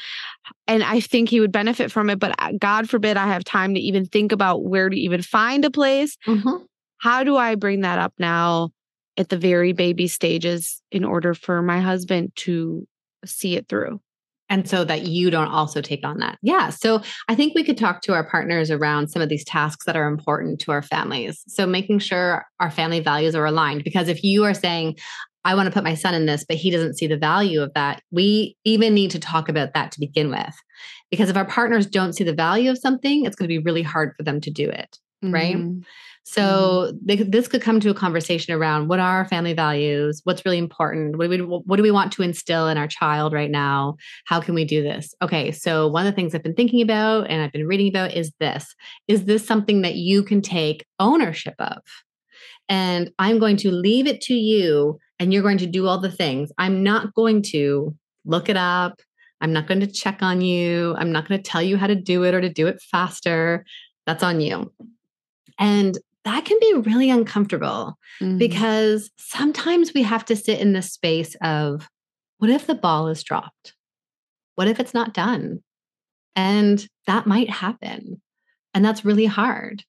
and 0.67 0.83
i 0.83 0.99
think 0.99 1.29
he 1.29 1.39
would 1.39 1.51
benefit 1.51 1.91
from 1.91 2.09
it 2.09 2.19
but 2.19 2.35
uh, 2.39 2.51
god 2.59 2.89
forbid 2.89 3.17
i 3.17 3.27
have 3.27 3.43
time 3.43 3.73
to 3.73 3.79
even 3.79 4.05
think 4.05 4.31
about 4.31 4.63
where 4.63 4.89
to 4.89 4.97
even 4.97 5.21
find 5.21 5.65
a 5.65 5.71
place. 5.71 6.17
Mm-hmm. 6.27 6.63
how 6.97 7.23
do 7.23 7.35
i 7.37 7.55
bring 7.55 7.81
that 7.81 7.99
up 7.99 8.13
now 8.19 8.69
at 9.17 9.29
the 9.29 9.37
very 9.37 9.73
baby 9.73 10.07
stages 10.07 10.81
in 10.91 11.03
order 11.03 11.33
for 11.33 11.61
my 11.61 11.79
husband 11.79 12.31
to 12.35 12.87
see 13.25 13.55
it 13.55 13.67
through 13.67 13.99
and 14.49 14.67
so 14.67 14.83
that 14.83 15.07
you 15.07 15.29
don't 15.29 15.49
also 15.49 15.81
take 15.81 16.05
on 16.05 16.19
that. 16.19 16.37
Yeah. 16.41 16.69
So 16.69 17.01
I 17.27 17.35
think 17.35 17.53
we 17.53 17.63
could 17.63 17.77
talk 17.77 18.01
to 18.03 18.13
our 18.13 18.27
partners 18.29 18.71
around 18.71 19.09
some 19.09 19.21
of 19.21 19.29
these 19.29 19.43
tasks 19.43 19.85
that 19.85 19.95
are 19.95 20.07
important 20.07 20.59
to 20.61 20.71
our 20.71 20.81
families. 20.81 21.43
So 21.47 21.65
making 21.65 21.99
sure 21.99 22.45
our 22.59 22.71
family 22.71 22.99
values 22.99 23.35
are 23.35 23.45
aligned. 23.45 23.83
Because 23.83 24.07
if 24.07 24.23
you 24.23 24.45
are 24.45 24.53
saying, 24.53 24.97
I 25.43 25.55
want 25.55 25.67
to 25.67 25.71
put 25.71 25.83
my 25.83 25.95
son 25.95 26.13
in 26.13 26.25
this, 26.25 26.45
but 26.47 26.57
he 26.57 26.71
doesn't 26.71 26.97
see 26.97 27.07
the 27.07 27.17
value 27.17 27.61
of 27.61 27.73
that, 27.73 28.01
we 28.11 28.55
even 28.65 28.93
need 28.93 29.11
to 29.11 29.19
talk 29.19 29.49
about 29.49 29.73
that 29.73 29.91
to 29.93 29.99
begin 29.99 30.29
with. 30.29 30.55
Because 31.09 31.29
if 31.29 31.37
our 31.37 31.45
partners 31.45 31.85
don't 31.85 32.13
see 32.13 32.23
the 32.23 32.33
value 32.33 32.69
of 32.69 32.77
something, 32.77 33.25
it's 33.25 33.35
going 33.35 33.47
to 33.47 33.53
be 33.53 33.63
really 33.63 33.81
hard 33.81 34.13
for 34.17 34.23
them 34.23 34.41
to 34.41 34.51
do 34.51 34.69
it. 34.69 34.97
mm-hmm. 35.23 35.33
right? 35.33 35.85
So 36.29 36.91
mm-hmm. 36.91 36.97
they, 37.05 37.15
this 37.15 37.47
could 37.47 37.61
come 37.61 37.79
to 37.79 37.89
a 37.89 37.93
conversation 37.93 38.53
around 38.53 38.89
what 38.89 38.99
are 38.99 39.19
our 39.19 39.25
family 39.25 39.53
values? 39.53 40.19
What's 40.25 40.43
really 40.43 40.57
important? 40.57 41.17
What 41.17 41.29
do 41.29 41.29
we 41.29 41.37
what 41.37 41.77
do 41.77 41.83
we 41.83 41.91
want 41.91 42.11
to 42.13 42.21
instill 42.21 42.67
in 42.67 42.77
our 42.77 42.87
child 42.87 43.31
right 43.31 43.49
now? 43.49 43.95
How 44.25 44.41
can 44.41 44.53
we 44.53 44.65
do 44.65 44.83
this? 44.83 45.15
Okay, 45.21 45.53
so 45.53 45.87
one 45.87 46.05
of 46.05 46.11
the 46.11 46.15
things 46.15 46.35
I've 46.35 46.43
been 46.43 46.53
thinking 46.53 46.81
about 46.81 47.29
and 47.29 47.41
I've 47.41 47.53
been 47.53 47.65
reading 47.65 47.87
about 47.87 48.13
is 48.13 48.33
this. 48.41 48.75
Is 49.07 49.23
this 49.23 49.47
something 49.47 49.83
that 49.83 49.95
you 49.95 50.21
can 50.21 50.41
take 50.41 50.85
ownership 50.99 51.55
of? 51.59 51.77
And 52.67 53.09
I'm 53.19 53.39
going 53.39 53.55
to 53.57 53.71
leave 53.71 54.05
it 54.05 54.19
to 54.23 54.33
you 54.33 54.99
and 55.19 55.33
you're 55.33 55.43
going 55.43 55.59
to 55.59 55.65
do 55.65 55.87
all 55.87 55.97
the 55.97 56.11
things. 56.11 56.51
I'm 56.57 56.83
not 56.83 57.13
going 57.13 57.41
to 57.53 57.95
look 58.25 58.49
it 58.49 58.57
up. 58.57 59.01
I'm 59.39 59.53
not 59.53 59.67
going 59.67 59.79
to 59.79 59.87
check 59.87 60.21
on 60.21 60.41
you. 60.41 60.93
I'm 60.97 61.13
not 61.13 61.25
going 61.25 61.41
to 61.41 61.49
tell 61.49 61.61
you 61.61 61.77
how 61.77 61.87
to 61.87 61.95
do 61.95 62.25
it 62.25 62.33
or 62.33 62.41
to 62.41 62.49
do 62.49 62.67
it 62.67 62.81
faster. 62.81 63.65
That's 64.05 64.23
on 64.23 64.41
you. 64.41 64.73
And 65.57 65.97
that 66.27 66.43
can 66.43 66.57
be 66.59 66.73
really 66.89 67.09
uncomfortable 67.09 67.97
mm-hmm. 68.21 68.37
because 68.37 69.09
sometimes 69.17 69.93
we 69.93 70.03
have 70.03 70.25
to 70.25 70.35
sit 70.35 70.59
in 70.59 70.73
the 70.73 70.81
space 70.81 71.35
of 71.41 71.87
what 72.39 72.49
if 72.49 72.67
the 72.67 72.75
ball 72.75 73.07
is 73.07 73.23
dropped? 73.23 73.75
What 74.55 74.67
if 74.67 74.81
it's 74.81 74.93
not 74.93 75.13
done? 75.13 75.63
And 76.35 76.85
that 77.05 77.27
might 77.27 77.49
happen. 77.49 78.21
And 78.73 78.83
that's 78.83 79.05
really 79.05 79.25
hard. 79.25 79.83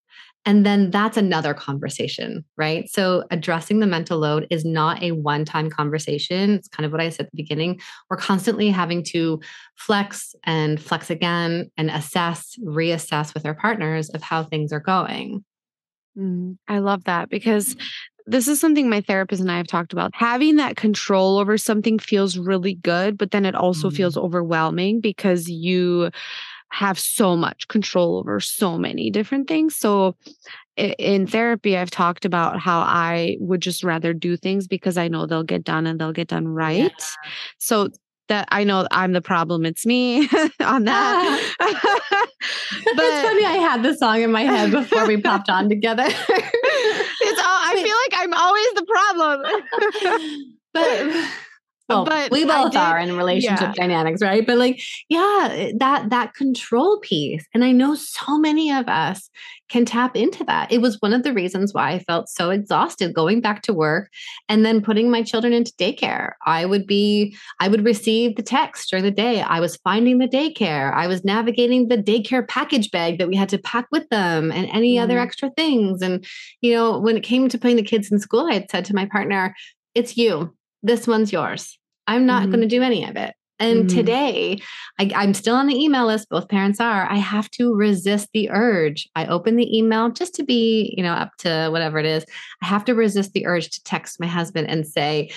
And 0.47 0.65
then 0.65 0.93
that's 0.93 1.17
another 1.17 1.55
conversation, 1.55 2.45
right? 2.57 2.89
So 2.89 3.25
addressing 3.33 3.81
the 3.81 3.87
mental 3.89 4.21
load 4.21 4.47
is 4.49 4.65
not 4.65 5.03
a 5.03 5.11
one 5.11 5.45
time 5.45 5.69
conversation. 5.69 6.53
It's 6.55 6.69
kind 6.69 6.87
of 6.87 6.93
what 6.93 7.01
I 7.01 7.09
said 7.09 7.27
at 7.27 7.33
the 7.33 7.43
beginning. 7.43 7.81
We're 8.09 8.17
constantly 8.17 8.71
having 8.71 9.03
to 9.07 9.41
flex 9.75 10.37
and 10.45 10.81
flex 10.81 11.11
again 11.11 11.73
and 11.77 11.91
assess, 11.91 12.57
reassess 12.65 13.35
with 13.35 13.45
our 13.45 13.55
partners 13.55 14.09
of 14.11 14.23
how 14.23 14.45
things 14.45 14.73
are 14.73 14.81
going. 14.81 15.45
Mm, 16.19 16.59
I 16.67 16.79
love 16.79 17.05
that 17.05 17.31
because 17.31 17.77
this 18.27 18.47
is 18.49 18.61
something 18.61 18.91
my 18.91 19.01
therapist 19.01 19.41
and 19.41 19.51
I 19.51 19.57
have 19.57 19.67
talked 19.67 19.93
about. 19.93 20.11
Having 20.15 20.57
that 20.57 20.77
control 20.77 21.39
over 21.39 21.57
something 21.57 21.99
feels 21.99 22.37
really 22.37 22.75
good, 22.75 23.17
but 23.17 23.31
then 23.31 23.47
it 23.47 23.55
also 23.55 23.89
mm. 23.89 23.97
feels 23.97 24.17
overwhelming 24.17 25.01
because 25.01 25.49
you 25.49 26.11
have 26.71 26.99
so 26.99 27.37
much 27.37 27.69
control 27.69 28.19
over 28.19 28.41
so 28.41 28.77
many 28.77 29.11
different 29.11 29.49
things. 29.49 29.75
So 29.75 30.17
in 30.77 31.27
therapy, 31.27 31.77
I've 31.77 31.91
talked 31.91 32.25
about 32.27 32.61
how 32.61 32.81
I 32.81 33.37
would 33.41 33.63
just 33.63 33.83
rather 33.83 34.13
do 34.13 34.37
things 34.37 34.67
because 34.67 34.99
I 34.99 35.09
know 35.09 35.25
they'll 35.25 35.43
get 35.43 35.65
done 35.65 35.87
and 35.87 35.99
they'll 35.99 36.13
get 36.13 36.29
done 36.29 36.47
right. 36.47 36.93
Yeah. 36.93 37.31
So 37.57 37.89
that 38.29 38.49
I 38.51 38.65
know 38.65 38.87
I'm 38.91 39.13
the 39.13 39.21
problem. 39.21 39.67
It's 39.67 39.85
me 39.85 40.29
on 40.61 40.85
that. 40.85 41.43
but 41.59 43.05
it's 43.05 43.29
funny. 43.29 43.45
I 43.45 43.59
had 43.61 43.83
the 43.83 43.95
song 43.97 44.23
in 44.23 44.31
my 44.31 44.43
head 44.43 44.71
before 44.71 45.07
we 45.07 45.21
popped 45.21 45.49
on 45.49 45.69
together. 45.69 46.05
it's 46.07 47.41
all, 47.41 47.61
I 47.61 47.75
feel 47.75 47.97
like 48.07 48.15
I'm 48.15 48.35
always 48.35 48.73
the 48.75 48.87
problem. 48.87 49.43
but 50.73 51.29
well, 51.89 52.05
but 52.05 52.31
we 52.31 52.45
both 52.45 52.73
did, 52.73 52.79
are 52.79 52.99
in 52.99 53.17
relationship 53.17 53.69
yeah. 53.69 53.73
dynamics, 53.73 54.21
right? 54.21 54.47
But 54.47 54.59
like, 54.59 54.81
yeah, 55.09 55.71
that 55.79 56.11
that 56.11 56.35
control 56.35 56.99
piece. 57.01 57.47
And 57.55 57.65
I 57.65 57.73
know 57.73 57.95
so 57.95 58.39
many 58.39 58.71
of 58.71 58.89
us 58.89 59.31
can 59.69 59.85
tap 59.85 60.17
into 60.17 60.45
that. 60.45 60.73
It 60.73 60.81
was 60.81 61.01
one 61.01 61.13
of 61.13 61.23
the 61.23 61.33
reasons 61.33 61.75
why 61.75 61.91
I 61.91 61.99
felt 61.99 62.29
so 62.29 62.51
exhausted 62.51 63.15
going 63.15 63.41
back 63.41 63.63
to 63.63 63.75
work 63.75 64.11
and 64.49 64.65
then 64.65 64.83
putting 64.83 65.11
my 65.11 65.23
children 65.23 65.53
into 65.53 65.73
daycare. 65.73 66.33
I 66.47 66.65
would 66.65 66.87
be, 66.87 67.37
I 67.61 67.69
would 67.69 67.85
receive 67.85 68.37
the 68.37 68.43
text 68.43 68.91
during 68.91 69.05
the 69.05 69.11
day. 69.11 69.43
I 69.43 69.61
was 69.61 69.77
finding 69.77 70.19
the 70.19 70.29
daycare. 70.29 70.93
I 70.95 71.07
was 71.07 71.25
navigating 71.25 71.89
the 71.89 71.99
daycare 71.99 72.47
package 72.47 72.91
bag 72.91 73.19
that 73.19 73.29
we 73.29 73.37
had 73.37 73.49
to 73.51 73.59
pack 73.59 73.87
with 73.93 74.09
them 74.09 74.51
and 74.51 74.69
any 74.73 74.97
mm. 74.97 75.03
other 75.03 75.15
mm-hmm. 75.15 75.25
extra 75.25 75.51
things. 75.51 76.03
And, 76.03 76.25
you 76.61 76.75
know, 76.75 76.99
when 76.99 77.17
it 77.17 77.23
came 77.23 77.49
to 77.49 77.59
putting 77.59 77.77
the 77.77 77.83
kids 77.83 78.11
in 78.11 78.19
school, 78.19 78.47
I 78.47 78.55
had 78.55 78.71
said 78.71 78.85
to 78.87 78.95
my 78.95 79.07
partner, 79.07 79.55
it's 79.95 80.17
you. 80.17 80.55
This 80.83 81.07
one's 81.07 81.33
yours. 81.33 81.79
I'm 82.07 82.25
not 82.25 82.43
mm-hmm. 82.43 82.53
going 82.53 82.61
to 82.63 82.77
do 82.77 82.83
any 82.83 83.05
of 83.05 83.17
it. 83.17 83.35
And 83.59 83.87
mm-hmm. 83.87 83.97
today, 83.97 84.59
I, 84.99 85.11
I'm 85.15 85.35
still 85.35 85.57
on 85.57 85.67
the 85.67 85.77
email 85.77 86.07
list. 86.07 86.29
Both 86.29 86.49
parents 86.49 86.81
are. 86.81 87.11
I 87.11 87.17
have 87.17 87.51
to 87.53 87.75
resist 87.75 88.29
the 88.33 88.51
urge. 88.51 89.09
I 89.17 89.27
open 89.27 89.57
the 89.57 89.77
email 89.77 90.11
just 90.11 90.35
to 90.37 90.45
be, 90.45 90.95
you 90.97 91.03
know, 91.03 91.13
up 91.13 91.37
to 91.39 91.69
whatever 91.71 91.99
it 91.99 92.07
is. 92.07 92.25
I 92.63 92.67
have 92.67 92.85
to 92.87 92.95
resist 92.95 93.33
the 93.33 93.47
urge 93.47 93.71
to 93.71 93.83
text 93.85 94.21
my 94.21 94.27
husband 94.27 94.69
and 94.69 94.87
say, 94.87 95.31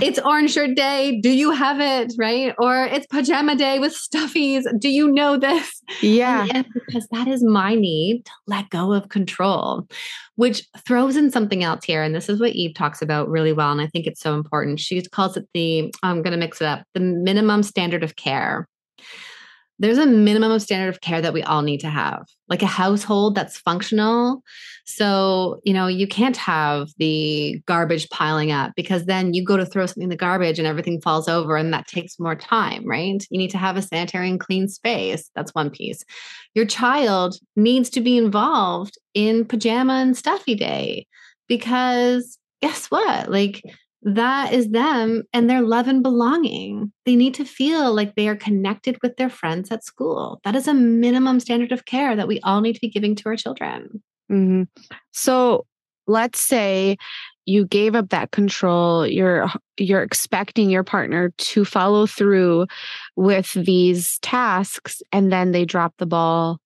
"It's 0.00 0.18
orange 0.18 0.52
shirt 0.52 0.76
day. 0.76 1.20
Do 1.20 1.30
you 1.30 1.50
have 1.50 1.80
it?" 1.80 2.14
Right? 2.18 2.54
Or 2.58 2.84
it's 2.84 3.06
pajama 3.06 3.56
day 3.56 3.78
with 3.78 3.92
stuffies. 3.92 4.64
Do 4.78 4.88
you 4.88 5.10
know 5.10 5.36
this? 5.36 5.82
Yeah, 6.00 6.42
and, 6.42 6.56
and 6.56 6.66
because 6.74 7.06
that 7.12 7.28
is 7.28 7.42
my 7.44 7.74
need 7.74 8.24
to 8.24 8.32
let 8.46 8.70
go 8.70 8.92
of 8.92 9.08
control 9.08 9.86
which 10.36 10.66
throws 10.86 11.16
in 11.16 11.30
something 11.30 11.64
else 11.64 11.84
here. 11.84 12.02
And 12.02 12.14
this 12.14 12.28
is 12.28 12.40
what 12.40 12.52
Eve 12.52 12.74
talks 12.74 13.02
about 13.02 13.28
really 13.28 13.52
well. 13.52 13.72
And 13.72 13.80
I 13.80 13.86
think 13.88 14.06
it's 14.06 14.20
so 14.20 14.34
important. 14.34 14.80
She 14.80 15.02
calls 15.02 15.36
it 15.36 15.48
the, 15.52 15.92
I'm 16.02 16.22
going 16.22 16.32
to 16.32 16.38
mix 16.38 16.60
it 16.60 16.66
up, 16.66 16.84
the 16.94 17.00
minimum 17.00 17.62
standard 17.62 18.04
of 18.04 18.16
care 18.16 18.68
there's 19.78 19.98
a 19.98 20.06
minimum 20.06 20.52
of 20.52 20.62
standard 20.62 20.88
of 20.88 21.00
care 21.00 21.20
that 21.20 21.34
we 21.34 21.42
all 21.42 21.62
need 21.62 21.80
to 21.80 21.90
have, 21.90 22.26
like 22.48 22.62
a 22.62 22.66
household 22.66 23.34
that's 23.34 23.58
functional. 23.58 24.42
So, 24.86 25.60
you 25.64 25.74
know, 25.74 25.86
you 25.86 26.06
can't 26.06 26.36
have 26.36 26.88
the 26.98 27.60
garbage 27.66 28.08
piling 28.08 28.52
up 28.52 28.72
because 28.74 29.04
then 29.04 29.34
you 29.34 29.44
go 29.44 29.56
to 29.56 29.66
throw 29.66 29.84
something 29.84 30.04
in 30.04 30.08
the 30.08 30.16
garbage 30.16 30.58
and 30.58 30.66
everything 30.66 31.00
falls 31.00 31.28
over 31.28 31.56
and 31.56 31.72
that 31.72 31.86
takes 31.86 32.18
more 32.18 32.34
time, 32.34 32.86
right? 32.86 33.22
You 33.30 33.38
need 33.38 33.50
to 33.50 33.58
have 33.58 33.76
a 33.76 33.82
sanitary 33.82 34.30
and 34.30 34.40
clean 34.40 34.68
space. 34.68 35.30
That's 35.34 35.54
one 35.54 35.70
piece. 35.70 36.04
Your 36.54 36.66
child 36.66 37.38
needs 37.54 37.90
to 37.90 38.00
be 38.00 38.16
involved 38.16 38.96
in 39.12 39.44
pajama 39.44 39.94
and 39.94 40.16
stuffy 40.16 40.54
day 40.54 41.06
because 41.48 42.38
guess 42.62 42.86
what? 42.86 43.30
Like, 43.30 43.62
that 44.06 44.52
is 44.52 44.68
them 44.68 45.24
and 45.32 45.50
their 45.50 45.62
love 45.62 45.88
and 45.88 46.00
belonging. 46.00 46.92
They 47.04 47.16
need 47.16 47.34
to 47.34 47.44
feel 47.44 47.92
like 47.92 48.14
they 48.14 48.28
are 48.28 48.36
connected 48.36 48.96
with 49.02 49.16
their 49.16 49.28
friends 49.28 49.72
at 49.72 49.84
school. 49.84 50.40
That 50.44 50.54
is 50.54 50.68
a 50.68 50.74
minimum 50.74 51.40
standard 51.40 51.72
of 51.72 51.86
care 51.86 52.14
that 52.14 52.28
we 52.28 52.38
all 52.40 52.60
need 52.60 52.74
to 52.74 52.80
be 52.80 52.88
giving 52.88 53.16
to 53.16 53.28
our 53.28 53.36
children. 53.36 54.02
Mm-hmm. 54.30 54.62
So 55.10 55.66
let's 56.06 56.40
say 56.40 56.96
you 57.46 57.66
gave 57.66 57.96
up 57.96 58.10
that 58.10 58.30
control 58.30 59.06
you're 59.06 59.48
you're 59.76 60.02
expecting 60.02 60.70
your 60.70 60.84
partner 60.84 61.32
to 61.38 61.64
follow 61.64 62.06
through 62.06 62.66
with 63.16 63.52
these 63.54 64.18
tasks 64.20 65.02
and 65.12 65.32
then 65.32 65.50
they 65.50 65.64
drop 65.64 65.94
the 65.98 66.06
ball 66.06 66.58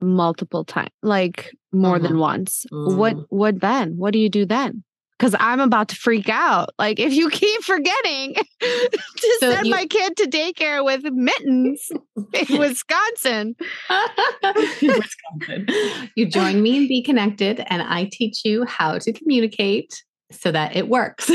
multiple 0.00 0.64
times 0.64 0.90
like 1.02 1.54
more 1.72 1.98
than 1.98 2.12
mm-hmm. 2.12 2.20
once 2.20 2.66
mm. 2.72 2.96
what 2.96 3.16
what 3.30 3.60
then 3.60 3.96
what 3.96 4.12
do 4.12 4.18
you 4.18 4.28
do 4.28 4.44
then 4.44 4.82
because 5.18 5.34
I'm 5.38 5.60
about 5.60 5.88
to 5.88 5.96
freak 5.96 6.28
out. 6.28 6.70
Like 6.78 6.98
if 6.98 7.12
you 7.12 7.30
keep 7.30 7.62
forgetting 7.62 8.34
to 8.60 9.36
so 9.40 9.50
send 9.52 9.66
you, 9.66 9.72
my 9.72 9.86
kid 9.86 10.16
to 10.16 10.28
daycare 10.28 10.84
with 10.84 11.04
mittens 11.04 11.90
in 12.16 12.58
Wisconsin. 12.58 13.54
Wisconsin. 14.82 16.10
You 16.16 16.26
join 16.26 16.62
me 16.62 16.78
and 16.78 16.88
Be 16.88 17.02
Connected, 17.02 17.64
and 17.68 17.82
I 17.82 18.08
teach 18.10 18.44
you 18.44 18.64
how 18.64 18.98
to 18.98 19.12
communicate 19.12 20.02
so 20.30 20.50
that 20.50 20.74
it 20.74 20.88
works 20.88 21.30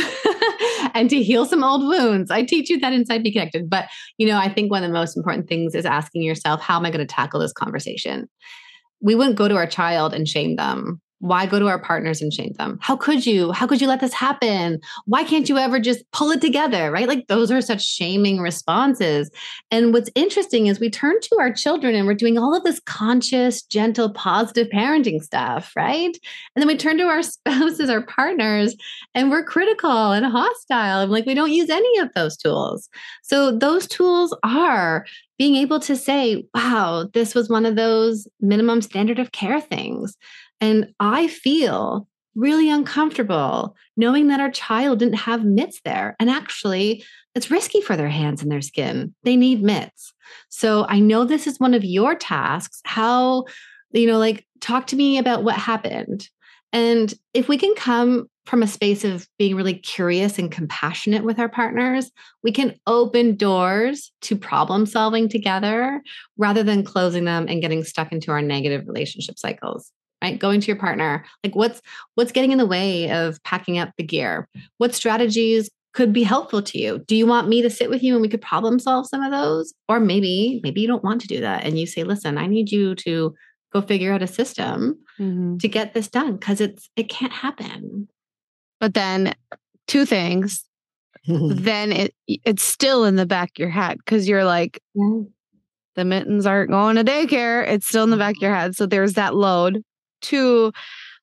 and 0.93 1.09
to 1.09 1.23
heal 1.23 1.45
some 1.45 1.63
old 1.63 1.83
wounds. 1.83 2.31
I 2.31 2.43
teach 2.43 2.69
you 2.69 2.79
that 2.79 2.93
inside 2.93 3.23
Be 3.23 3.31
Connected. 3.31 3.69
But, 3.69 3.87
you 4.17 4.27
know, 4.27 4.37
I 4.37 4.51
think 4.51 4.71
one 4.71 4.83
of 4.83 4.89
the 4.89 4.93
most 4.93 5.15
important 5.15 5.47
things 5.47 5.73
is 5.75 5.85
asking 5.85 6.23
yourself, 6.23 6.61
how 6.61 6.77
am 6.77 6.85
I 6.85 6.91
going 6.91 7.05
to 7.05 7.13
tackle 7.13 7.39
this 7.39 7.53
conversation? 7.53 8.29
We 9.01 9.15
wouldn't 9.15 9.37
go 9.37 9.47
to 9.47 9.55
our 9.55 9.67
child 9.67 10.13
and 10.13 10.27
shame 10.27 10.57
them 10.57 10.99
why 11.19 11.45
go 11.45 11.59
to 11.59 11.67
our 11.67 11.79
partners 11.79 12.21
and 12.21 12.33
shame 12.33 12.53
them? 12.57 12.79
How 12.81 12.95
could 12.95 13.25
you? 13.25 13.51
How 13.51 13.67
could 13.67 13.81
you 13.81 13.87
let 13.87 13.99
this 13.99 14.13
happen? 14.13 14.79
Why 15.05 15.23
can't 15.23 15.49
you 15.49 15.57
ever 15.57 15.79
just 15.79 16.09
pull 16.11 16.31
it 16.31 16.41
together? 16.41 16.91
Right? 16.91 17.07
Like 17.07 17.27
those 17.27 17.51
are 17.51 17.61
such 17.61 17.85
shaming 17.85 18.39
responses. 18.39 19.29
And 19.69 19.93
what's 19.93 20.09
interesting 20.15 20.67
is 20.67 20.79
we 20.79 20.89
turn 20.89 21.19
to 21.21 21.37
our 21.39 21.51
children 21.51 21.93
and 21.93 22.07
we're 22.07 22.13
doing 22.13 22.37
all 22.37 22.55
of 22.55 22.63
this 22.63 22.79
conscious, 22.85 23.61
gentle, 23.61 24.11
positive 24.11 24.67
parenting 24.69 25.21
stuff, 25.21 25.73
right? 25.75 26.17
And 26.55 26.61
then 26.61 26.67
we 26.67 26.77
turn 26.77 26.97
to 26.97 27.05
our 27.05 27.23
spouses, 27.23 27.89
our 27.89 28.01
partners, 28.01 28.75
and 29.13 29.29
we're 29.29 29.43
critical 29.43 30.11
and 30.11 30.25
hostile. 30.25 31.01
And 31.01 31.11
like 31.11 31.25
we 31.25 31.33
don't 31.33 31.51
use 31.51 31.69
any 31.69 31.99
of 31.99 32.13
those 32.15 32.37
tools. 32.37 32.89
So 33.23 33.51
those 33.51 33.87
tools 33.87 34.35
are 34.43 35.05
being 35.37 35.55
able 35.55 35.79
to 35.79 35.95
say, 35.95 36.45
wow, 36.53 37.07
this 37.13 37.33
was 37.33 37.49
one 37.49 37.65
of 37.65 37.75
those 37.75 38.27
minimum 38.41 38.81
standard 38.81 39.19
of 39.19 39.31
care 39.31 39.61
things 39.61 40.17
and 40.61 40.93
I 40.99 41.27
feel 41.27 42.07
really 42.35 42.69
uncomfortable 42.69 43.75
knowing 43.97 44.27
that 44.27 44.39
our 44.39 44.51
child 44.51 44.99
didn't 44.99 45.15
have 45.15 45.43
mitts 45.43 45.81
there. 45.83 46.15
And 46.19 46.29
actually, 46.29 47.03
it's 47.35 47.51
risky 47.51 47.81
for 47.81 47.95
their 47.95 48.09
hands 48.09 48.41
and 48.41 48.51
their 48.51 48.61
skin. 48.61 49.13
They 49.23 49.35
need 49.35 49.61
mitts. 49.61 50.13
So 50.49 50.85
I 50.87 50.99
know 50.99 51.25
this 51.25 51.47
is 51.47 51.59
one 51.59 51.73
of 51.73 51.83
your 51.83 52.15
tasks. 52.15 52.81
How, 52.85 53.45
you 53.91 54.07
know, 54.07 54.17
like 54.17 54.45
talk 54.61 54.87
to 54.87 54.95
me 54.95 55.17
about 55.17 55.43
what 55.43 55.55
happened. 55.55 56.27
And 56.71 57.13
if 57.33 57.47
we 57.47 57.57
can 57.57 57.73
come 57.75 58.29
from 58.45 58.63
a 58.63 58.67
space 58.67 59.03
of 59.03 59.27
being 59.37 59.55
really 59.55 59.75
curious 59.75 60.39
and 60.39 60.51
compassionate 60.51 61.23
with 61.23 61.39
our 61.39 61.49
partners, 61.49 62.11
we 62.43 62.51
can 62.51 62.75
open 62.87 63.35
doors 63.35 64.11
to 64.21 64.35
problem 64.35 64.85
solving 64.85 65.29
together 65.29 66.01
rather 66.37 66.63
than 66.63 66.83
closing 66.83 67.25
them 67.25 67.47
and 67.47 67.61
getting 67.61 67.83
stuck 67.83 68.11
into 68.11 68.31
our 68.31 68.41
negative 68.41 68.87
relationship 68.87 69.37
cycles. 69.37 69.91
Right 70.21 70.39
going 70.39 70.61
to 70.61 70.67
your 70.67 70.75
partner 70.75 71.25
like 71.43 71.55
what's 71.55 71.81
what's 72.15 72.31
getting 72.31 72.51
in 72.51 72.57
the 72.57 72.65
way 72.65 73.09
of 73.11 73.41
packing 73.43 73.77
up 73.77 73.91
the 73.97 74.03
gear? 74.03 74.47
What 74.77 74.95
strategies 74.95 75.69
could 75.93 76.13
be 76.13 76.23
helpful 76.23 76.61
to 76.61 76.77
you? 76.77 76.99
Do 77.07 77.15
you 77.15 77.25
want 77.25 77.47
me 77.47 77.61
to 77.61 77.69
sit 77.69 77.89
with 77.89 78.03
you 78.03 78.13
and 78.13 78.21
we 78.21 78.29
could 78.29 78.41
problem 78.41 78.79
solve 78.79 79.07
some 79.07 79.23
of 79.23 79.31
those? 79.31 79.73
Or 79.87 79.99
maybe 79.99 80.59
maybe 80.63 80.81
you 80.81 80.87
don't 80.87 81.03
want 81.03 81.21
to 81.21 81.27
do 81.27 81.39
that 81.41 81.63
and 81.63 81.79
you 81.79 81.87
say 81.87 82.03
listen 82.03 82.37
i 82.37 82.45
need 82.45 82.71
you 82.71 82.95
to 82.95 83.33
go 83.71 83.81
figure 83.81 84.13
out 84.13 84.21
a 84.21 84.27
system 84.27 84.97
mm-hmm. 85.19 85.57
to 85.57 85.67
get 85.67 85.93
this 85.93 86.07
done 86.07 86.33
because 86.33 86.61
it's 86.61 86.89
it 86.95 87.09
can't 87.09 87.33
happen. 87.33 88.07
But 88.79 88.93
then 88.93 89.33
two 89.87 90.05
things 90.05 90.65
then 91.27 91.91
it 91.91 92.13
it's 92.27 92.63
still 92.63 93.05
in 93.05 93.15
the 93.15 93.25
back 93.25 93.49
of 93.51 93.59
your 93.59 93.69
head 93.69 93.97
because 93.97 94.27
you're 94.27 94.45
like 94.45 94.81
yeah. 94.95 95.21
the 95.95 96.05
mittens 96.05 96.45
aren't 96.45 96.71
going 96.71 96.95
to 96.95 97.03
daycare 97.03 97.67
it's 97.67 97.87
still 97.87 98.03
in 98.03 98.09
the 98.09 98.17
back 98.17 98.35
of 98.35 98.41
your 98.41 98.55
head. 98.55 98.75
So 98.75 98.85
there's 98.85 99.13
that 99.13 99.35
load 99.35 99.83
two 100.21 100.71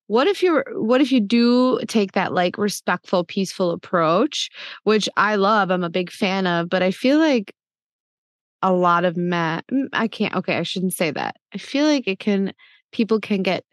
what 0.09 0.27
if 0.27 0.43
you 0.43 0.63
what 0.75 1.01
if 1.01 1.11
you 1.11 1.21
do 1.21 1.81
take 1.89 2.13
that 2.13 2.33
like 2.33 2.59
respectful 2.59 3.25
peaceful 3.25 3.71
approach 3.73 4.51
which 4.85 5.09
i 5.17 5.35
love 5.35 5.71
i'm 5.71 5.83
a 5.85 5.91
big 5.91 6.11
fan 6.11 6.47
of 6.47 6.69
but 6.69 6.83
i 6.83 6.91
feel 6.91 7.19
like 7.19 7.53
a 8.63 8.73
lot 8.73 9.05
of 9.05 9.17
men 9.17 9.63
mm, 9.71 9.89
i 9.93 10.09
can't 10.09 10.35
okay 10.35 10.57
i 10.57 10.63
shouldn't 10.63 10.95
say 10.95 11.11
that. 11.11 11.37
I 11.55 11.59
feel 11.59 11.87
like 11.87 12.09
it 12.09 12.19
can 12.19 12.53
people 12.93 13.21
can 13.21 13.43
get 13.43 13.65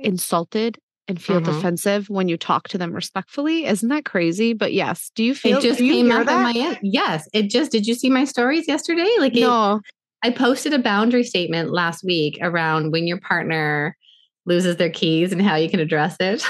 insulted 0.00 0.78
and 1.06 1.22
feel 1.22 1.40
mm-hmm. 1.40 1.52
defensive 1.52 2.10
when 2.10 2.28
you 2.28 2.36
talk 2.36 2.68
to 2.68 2.76
them 2.76 2.92
respectfully. 2.92 3.64
Isn't 3.64 3.88
that 3.88 4.04
crazy? 4.04 4.52
But 4.52 4.72
yes 4.72 5.10
do 5.14 5.24
you 5.24 5.34
feel 5.34 5.58
it 5.58 5.62
just 5.62 5.78
came 5.78 6.10
out 6.10 6.26
that? 6.26 6.36
in 6.36 6.42
my 6.42 6.78
yes 6.82 7.28
it 7.32 7.50
just 7.50 7.70
did 7.70 7.86
you 7.86 7.94
see 7.94 8.10
my 8.10 8.24
stories 8.24 8.66
yesterday? 8.66 9.08
Like 9.18 9.34
no. 9.34 9.76
it, 9.76 9.82
i 10.22 10.30
posted 10.30 10.72
a 10.72 10.78
boundary 10.78 11.24
statement 11.24 11.70
last 11.70 12.04
week 12.04 12.38
around 12.40 12.92
when 12.92 13.06
your 13.06 13.20
partner 13.20 13.96
loses 14.48 14.76
their 14.76 14.90
keys 14.90 15.32
and 15.32 15.42
how 15.42 15.54
you 15.54 15.68
can 15.68 15.78
address 15.78 16.16
it. 16.18 16.42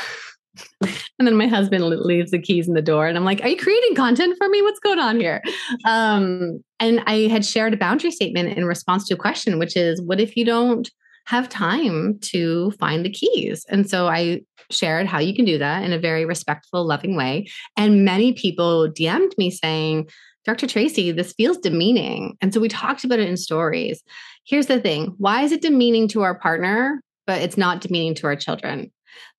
and 1.18 1.26
then 1.26 1.36
my 1.36 1.46
husband 1.46 1.84
leaves 1.84 2.30
the 2.30 2.38
keys 2.38 2.66
in 2.66 2.74
the 2.74 2.82
door 2.82 3.06
and 3.06 3.16
i'm 3.16 3.24
like 3.24 3.40
are 3.42 3.48
you 3.48 3.56
creating 3.56 3.94
content 3.94 4.36
for 4.38 4.48
me? 4.48 4.62
What's 4.62 4.80
going 4.80 4.98
on 4.98 5.20
here? 5.20 5.42
Um, 5.84 6.62
and 6.80 7.02
i 7.06 7.28
had 7.28 7.44
shared 7.44 7.74
a 7.74 7.76
boundary 7.76 8.10
statement 8.10 8.56
in 8.56 8.64
response 8.64 9.06
to 9.08 9.14
a 9.14 9.18
question 9.18 9.58
which 9.58 9.76
is 9.76 10.00
what 10.02 10.20
if 10.20 10.36
you 10.36 10.44
don't 10.44 10.90
have 11.26 11.48
time 11.48 12.18
to 12.20 12.70
find 12.72 13.04
the 13.04 13.10
keys? 13.10 13.64
And 13.68 13.88
so 13.88 14.08
i 14.08 14.40
shared 14.70 15.06
how 15.06 15.18
you 15.18 15.34
can 15.34 15.44
do 15.44 15.58
that 15.58 15.82
in 15.82 15.92
a 15.92 15.98
very 15.98 16.24
respectful 16.24 16.86
loving 16.86 17.16
way. 17.16 17.48
And 17.76 18.04
many 18.04 18.32
people 18.32 18.88
dm'd 18.88 19.34
me 19.38 19.50
saying 19.50 20.08
dr 20.44 20.66
tracy 20.66 21.12
this 21.12 21.32
feels 21.32 21.58
demeaning 21.58 22.36
and 22.40 22.52
so 22.52 22.60
we 22.60 22.68
talked 22.68 23.04
about 23.04 23.18
it 23.18 23.28
in 23.28 23.36
stories 23.36 24.02
here's 24.44 24.66
the 24.66 24.80
thing 24.80 25.14
why 25.18 25.42
is 25.42 25.52
it 25.52 25.62
demeaning 25.62 26.08
to 26.08 26.22
our 26.22 26.38
partner 26.38 27.00
but 27.28 27.42
it's 27.42 27.58
not 27.58 27.82
demeaning 27.82 28.14
to 28.14 28.26
our 28.26 28.34
children. 28.34 28.90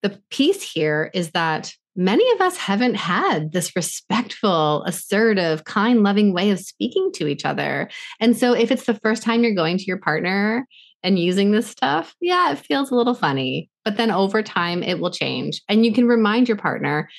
The 0.04 0.22
piece 0.30 0.62
here 0.62 1.10
is 1.14 1.32
that 1.32 1.74
many 1.96 2.32
of 2.34 2.40
us 2.40 2.56
haven't 2.56 2.94
had 2.94 3.52
this 3.52 3.76
respectful, 3.76 4.84
assertive, 4.84 5.64
kind, 5.64 6.04
loving 6.04 6.32
way 6.32 6.52
of 6.52 6.60
speaking 6.60 7.12
to 7.16 7.28
each 7.28 7.46
other. 7.46 7.90
And 8.20 8.38
so 8.38 8.54
if 8.54 8.72
it's 8.72 8.86
the 8.86 8.94
first 8.94 9.24
time 9.24 9.44
you're 9.44 9.56
going 9.56 9.80
to 9.80 9.86
your 9.86 9.98
partner 9.98 10.68
and 11.02 11.18
using 11.18 11.50
this 11.50 11.66
stuff, 11.66 12.16
yeah, 12.22 12.52
it 12.52 12.60
feels 12.60 12.92
a 12.92 12.96
little 12.96 13.16
funny. 13.16 13.72
But 13.84 13.98
then 13.98 14.12
over 14.12 14.44
time, 14.44 14.84
it 14.84 15.00
will 15.00 15.12
change. 15.12 15.64
And 15.68 15.84
you 15.84 15.92
can 15.92 16.08
remind 16.08 16.48
your 16.48 16.58
partner, 16.58 17.10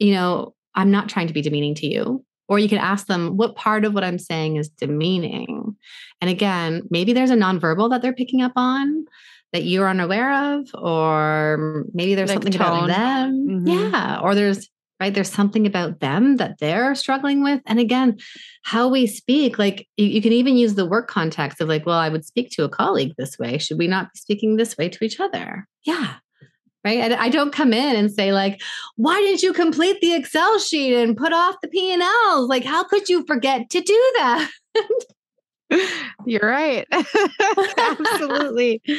you 0.00 0.14
know, 0.14 0.52
I'm 0.74 0.90
not 0.90 1.08
trying 1.08 1.28
to 1.28 1.32
be 1.32 1.42
demeaning 1.42 1.76
to 1.76 1.86
you. 1.86 2.24
Or 2.52 2.58
you 2.58 2.68
can 2.68 2.76
ask 2.76 3.06
them, 3.06 3.38
what 3.38 3.56
part 3.56 3.86
of 3.86 3.94
what 3.94 4.04
I'm 4.04 4.18
saying 4.18 4.56
is 4.56 4.68
demeaning? 4.68 5.74
And 6.20 6.28
again, 6.28 6.82
maybe 6.90 7.14
there's 7.14 7.30
a 7.30 7.34
nonverbal 7.34 7.88
that 7.88 8.02
they're 8.02 8.12
picking 8.12 8.42
up 8.42 8.52
on 8.56 9.06
that 9.54 9.62
you're 9.62 9.88
unaware 9.88 10.58
of, 10.58 10.68
or 10.74 11.86
maybe 11.94 12.14
there's 12.14 12.28
like 12.28 12.42
something 12.42 12.52
tone. 12.52 12.84
about 12.84 12.88
them. 12.88 13.46
Mm-hmm. 13.48 13.66
Yeah. 13.68 14.20
Or 14.22 14.34
there's, 14.34 14.68
right, 15.00 15.14
there's 15.14 15.32
something 15.32 15.66
about 15.66 16.00
them 16.00 16.36
that 16.36 16.58
they're 16.58 16.94
struggling 16.94 17.42
with. 17.42 17.62
And 17.64 17.78
again, 17.78 18.18
how 18.64 18.86
we 18.86 19.06
speak, 19.06 19.58
like 19.58 19.88
you, 19.96 20.04
you 20.04 20.20
can 20.20 20.34
even 20.34 20.58
use 20.58 20.74
the 20.74 20.84
work 20.84 21.08
context 21.08 21.58
of 21.62 21.70
like, 21.70 21.86
well, 21.86 21.98
I 21.98 22.10
would 22.10 22.26
speak 22.26 22.50
to 22.50 22.64
a 22.64 22.68
colleague 22.68 23.14
this 23.16 23.38
way. 23.38 23.56
Should 23.56 23.78
we 23.78 23.88
not 23.88 24.12
be 24.12 24.18
speaking 24.18 24.56
this 24.56 24.76
way 24.76 24.90
to 24.90 25.04
each 25.04 25.20
other? 25.20 25.66
Yeah 25.86 26.16
right? 26.84 27.12
I, 27.12 27.24
I, 27.24 27.28
don't 27.28 27.52
come 27.52 27.72
in 27.72 27.96
and 27.96 28.10
say 28.10 28.32
like 28.32 28.60
why 28.96 29.20
didn't 29.20 29.42
you 29.42 29.52
complete 29.52 30.00
the 30.00 30.14
excel 30.14 30.58
sheet 30.58 30.94
and 30.94 31.16
put 31.16 31.32
off 31.32 31.56
the 31.62 31.68
p&l's 31.68 32.48
like 32.48 32.64
how 32.64 32.84
could 32.84 33.08
you 33.08 33.24
forget 33.26 33.70
to 33.70 33.80
do 33.80 34.12
that? 34.16 34.50
You're 36.26 36.48
right. 36.48 36.86
Absolutely. 37.78 38.82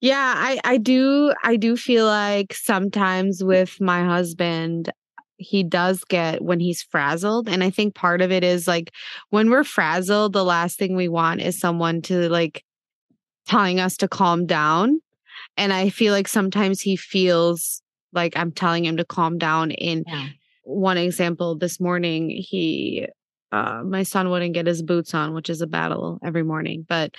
Yeah, 0.00 0.34
I 0.36 0.60
I 0.64 0.76
do 0.76 1.32
I 1.42 1.56
do 1.56 1.78
feel 1.78 2.04
like 2.04 2.52
sometimes 2.52 3.42
with 3.42 3.80
my 3.80 4.04
husband 4.04 4.92
he 5.38 5.62
does 5.62 6.04
get 6.04 6.42
when 6.42 6.60
he's 6.60 6.82
frazzled 6.82 7.48
and 7.48 7.64
I 7.64 7.70
think 7.70 7.94
part 7.94 8.20
of 8.20 8.30
it 8.30 8.44
is 8.44 8.68
like 8.68 8.92
when 9.30 9.48
we're 9.48 9.64
frazzled 9.64 10.34
the 10.34 10.44
last 10.44 10.78
thing 10.78 10.94
we 10.94 11.08
want 11.08 11.40
is 11.40 11.58
someone 11.58 12.02
to 12.02 12.28
like 12.28 12.62
telling 13.46 13.80
us 13.80 13.96
to 13.96 14.06
calm 14.06 14.44
down 14.44 15.00
and 15.56 15.72
I 15.72 15.90
feel 15.90 16.12
like 16.12 16.28
sometimes 16.28 16.80
he 16.80 16.96
feels 16.96 17.82
like 18.12 18.36
I'm 18.36 18.52
telling 18.52 18.84
him 18.84 18.96
to 18.96 19.04
calm 19.04 19.38
down 19.38 19.70
in 19.70 20.04
yeah. 20.06 20.28
one 20.62 20.98
example 20.98 21.56
this 21.56 21.80
morning 21.80 22.30
he 22.30 23.06
uh, 23.54 23.84
my 23.84 24.02
son 24.02 24.30
wouldn't 24.30 24.52
get 24.52 24.66
his 24.66 24.82
boots 24.82 25.14
on, 25.14 25.32
which 25.32 25.48
is 25.48 25.62
a 25.62 25.66
battle 25.68 26.18
every 26.24 26.42
morning. 26.42 26.84
But 26.88 27.14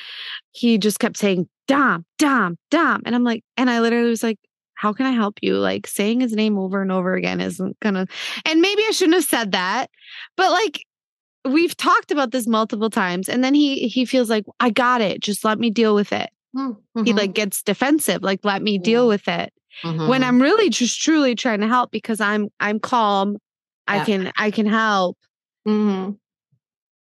he 0.52 0.78
just 0.78 1.00
kept 1.00 1.16
saying, 1.16 1.48
Dom, 1.66 2.06
Dom, 2.18 2.58
Dom. 2.70 3.04
And 3.06 3.16
I'm 3.16 3.24
like, 3.24 3.42
and 3.56 3.70
I 3.70 3.80
literally 3.80 4.10
was 4.10 4.22
like, 4.22 4.38
how 4.74 4.92
can 4.92 5.06
I 5.06 5.12
help 5.12 5.38
you? 5.42 5.56
Like 5.58 5.88
saying 5.88 6.20
his 6.20 6.34
name 6.34 6.58
over 6.58 6.82
and 6.82 6.92
over 6.92 7.14
again 7.14 7.40
isn't 7.40 7.80
gonna, 7.80 8.06
and 8.44 8.60
maybe 8.60 8.84
I 8.86 8.92
shouldn't 8.92 9.16
have 9.16 9.24
said 9.24 9.54
that, 9.54 9.90
but 10.36 10.52
like, 10.52 10.86
we've 11.46 11.78
talked 11.78 12.12
about 12.12 12.32
this 12.32 12.48
multiple 12.48 12.90
times 12.90 13.30
and 13.30 13.44
then 13.44 13.54
he 13.54 13.88
he 13.88 14.04
feels 14.04 14.32
like 14.32 14.46
i 14.60 14.72
got 14.72 15.00
it 15.00 15.22
just 15.22 15.46
let 15.46 15.60
me 15.60 15.70
deal 15.70 15.94
with 15.94 16.12
it 16.12 16.32
mm-hmm. 16.56 17.04
he 17.04 17.14
like 17.14 17.34
gets 17.34 17.62
defensive 17.62 18.24
like 18.24 18.40
let 18.44 18.62
me 18.62 18.78
deal 18.78 19.08
with 19.08 19.28
it 19.28 19.52
mm-hmm. 19.84 20.08
when 20.08 20.24
i'm 20.24 20.42
really 20.42 20.70
just 20.70 21.02
truly 21.02 21.36
trying 21.36 21.60
to 21.60 21.68
help 21.68 21.92
because 21.92 22.20
i'm 22.20 22.50
i'm 22.60 22.80
calm 22.80 23.34
yeah. 23.34 24.02
i 24.02 24.06
can 24.06 24.32
i 24.38 24.52
can 24.52 24.66
help 24.66 25.18
mm-hmm 25.68 26.12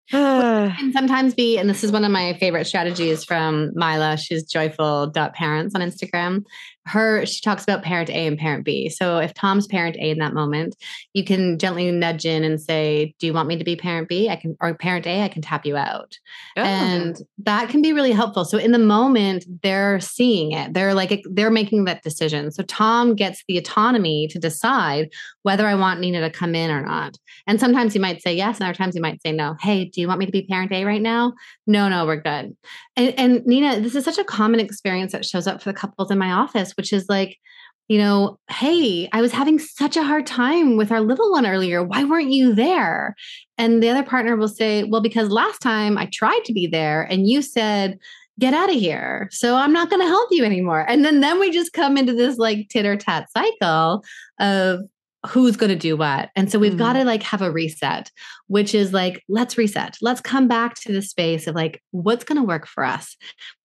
can 0.10 0.92
sometimes 0.92 1.34
be, 1.34 1.56
and 1.56 1.68
this 1.68 1.82
is 1.82 1.90
one 1.90 2.04
of 2.04 2.10
my 2.12 2.34
favorite 2.34 2.66
strategies 2.66 3.24
from 3.24 3.70
Mila. 3.74 4.18
She's 4.18 4.44
joyful 4.44 5.10
parents 5.32 5.74
on 5.74 5.80
Instagram 5.80 6.44
her 6.86 7.24
she 7.24 7.40
talks 7.40 7.62
about 7.62 7.82
parent 7.82 8.10
A 8.10 8.26
and 8.26 8.38
parent 8.38 8.64
B. 8.64 8.88
So 8.88 9.18
if 9.18 9.32
Tom's 9.34 9.66
parent 9.66 9.96
A 9.96 10.10
in 10.10 10.18
that 10.18 10.34
moment, 10.34 10.76
you 11.14 11.24
can 11.24 11.58
gently 11.58 11.90
nudge 11.90 12.24
in 12.24 12.44
and 12.44 12.60
say, 12.60 13.14
"Do 13.18 13.26
you 13.26 13.32
want 13.32 13.48
me 13.48 13.56
to 13.56 13.64
be 13.64 13.76
parent 13.76 14.08
B? 14.08 14.28
I 14.28 14.36
can 14.36 14.56
or 14.60 14.74
parent 14.74 15.06
A, 15.06 15.22
I 15.22 15.28
can 15.28 15.42
tap 15.42 15.64
you 15.64 15.76
out." 15.76 16.18
Oh. 16.56 16.62
And 16.62 17.16
that 17.38 17.68
can 17.68 17.82
be 17.82 17.92
really 17.92 18.12
helpful. 18.12 18.44
So 18.44 18.58
in 18.58 18.72
the 18.72 18.78
moment, 18.78 19.44
they're 19.62 20.00
seeing 20.00 20.52
it. 20.52 20.74
They're 20.74 20.94
like 20.94 21.22
they're 21.30 21.50
making 21.50 21.84
that 21.84 22.02
decision. 22.02 22.50
So 22.50 22.62
Tom 22.64 23.14
gets 23.14 23.42
the 23.48 23.58
autonomy 23.58 24.28
to 24.28 24.38
decide 24.38 25.10
whether 25.42 25.66
I 25.66 25.74
want 25.74 26.00
Nina 26.00 26.20
to 26.20 26.30
come 26.30 26.54
in 26.54 26.70
or 26.70 26.84
not. 26.84 27.16
And 27.46 27.60
sometimes 27.60 27.94
you 27.94 28.00
might 28.00 28.22
say 28.22 28.34
yes, 28.34 28.58
and 28.58 28.68
other 28.68 28.76
times 28.76 28.94
you 28.94 29.02
might 29.02 29.22
say 29.22 29.32
no. 29.32 29.56
Hey, 29.60 29.86
do 29.86 30.00
you 30.00 30.08
want 30.08 30.18
me 30.18 30.26
to 30.26 30.32
be 30.32 30.42
parent 30.42 30.72
A 30.72 30.84
right 30.84 31.02
now? 31.02 31.32
No, 31.66 31.88
no, 31.88 32.04
we're 32.06 32.20
good. 32.20 32.56
And, 32.96 33.14
and 33.18 33.46
Nina, 33.46 33.80
this 33.80 33.94
is 33.94 34.04
such 34.04 34.18
a 34.18 34.24
common 34.24 34.60
experience 34.60 35.12
that 35.12 35.24
shows 35.24 35.46
up 35.46 35.62
for 35.62 35.70
the 35.70 35.78
couples 35.78 36.10
in 36.10 36.18
my 36.18 36.32
office 36.32 36.73
which 36.76 36.92
is 36.92 37.06
like, 37.08 37.38
you 37.88 37.98
know, 37.98 38.38
hey, 38.50 39.08
I 39.12 39.20
was 39.20 39.32
having 39.32 39.58
such 39.58 39.96
a 39.96 40.02
hard 40.02 40.26
time 40.26 40.76
with 40.76 40.90
our 40.90 41.00
little 41.00 41.32
one 41.32 41.46
earlier. 41.46 41.82
Why 41.82 42.04
weren't 42.04 42.30
you 42.30 42.54
there? 42.54 43.14
And 43.58 43.82
the 43.82 43.90
other 43.90 44.02
partner 44.02 44.36
will 44.36 44.48
say, 44.48 44.84
well, 44.84 45.02
because 45.02 45.28
last 45.28 45.60
time 45.60 45.98
I 45.98 46.06
tried 46.06 46.42
to 46.46 46.52
be 46.52 46.66
there 46.66 47.02
and 47.02 47.28
you 47.28 47.42
said, 47.42 47.98
get 48.40 48.54
out 48.54 48.70
of 48.70 48.76
here. 48.76 49.28
So 49.30 49.54
I'm 49.54 49.72
not 49.72 49.90
going 49.90 50.02
to 50.02 50.08
help 50.08 50.28
you 50.30 50.44
anymore. 50.44 50.84
And 50.88 51.04
then 51.04 51.20
then 51.20 51.38
we 51.38 51.50
just 51.50 51.72
come 51.72 51.96
into 51.96 52.14
this 52.14 52.38
like 52.38 52.68
titter 52.68 52.96
tat 52.96 53.28
cycle 53.30 54.02
of 54.40 54.80
who's 55.28 55.56
going 55.56 55.70
to 55.70 55.76
do 55.76 55.96
what. 55.96 56.30
And 56.36 56.50
so 56.50 56.58
we've 56.58 56.72
mm-hmm. 56.72 56.78
got 56.78 56.92
to 56.94 57.04
like 57.04 57.22
have 57.22 57.42
a 57.42 57.50
reset, 57.50 58.10
which 58.46 58.74
is 58.74 58.92
like, 58.92 59.22
let's 59.28 59.56
reset. 59.56 59.96
Let's 60.02 60.20
come 60.20 60.48
back 60.48 60.74
to 60.80 60.92
the 60.92 61.02
space 61.02 61.46
of 61.46 61.54
like, 61.54 61.82
what's 61.92 62.24
going 62.24 62.40
to 62.40 62.46
work 62.46 62.66
for 62.66 62.84
us? 62.84 63.16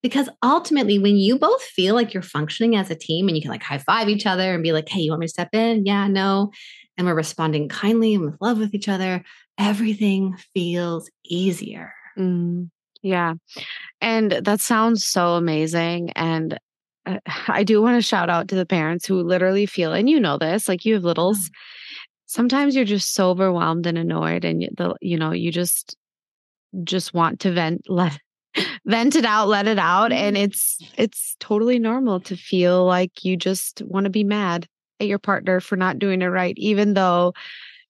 Because 0.02 0.30
ultimately, 0.44 1.00
when 1.00 1.18
you 1.18 1.38
both 1.38 1.62
feel 1.62 1.96
like 1.96 2.14
you're 2.14 2.24
functioning 2.24 2.76
as 2.76 2.90
a 2.90 2.96
team 2.96 3.28
and 3.28 3.36
you 3.36 3.42
can 3.42 3.52
like 3.52 3.64
high 3.64 3.78
five 3.78 4.10
each 4.10 4.26
other 4.26 4.54
and 4.54 4.64
be 4.64 4.72
like, 4.72 4.88
hey, 4.90 5.02
you 5.02 5.12
want 5.12 5.22
me 5.22 5.28
to 5.28 5.32
step 5.32 5.50
in? 5.54 5.86
Yeah, 5.86 6.08
no. 6.08 6.52
And 6.98 7.08
we're 7.08 7.14
responding 7.14 7.70
kindly 7.70 8.14
and 8.14 8.26
with 8.26 8.42
love 8.42 8.58
with 8.58 8.74
each 8.74 8.90
other, 8.90 9.24
everything 9.58 10.38
feels 10.54 11.10
easier. 11.26 11.94
Mm, 12.18 12.70
yeah. 13.02 13.36
And 14.02 14.32
that 14.32 14.62
sounds 14.62 15.06
so 15.06 15.36
amazing. 15.36 16.12
And 16.12 16.58
Uh, 17.10 17.20
I 17.48 17.64
do 17.64 17.82
want 17.82 17.98
to 17.98 18.02
shout 18.02 18.30
out 18.30 18.48
to 18.50 18.56
the 18.56 18.66
parents 18.66 19.06
who 19.06 19.22
literally 19.22 19.66
feel, 19.66 19.94
and 19.94 20.10
you 20.10 20.20
know 20.20 20.38
this, 20.38 20.68
like 20.68 20.86
you 20.86 20.94
have 20.96 21.04
littles. 21.04 21.50
Mm. 21.50 21.54
Sometimes 22.26 22.76
you're 22.76 22.86
just 22.86 23.14
so 23.14 23.32
overwhelmed 23.32 23.88
and 23.88 23.98
annoyed, 23.98 24.46
and 24.46 24.62
the 24.78 24.96
you 25.02 25.18
know 25.18 25.32
you 25.32 25.52
just 25.52 25.96
just 26.84 27.14
want 27.14 27.40
to 27.42 27.52
vent, 27.52 27.82
let 27.90 28.18
vent 28.86 29.16
it 29.16 29.26
out, 29.26 29.48
let 29.48 29.68
it 29.68 29.80
out. 29.80 30.12
And 30.12 30.36
mm. 30.36 30.44
it's 30.44 30.78
it's 30.98 31.36
totally 31.40 31.80
normal 31.80 32.20
to 32.22 32.36
feel 32.36 32.86
like 32.86 33.24
you 33.24 33.38
just 33.38 33.82
want 33.84 34.06
to 34.06 34.10
be 34.10 34.24
mad 34.24 34.68
at 35.00 35.08
your 35.08 35.20
partner 35.20 35.60
for 35.60 35.76
not 35.76 36.00
doing 36.00 36.22
it 36.22 36.28
right, 36.28 36.56
even 36.58 36.94
though 36.94 37.34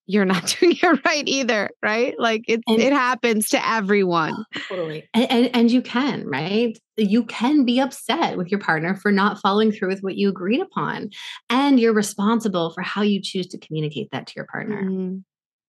you're 0.10 0.26
not 0.26 0.56
doing 0.60 0.76
it 0.82 1.06
right 1.06 1.24
either, 1.28 1.70
right? 1.84 2.16
Like 2.18 2.44
it 2.48 2.62
and, 2.68 2.82
it 2.82 2.92
happens 2.92 3.50
to 3.50 3.68
everyone. 3.68 4.44
Totally. 4.68 5.08
And, 5.14 5.32
and, 5.32 5.56
and 5.56 5.72
you 5.72 5.84
can, 5.84 6.26
right? 6.28 6.76
You 6.98 7.24
can 7.26 7.64
be 7.64 7.80
upset 7.80 8.36
with 8.36 8.50
your 8.50 8.60
partner 8.60 8.96
for 8.96 9.12
not 9.12 9.40
following 9.40 9.72
through 9.72 9.90
with 9.90 10.02
what 10.02 10.18
you 10.18 10.28
agreed 10.28 10.62
upon. 10.62 11.12
And 11.52 11.80
you're 11.80 11.94
responsible 11.94 12.72
for 12.74 12.82
how 12.82 13.04
you 13.04 13.22
choose 13.22 13.48
to 13.50 13.60
communicate 13.60 14.10
that 14.12 14.26
to 14.26 14.34
your 14.36 14.48
partner. 14.52 14.84
Mm. 14.84 15.24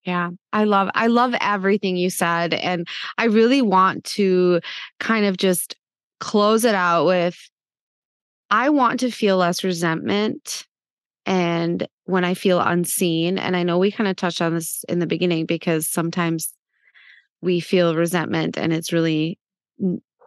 Yeah, 0.07 0.31
I 0.55 0.64
love 0.64 0.88
I 0.94 1.09
love 1.09 1.35
everything 1.42 1.98
you 1.98 2.09
said 2.09 2.55
and 2.55 2.88
I 3.18 3.24
really 3.24 3.61
want 3.61 4.05
to 4.05 4.62
kind 4.98 5.26
of 5.26 5.37
just 5.37 5.76
close 6.20 6.64
it 6.64 6.74
out 6.74 7.05
with 7.05 7.37
I 8.50 8.70
want 8.70 9.00
to 9.00 9.11
feel 9.11 9.37
less 9.37 9.62
resentment 9.62 10.66
and 11.26 11.87
when 12.11 12.25
I 12.25 12.35
feel 12.35 12.61
unseen 12.61 13.38
and 13.38 13.57
I 13.57 13.62
know 13.62 13.79
we 13.79 13.90
kind 13.90 14.09
of 14.09 14.16
touched 14.16 14.42
on 14.42 14.55
this 14.55 14.85
in 14.88 14.99
the 14.99 15.07
beginning 15.07 15.46
because 15.46 15.88
sometimes 15.88 16.53
we 17.40 17.61
feel 17.61 17.96
resentment 17.96 18.59
and 18.59 18.73
it's 18.73 18.92
really 18.92 19.38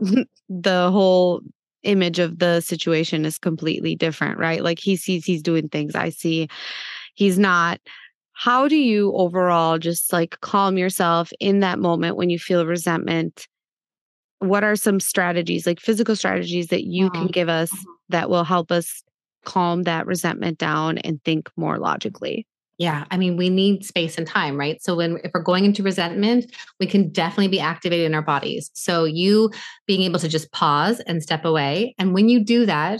the 0.49 0.91
whole 0.91 1.41
image 1.83 2.19
of 2.19 2.39
the 2.39 2.61
situation 2.61 3.25
is 3.25 3.37
completely 3.37 3.95
different, 3.95 4.39
right? 4.39 4.63
Like 4.63 4.79
he 4.79 4.95
sees 4.95 5.25
he's 5.25 5.41
doing 5.41 5.69
things 5.69 5.95
I 5.95 6.09
see 6.09 6.47
he's 7.15 7.37
not 7.37 7.79
how 8.33 8.67
do 8.67 8.75
you 8.75 9.13
overall 9.13 9.77
just 9.77 10.11
like 10.11 10.39
calm 10.41 10.77
yourself 10.77 11.31
in 11.39 11.59
that 11.59 11.79
moment 11.79 12.17
when 12.17 12.29
you 12.29 12.39
feel 12.39 12.65
resentment? 12.65 13.47
What 14.39 14.63
are 14.63 14.75
some 14.75 14.99
strategies, 14.99 15.65
like 15.65 15.79
physical 15.79 16.15
strategies 16.15 16.67
that 16.67 16.83
you 16.83 17.05
mm-hmm. 17.05 17.21
can 17.21 17.27
give 17.27 17.47
us 17.47 17.71
mm-hmm. 17.71 17.91
that 18.09 18.29
will 18.29 18.43
help 18.43 18.71
us 18.71 19.03
calm 19.43 19.83
that 19.83 20.05
resentment 20.05 20.57
down 20.57 20.97
and 20.99 21.23
think 21.23 21.49
more 21.55 21.77
logically? 21.77 22.47
Yeah, 22.79 23.05
I 23.11 23.17
mean, 23.17 23.37
we 23.37 23.49
need 23.49 23.85
space 23.85 24.17
and 24.17 24.25
time, 24.25 24.57
right? 24.57 24.81
So 24.81 24.95
when 24.95 25.19
if 25.23 25.31
we're 25.33 25.43
going 25.43 25.63
into 25.63 25.83
resentment, 25.83 26.51
we 26.79 26.87
can 26.87 27.09
definitely 27.09 27.49
be 27.49 27.59
activated 27.59 28.05
in 28.05 28.15
our 28.15 28.21
bodies. 28.21 28.71
So 28.73 29.05
you 29.05 29.51
being 29.85 30.01
able 30.01 30.19
to 30.19 30.27
just 30.27 30.51
pause 30.51 30.99
and 31.01 31.21
step 31.21 31.45
away, 31.45 31.93
and 31.99 32.13
when 32.13 32.29
you 32.29 32.43
do 32.43 32.65
that, 32.65 32.99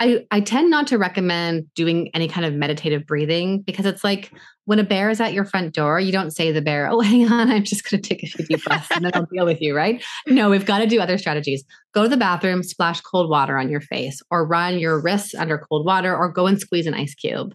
I, 0.00 0.26
I 0.30 0.40
tend 0.40 0.70
not 0.70 0.86
to 0.88 0.98
recommend 0.98 1.72
doing 1.74 2.10
any 2.14 2.26
kind 2.26 2.46
of 2.46 2.54
meditative 2.54 3.06
breathing 3.06 3.60
because 3.60 3.84
it's 3.84 4.02
like 4.02 4.32
when 4.70 4.78
a 4.78 4.84
bear 4.84 5.10
is 5.10 5.20
at 5.20 5.32
your 5.32 5.44
front 5.44 5.74
door, 5.74 5.98
you 5.98 6.12
don't 6.12 6.30
say 6.30 6.52
the 6.52 6.62
bear, 6.62 6.88
Oh, 6.92 7.00
hang 7.00 7.26
on, 7.26 7.50
I'm 7.50 7.64
just 7.64 7.90
going 7.90 8.00
to 8.00 8.08
take 8.08 8.22
a 8.22 8.26
few 8.28 8.46
deep 8.46 8.62
breaths 8.62 8.86
and 8.92 9.04
then 9.04 9.10
I'll 9.16 9.26
deal 9.26 9.44
with 9.44 9.60
you, 9.60 9.74
right? 9.74 10.00
No, 10.28 10.48
we've 10.48 10.64
got 10.64 10.78
to 10.78 10.86
do 10.86 11.00
other 11.00 11.18
strategies. 11.18 11.64
Go 11.92 12.04
to 12.04 12.08
the 12.08 12.16
bathroom, 12.16 12.62
splash 12.62 13.00
cold 13.00 13.28
water 13.28 13.58
on 13.58 13.68
your 13.68 13.80
face, 13.80 14.22
or 14.30 14.46
run 14.46 14.78
your 14.78 15.00
wrists 15.00 15.34
under 15.34 15.58
cold 15.58 15.84
water, 15.84 16.16
or 16.16 16.28
go 16.30 16.46
and 16.46 16.60
squeeze 16.60 16.86
an 16.86 16.94
ice 16.94 17.16
cube 17.16 17.52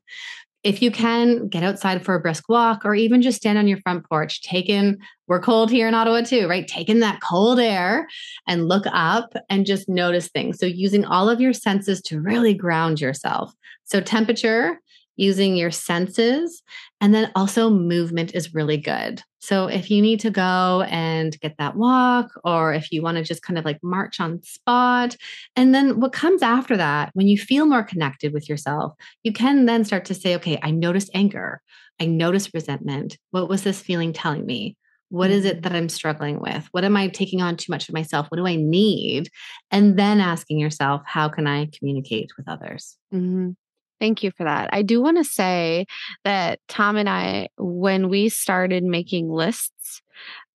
if 0.65 0.81
you 0.81 0.89
can 0.89 1.47
get 1.47 1.61
outside 1.61 2.03
for 2.03 2.15
a 2.15 2.19
brisk 2.19 2.49
walk 2.49 2.83
or 2.85 2.95
even 2.95 3.21
just 3.21 3.37
stand 3.37 3.59
on 3.59 3.67
your 3.67 3.77
front 3.81 4.03
porch, 4.09 4.41
take 4.41 4.67
in, 4.67 4.97
we're 5.27 5.39
cold 5.39 5.69
here 5.69 5.87
in 5.87 5.93
Ottawa 5.93 6.21
too, 6.21 6.47
right? 6.47 6.67
Take 6.67 6.89
in 6.89 7.01
that 7.01 7.21
cold 7.21 7.59
air 7.59 8.07
and 8.47 8.67
look 8.67 8.85
up 8.91 9.31
and 9.47 9.67
just 9.67 9.87
notice 9.87 10.27
things. 10.27 10.57
So, 10.57 10.65
using 10.65 11.05
all 11.05 11.29
of 11.29 11.39
your 11.39 11.53
senses 11.53 12.01
to 12.07 12.19
really 12.19 12.55
ground 12.55 12.99
yourself. 12.99 13.53
So, 13.83 14.01
temperature, 14.01 14.81
using 15.15 15.55
your 15.55 15.71
senses. 15.71 16.61
And 17.01 17.13
then 17.13 17.31
also 17.35 17.69
movement 17.69 18.33
is 18.33 18.53
really 18.53 18.77
good. 18.77 19.21
So 19.39 19.67
if 19.67 19.91
you 19.91 20.01
need 20.01 20.19
to 20.21 20.31
go 20.31 20.85
and 20.89 21.39
get 21.39 21.55
that 21.59 21.75
walk, 21.75 22.31
or 22.43 22.73
if 22.73 22.91
you 22.91 23.03
want 23.03 23.17
to 23.17 23.23
just 23.23 23.43
kind 23.43 23.59
of 23.59 23.65
like 23.65 23.77
march 23.83 24.19
on 24.19 24.41
spot, 24.43 25.15
and 25.55 25.73
then 25.73 25.99
what 25.99 26.13
comes 26.13 26.41
after 26.41 26.75
that, 26.77 27.11
when 27.13 27.27
you 27.27 27.37
feel 27.37 27.67
more 27.67 27.83
connected 27.83 28.33
with 28.33 28.49
yourself, 28.49 28.93
you 29.23 29.31
can 29.31 29.65
then 29.65 29.85
start 29.85 30.05
to 30.05 30.15
say, 30.15 30.35
okay, 30.35 30.59
I 30.63 30.71
noticed 30.71 31.11
anger. 31.13 31.61
I 31.99 32.07
noticed 32.07 32.51
resentment. 32.53 33.17
What 33.31 33.47
was 33.47 33.63
this 33.63 33.81
feeling 33.81 34.13
telling 34.13 34.45
me? 34.45 34.75
What 35.09 35.29
is 35.29 35.45
it 35.45 35.57
mm-hmm. 35.57 35.61
that 35.61 35.75
I'm 35.75 35.89
struggling 35.89 36.39
with? 36.39 36.67
What 36.71 36.83
am 36.83 36.97
I 36.97 37.07
taking 37.07 37.41
on 37.41 37.55
too 37.55 37.71
much 37.71 37.87
of 37.87 37.93
myself? 37.93 38.27
What 38.29 38.37
do 38.37 38.47
I 38.47 38.55
need? 38.55 39.29
And 39.69 39.97
then 39.97 40.19
asking 40.19 40.59
yourself, 40.59 41.03
how 41.05 41.29
can 41.29 41.45
I 41.45 41.69
communicate 41.77 42.31
with 42.35 42.49
others? 42.49 42.97
Mm-hmm. 43.13 43.51
Thank 43.99 44.23
you 44.23 44.31
for 44.31 44.43
that. 44.43 44.69
I 44.73 44.81
do 44.81 45.01
want 45.01 45.17
to 45.17 45.23
say 45.23 45.85
that 46.23 46.59
Tom 46.67 46.97
and 46.97 47.09
I, 47.09 47.49
when 47.57 48.09
we 48.09 48.29
started 48.29 48.83
making 48.83 49.29
lists 49.29 50.01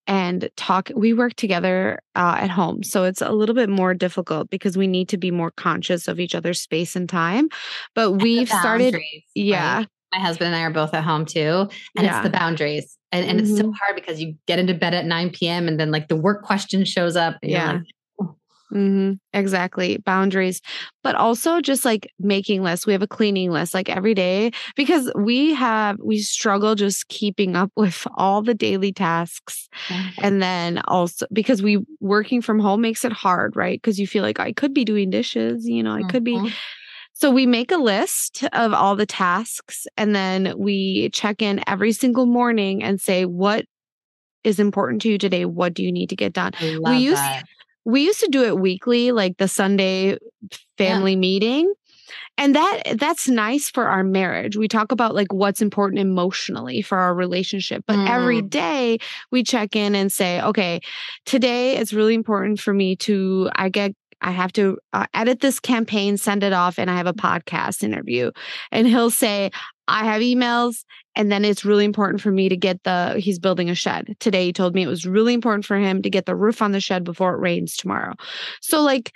and 0.07 0.51
talk, 0.57 0.91
we 0.95 1.13
work 1.13 1.35
together 1.35 2.01
uh, 2.17 2.37
at 2.39 2.51
home. 2.51 2.83
So 2.83 3.05
it's 3.05 3.23
a 3.23 3.31
little 3.31 3.55
bit 3.55 3.69
more 3.69 3.95
difficult 3.95 4.51
because 4.51 4.77
we 4.77 4.87
need 4.87 5.09
to 5.11 5.17
be 5.17 5.31
more 5.31 5.53
conscious 5.53 6.09
of 6.09 6.19
each 6.19 6.35
other's 6.35 6.61
space 6.61 6.97
and 6.97 7.09
time. 7.09 7.49
But 7.95 8.13
we've 8.13 8.49
started, 8.49 8.97
yeah. 9.35 9.79
Right? 9.79 9.89
My 10.13 10.21
husband 10.21 10.49
and 10.49 10.57
I 10.57 10.63
are 10.63 10.71
both 10.71 10.93
at 10.95 11.05
home 11.05 11.25
too. 11.25 11.69
And 11.97 12.05
yeah. 12.05 12.19
it's 12.19 12.25
the 12.25 12.31
boundaries. 12.31 12.99
And, 13.13 13.25
and 13.25 13.39
mm-hmm. 13.39 13.51
it's 13.51 13.57
so 13.57 13.67
mm-hmm. 13.67 13.73
hard 13.73 13.95
because 13.95 14.21
you 14.21 14.35
get 14.47 14.59
into 14.59 14.75
bed 14.75 14.95
at 14.95 15.07
9 15.07 15.31
p.m. 15.31 15.69
and 15.69 15.79
then 15.79 15.91
like 15.91 16.09
the 16.09 16.17
work 16.17 16.43
question 16.43 16.85
shows 16.85 17.17
up. 17.17 17.37
yeah. 17.43 17.73
Like, 17.73 17.83
Mm-hmm. 18.73 19.15
Exactly. 19.33 19.99
Boundaries, 19.99 20.61
but 21.03 21.15
also 21.15 21.61
just 21.61 21.85
like 21.85 22.11
making 22.19 22.63
lists. 22.63 22.87
We 22.87 22.93
have 22.93 23.03
a 23.03 23.09
cleaning 23.09 23.51
list 23.51 23.75
like 23.75 23.89
every 23.89 24.15
day 24.15 24.53
because 24.77 25.11
we 25.17 25.55
have, 25.55 25.99
we 26.03 26.19
struggle 26.19 26.75
just 26.75 27.09
keeping 27.09 27.57
up 27.57 27.71
with 27.77 28.07
all 28.17 28.43
the 28.43 28.55
daily 28.55 28.93
tasks. 28.93 29.69
Mm-hmm. 29.89 30.25
And 30.25 30.43
then 30.43 30.83
also 30.87 31.27
because 31.33 31.63
we 31.63 31.79
working 32.01 32.43
from 32.43 32.59
home 32.59 32.81
makes 32.81 33.05
it 33.05 33.13
hard, 33.13 33.57
right? 33.57 33.81
Because 33.81 33.99
you 33.99 34.07
feel 34.07 34.23
like 34.23 34.41
I 34.41 34.53
could 34.53 34.75
be 34.75 34.85
doing 34.85 35.11
dishes, 35.11 35.67
you 35.67 35.83
know, 35.83 35.93
I 35.93 36.03
could 36.05 36.25
be. 36.25 36.37
Mm-hmm. 36.37 36.49
So 37.13 37.31
we 37.31 37.45
make 37.45 37.71
a 37.71 37.77
list 37.77 38.45
of 38.53 38.73
all 38.73 38.97
the 38.97 39.05
tasks 39.05 39.87
and 39.99 40.15
then 40.15 40.55
we 40.57 41.11
check 41.13 41.43
in 41.43 41.63
every 41.67 41.93
single 41.93 42.25
morning 42.25 42.83
and 42.83 42.99
say, 42.99 43.27
what 43.27 43.67
is 44.43 44.59
important 44.59 45.03
to 45.03 45.11
you 45.11 45.19
today? 45.19 45.45
What 45.45 45.75
do 45.75 45.83
you 45.83 45.93
need 45.93 46.09
to 46.11 46.17
get 46.17 46.33
done? 46.33 46.53
we 46.61 46.97
use, 46.97 47.19
that 47.19 47.45
we 47.85 48.05
used 48.05 48.21
to 48.21 48.29
do 48.29 48.45
it 48.45 48.59
weekly, 48.59 49.13
like 49.13 49.37
the 49.39 49.49
Sunday 49.49 50.19
family 50.77 51.13
yeah. 51.13 51.19
meeting. 51.19 51.75
And 52.39 52.55
that 52.55 52.83
that's 52.99 53.29
nice 53.29 53.69
for 53.69 53.87
our 53.87 54.03
marriage. 54.03 54.57
We 54.57 54.67
talk 54.67 54.93
about 54.93 55.15
like 55.15 55.33
what's 55.33 55.61
important 55.61 56.01
emotionally 56.01 56.81
for 56.81 56.97
our 56.97 57.15
relationship. 57.15 57.85
But 57.87 57.97
mm. 57.97 58.09
every 58.09 58.41
day 58.41 58.99
we 59.31 59.43
check 59.43 59.77
in 59.77 59.95
and 59.95 60.11
say, 60.11 60.41
okay, 60.41 60.81
today 61.27 61.77
it's 61.77 61.93
really 61.93 62.15
important 62.15 62.59
for 62.59 62.73
me 62.73 62.97
to 62.97 63.51
I 63.55 63.69
get 63.69 63.95
I 64.23 64.31
have 64.31 64.53
to 64.55 64.79
uh, 64.93 65.07
edit 65.15 65.41
this 65.41 65.61
campaign, 65.61 66.17
send 66.17 66.43
it 66.43 66.53
off, 66.53 66.79
and 66.79 66.91
I 66.91 66.97
have 66.97 67.07
a 67.07 67.15
podcast 67.15 67.83
interview. 67.83 68.31
And 68.71 68.87
he'll 68.87 69.11
say, 69.11 69.51
I 69.89 70.05
have 70.05 70.23
emails 70.23 70.85
and 71.17 71.33
then 71.33 71.45
it's 71.45 71.65
really 71.65 71.85
important 71.85 72.21
for 72.21 72.31
me 72.31 72.49
to 72.49 72.57
get 72.57 72.83
the, 72.85 73.19
he's 73.19 73.39
building 73.39 73.69
a 73.69 73.75
shed. 73.75 74.15
Today 74.21 74.47
he 74.47 74.53
told 74.53 74.75
me 74.75 74.83
it 74.83 74.89
was 74.89 75.05
really 75.05 75.35
important 75.35 75.65
for 75.65 75.77
him 75.77 76.03
to 76.03 76.11
get 76.11 76.27
the 76.27 76.37
roof 76.37 76.63
on 76.63 76.73
the 76.73 76.81
shed 76.81 77.03
before 77.03 77.35
it 77.35 77.41
rains 77.41 77.77
tomorrow. 77.77 78.15
So, 78.61 78.81
like, 78.81 79.13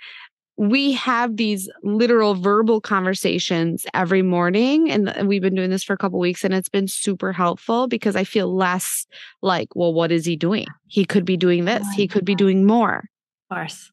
we 0.57 0.93
have 0.93 1.35
these 1.35 1.69
literal 1.83 2.35
verbal 2.35 2.79
conversations 2.79 3.85
every 3.93 4.21
morning 4.21 4.89
and 4.89 5.27
we've 5.27 5.41
been 5.41 5.55
doing 5.55 5.69
this 5.69 5.83
for 5.83 5.93
a 5.93 5.97
couple 5.97 6.17
weeks 6.17 6.43
and 6.43 6.53
it's 6.53 6.69
been 6.69 6.87
super 6.87 7.33
helpful 7.33 7.87
because 7.87 8.15
i 8.15 8.23
feel 8.23 8.55
less 8.55 9.05
like 9.41 9.67
well 9.75 9.93
what 9.93 10.13
is 10.13 10.25
he 10.25 10.37
doing 10.37 10.65
he 10.87 11.03
could 11.03 11.25
be 11.25 11.35
doing 11.35 11.65
this 11.65 11.85
he 11.95 12.07
could 12.07 12.23
be 12.23 12.35
doing 12.35 12.65
more 12.65 13.03
of 13.49 13.57
course 13.57 13.91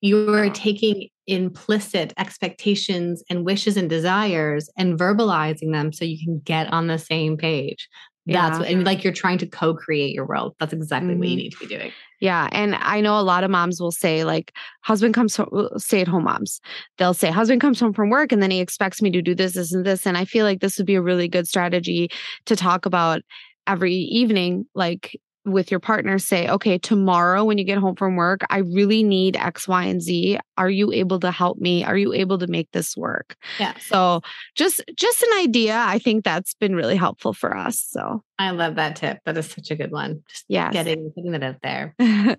you 0.00 0.32
are 0.34 0.50
taking 0.50 1.08
implicit 1.26 2.12
expectations 2.18 3.22
and 3.30 3.44
wishes 3.44 3.76
and 3.76 3.88
desires 3.88 4.68
and 4.76 4.98
verbalizing 4.98 5.72
them 5.72 5.92
so 5.92 6.04
you 6.04 6.18
can 6.22 6.40
get 6.40 6.72
on 6.72 6.88
the 6.88 6.98
same 6.98 7.36
page. 7.36 7.88
That's 8.26 8.54
yeah. 8.54 8.58
what, 8.58 8.68
and 8.68 8.84
like 8.84 9.02
you're 9.02 9.12
trying 9.12 9.38
to 9.38 9.46
co-create 9.46 10.14
your 10.14 10.26
world. 10.26 10.54
That's 10.60 10.72
exactly 10.72 11.12
mm-hmm. 11.12 11.18
what 11.20 11.28
you 11.28 11.36
mm-hmm. 11.36 11.42
need 11.42 11.50
to 11.52 11.58
be 11.58 11.66
doing. 11.66 11.92
Yeah, 12.20 12.48
and 12.52 12.74
I 12.74 13.00
know 13.00 13.18
a 13.18 13.22
lot 13.22 13.44
of 13.44 13.50
moms 13.50 13.80
will 13.80 13.90
say 13.90 14.24
like 14.24 14.52
husband 14.82 15.14
comes 15.14 15.36
home, 15.36 15.48
uh, 15.54 15.78
stay-at-home 15.78 16.24
moms. 16.24 16.60
They'll 16.98 17.14
say 17.14 17.30
husband 17.30 17.62
comes 17.62 17.80
home 17.80 17.94
from 17.94 18.10
work 18.10 18.30
and 18.30 18.42
then 18.42 18.50
he 18.50 18.60
expects 18.60 19.00
me 19.00 19.10
to 19.12 19.22
do 19.22 19.34
this, 19.34 19.54
this, 19.54 19.72
and 19.72 19.86
this. 19.86 20.06
And 20.06 20.18
I 20.18 20.26
feel 20.26 20.44
like 20.44 20.60
this 20.60 20.76
would 20.76 20.86
be 20.86 20.96
a 20.96 21.02
really 21.02 21.28
good 21.28 21.48
strategy 21.48 22.10
to 22.44 22.56
talk 22.56 22.84
about 22.84 23.22
every 23.66 23.94
evening. 23.94 24.66
Like 24.74 25.18
with 25.44 25.70
your 25.70 25.80
partner 25.80 26.18
say, 26.18 26.48
okay, 26.48 26.78
tomorrow 26.78 27.44
when 27.44 27.58
you 27.58 27.64
get 27.64 27.78
home 27.78 27.96
from 27.96 28.16
work, 28.16 28.42
I 28.50 28.58
really 28.58 29.02
need 29.02 29.36
X, 29.36 29.66
Y, 29.66 29.84
and 29.84 30.02
Z. 30.02 30.38
Are 30.58 30.68
you 30.68 30.92
able 30.92 31.18
to 31.20 31.30
help 31.30 31.58
me? 31.58 31.84
Are 31.84 31.96
you 31.96 32.12
able 32.12 32.38
to 32.38 32.46
make 32.46 32.70
this 32.72 32.96
work? 32.96 33.36
Yeah. 33.58 33.74
So 33.78 34.20
just 34.54 34.82
just 34.96 35.22
an 35.22 35.38
idea. 35.38 35.76
I 35.76 35.98
think 35.98 36.24
that's 36.24 36.54
been 36.54 36.74
really 36.74 36.96
helpful 36.96 37.32
for 37.32 37.56
us. 37.56 37.84
So 37.88 38.22
I 38.38 38.50
love 38.50 38.76
that 38.76 38.96
tip. 38.96 39.18
That 39.24 39.38
is 39.38 39.50
such 39.50 39.70
a 39.70 39.76
good 39.76 39.90
one. 39.90 40.22
Just 40.28 40.44
yeah. 40.48 40.70
Getting 40.70 41.10
putting 41.14 41.32
that 41.32 41.42
out 41.42 41.62
there. 41.62 41.94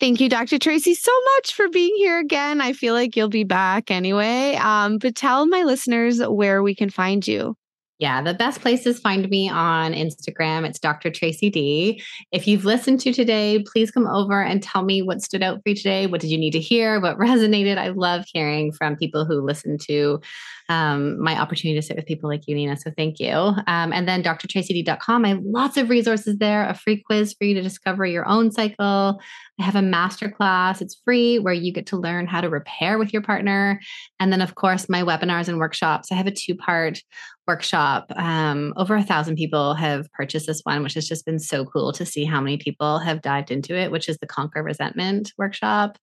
Thank 0.00 0.20
you, 0.20 0.28
Dr. 0.28 0.58
Tracy, 0.58 0.94
so 0.94 1.12
much 1.36 1.54
for 1.54 1.68
being 1.68 1.94
here 1.96 2.18
again. 2.18 2.60
I 2.60 2.72
feel 2.72 2.94
like 2.94 3.14
you'll 3.14 3.28
be 3.28 3.44
back 3.44 3.90
anyway. 3.90 4.56
Um, 4.56 4.98
but 4.98 5.14
tell 5.14 5.46
my 5.46 5.62
listeners 5.62 6.20
where 6.20 6.62
we 6.62 6.74
can 6.74 6.90
find 6.90 7.26
you. 7.26 7.56
Yeah, 8.02 8.20
the 8.20 8.34
best 8.34 8.60
places 8.60 8.98
find 8.98 9.30
me 9.30 9.48
on 9.48 9.92
Instagram. 9.92 10.66
It's 10.66 10.80
Dr. 10.80 11.08
Tracy 11.08 11.50
D. 11.50 12.02
If 12.32 12.48
you've 12.48 12.64
listened 12.64 12.98
to 13.02 13.12
today, 13.12 13.62
please 13.64 13.92
come 13.92 14.08
over 14.08 14.42
and 14.42 14.60
tell 14.60 14.82
me 14.82 15.02
what 15.02 15.22
stood 15.22 15.40
out 15.40 15.62
for 15.62 15.68
you 15.68 15.76
today. 15.76 16.08
What 16.08 16.20
did 16.20 16.30
you 16.30 16.36
need 16.36 16.50
to 16.50 16.58
hear? 16.58 16.98
What 16.98 17.16
resonated? 17.16 17.78
I 17.78 17.90
love 17.90 18.24
hearing 18.26 18.72
from 18.72 18.96
people 18.96 19.24
who 19.24 19.40
listen 19.40 19.78
to 19.82 20.20
um, 20.68 21.20
my 21.20 21.38
opportunity 21.38 21.78
to 21.78 21.86
sit 21.86 21.96
with 21.96 22.06
people 22.06 22.28
like 22.28 22.46
you, 22.46 22.54
Nina. 22.54 22.76
So 22.76 22.90
thank 22.96 23.18
you. 23.18 23.32
Um, 23.32 23.92
and 23.92 24.08
then 24.08 24.22
drtracyd.com. 24.22 25.24
I 25.24 25.28
have 25.28 25.42
lots 25.42 25.76
of 25.76 25.90
resources 25.90 26.38
there, 26.38 26.68
a 26.68 26.74
free 26.74 27.02
quiz 27.02 27.34
for 27.34 27.44
you 27.44 27.54
to 27.54 27.62
discover 27.62 28.06
your 28.06 28.26
own 28.28 28.50
cycle. 28.50 29.20
I 29.60 29.62
have 29.62 29.76
a 29.76 29.80
masterclass. 29.80 30.80
It's 30.80 31.00
free 31.04 31.38
where 31.38 31.54
you 31.54 31.72
get 31.72 31.86
to 31.86 31.96
learn 31.96 32.26
how 32.26 32.40
to 32.40 32.48
repair 32.48 32.98
with 32.98 33.12
your 33.12 33.22
partner. 33.22 33.80
And 34.18 34.32
then, 34.32 34.40
of 34.40 34.54
course, 34.54 34.88
my 34.88 35.02
webinars 35.02 35.48
and 35.48 35.58
workshops. 35.58 36.10
I 36.10 36.14
have 36.14 36.26
a 36.26 36.32
two 36.32 36.54
part 36.54 37.00
workshop. 37.46 38.12
Um, 38.16 38.72
over 38.76 38.94
a 38.94 39.02
thousand 39.02 39.36
people 39.36 39.74
have 39.74 40.10
purchased 40.12 40.46
this 40.46 40.60
one, 40.62 40.82
which 40.82 40.94
has 40.94 41.08
just 41.08 41.26
been 41.26 41.38
so 41.38 41.64
cool 41.64 41.92
to 41.92 42.06
see 42.06 42.24
how 42.24 42.40
many 42.40 42.56
people 42.56 42.98
have 42.98 43.22
dived 43.22 43.50
into 43.50 43.76
it, 43.76 43.90
which 43.90 44.08
is 44.08 44.18
the 44.18 44.26
Conquer 44.26 44.62
Resentment 44.62 45.32
workshop. 45.36 45.98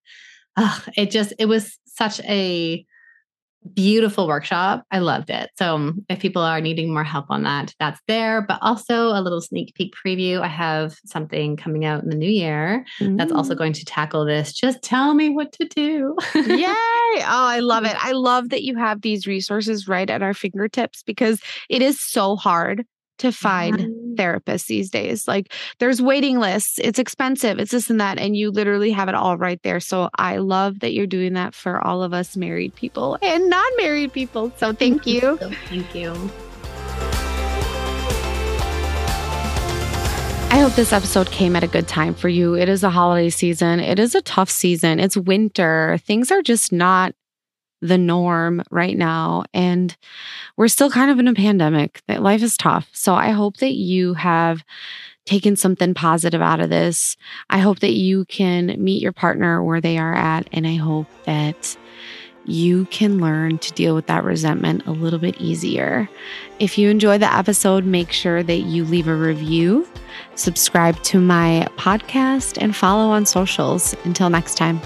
Ugh, 0.56 0.82
it 0.96 1.10
just, 1.10 1.32
it 1.38 1.46
was 1.46 1.78
such 1.86 2.20
a 2.20 2.84
beautiful 3.74 4.26
workshop. 4.26 4.84
I 4.90 4.98
loved 4.98 5.30
it. 5.30 5.50
So 5.56 5.74
um, 5.74 6.04
if 6.08 6.20
people 6.20 6.42
are 6.42 6.60
needing 6.60 6.92
more 6.92 7.04
help 7.04 7.26
on 7.28 7.42
that, 7.42 7.74
that's 7.78 8.00
there. 8.08 8.42
But 8.42 8.58
also 8.62 9.08
a 9.08 9.20
little 9.20 9.40
sneak 9.40 9.74
peek 9.74 9.94
preview. 9.94 10.40
I 10.40 10.48
have 10.48 10.96
something 11.04 11.56
coming 11.56 11.84
out 11.84 12.02
in 12.02 12.08
the 12.08 12.16
new 12.16 12.30
year 12.30 12.84
mm. 12.98 13.18
that's 13.18 13.32
also 13.32 13.54
going 13.54 13.72
to 13.74 13.84
tackle 13.84 14.24
this. 14.24 14.52
Just 14.52 14.82
tell 14.82 15.14
me 15.14 15.28
what 15.30 15.52
to 15.52 15.64
do. 15.66 16.16
Yay. 16.34 16.74
Oh, 17.12 17.46
I 17.46 17.58
love 17.58 17.84
it. 17.84 17.96
I 17.98 18.12
love 18.12 18.50
that 18.50 18.62
you 18.62 18.76
have 18.76 19.02
these 19.02 19.26
resources 19.26 19.88
right 19.88 20.08
at 20.08 20.22
our 20.22 20.32
fingertips 20.32 21.02
because 21.02 21.40
it 21.68 21.82
is 21.82 22.00
so 22.00 22.36
hard 22.36 22.86
to 23.18 23.32
find. 23.32 23.80
Therapists 24.20 24.66
these 24.66 24.90
days. 24.90 25.26
Like 25.26 25.52
there's 25.78 26.02
waiting 26.02 26.38
lists, 26.38 26.78
it's 26.82 26.98
expensive, 26.98 27.58
it's 27.58 27.70
this 27.70 27.88
and 27.88 28.00
that, 28.00 28.18
and 28.18 28.36
you 28.36 28.50
literally 28.50 28.90
have 28.90 29.08
it 29.08 29.14
all 29.14 29.38
right 29.38 29.62
there. 29.62 29.80
So 29.80 30.10
I 30.18 30.36
love 30.36 30.80
that 30.80 30.92
you're 30.92 31.06
doing 31.06 31.34
that 31.34 31.54
for 31.54 31.84
all 31.86 32.02
of 32.02 32.12
us 32.12 32.36
married 32.36 32.74
people 32.74 33.18
and 33.22 33.48
non 33.48 33.76
married 33.76 34.12
people. 34.12 34.52
So 34.56 34.72
thank 34.80 35.06
you. 35.06 35.38
Thank 35.38 35.94
you. 35.94 36.30
I 40.52 40.58
hope 40.58 40.74
this 40.74 40.92
episode 40.92 41.30
came 41.30 41.54
at 41.54 41.62
a 41.62 41.68
good 41.68 41.86
time 41.86 42.12
for 42.12 42.28
you. 42.28 42.54
It 42.54 42.68
is 42.68 42.82
a 42.82 42.90
holiday 42.90 43.30
season. 43.30 43.78
It 43.78 44.00
is 44.00 44.16
a 44.16 44.20
tough 44.20 44.50
season. 44.50 44.98
It's 44.98 45.16
winter. 45.16 45.96
Things 46.04 46.32
are 46.32 46.42
just 46.42 46.72
not 46.72 47.14
the 47.80 47.98
norm 47.98 48.62
right 48.70 48.96
now. 48.96 49.44
And 49.54 49.96
we're 50.56 50.68
still 50.68 50.90
kind 50.90 51.10
of 51.10 51.18
in 51.18 51.28
a 51.28 51.34
pandemic, 51.34 52.02
life 52.08 52.42
is 52.42 52.56
tough. 52.56 52.88
So 52.92 53.14
I 53.14 53.30
hope 53.30 53.58
that 53.58 53.74
you 53.74 54.14
have 54.14 54.64
taken 55.26 55.56
something 55.56 55.94
positive 55.94 56.42
out 56.42 56.60
of 56.60 56.70
this. 56.70 57.16
I 57.50 57.58
hope 57.58 57.80
that 57.80 57.92
you 57.92 58.24
can 58.26 58.74
meet 58.82 59.02
your 59.02 59.12
partner 59.12 59.62
where 59.62 59.80
they 59.80 59.98
are 59.98 60.14
at. 60.14 60.48
And 60.52 60.66
I 60.66 60.74
hope 60.74 61.06
that 61.24 61.76
you 62.46 62.86
can 62.86 63.20
learn 63.20 63.58
to 63.58 63.72
deal 63.72 63.94
with 63.94 64.06
that 64.06 64.24
resentment 64.24 64.86
a 64.86 64.92
little 64.92 65.18
bit 65.18 65.40
easier. 65.40 66.08
If 66.58 66.78
you 66.78 66.88
enjoy 66.88 67.18
the 67.18 67.32
episode, 67.32 67.84
make 67.84 68.12
sure 68.12 68.42
that 68.42 68.60
you 68.60 68.84
leave 68.84 69.08
a 69.08 69.14
review, 69.14 69.86
subscribe 70.34 71.00
to 71.04 71.20
my 71.20 71.68
podcast, 71.76 72.60
and 72.60 72.74
follow 72.74 73.10
on 73.10 73.26
socials. 73.26 73.94
Until 74.04 74.30
next 74.30 74.56
time. 74.56 74.80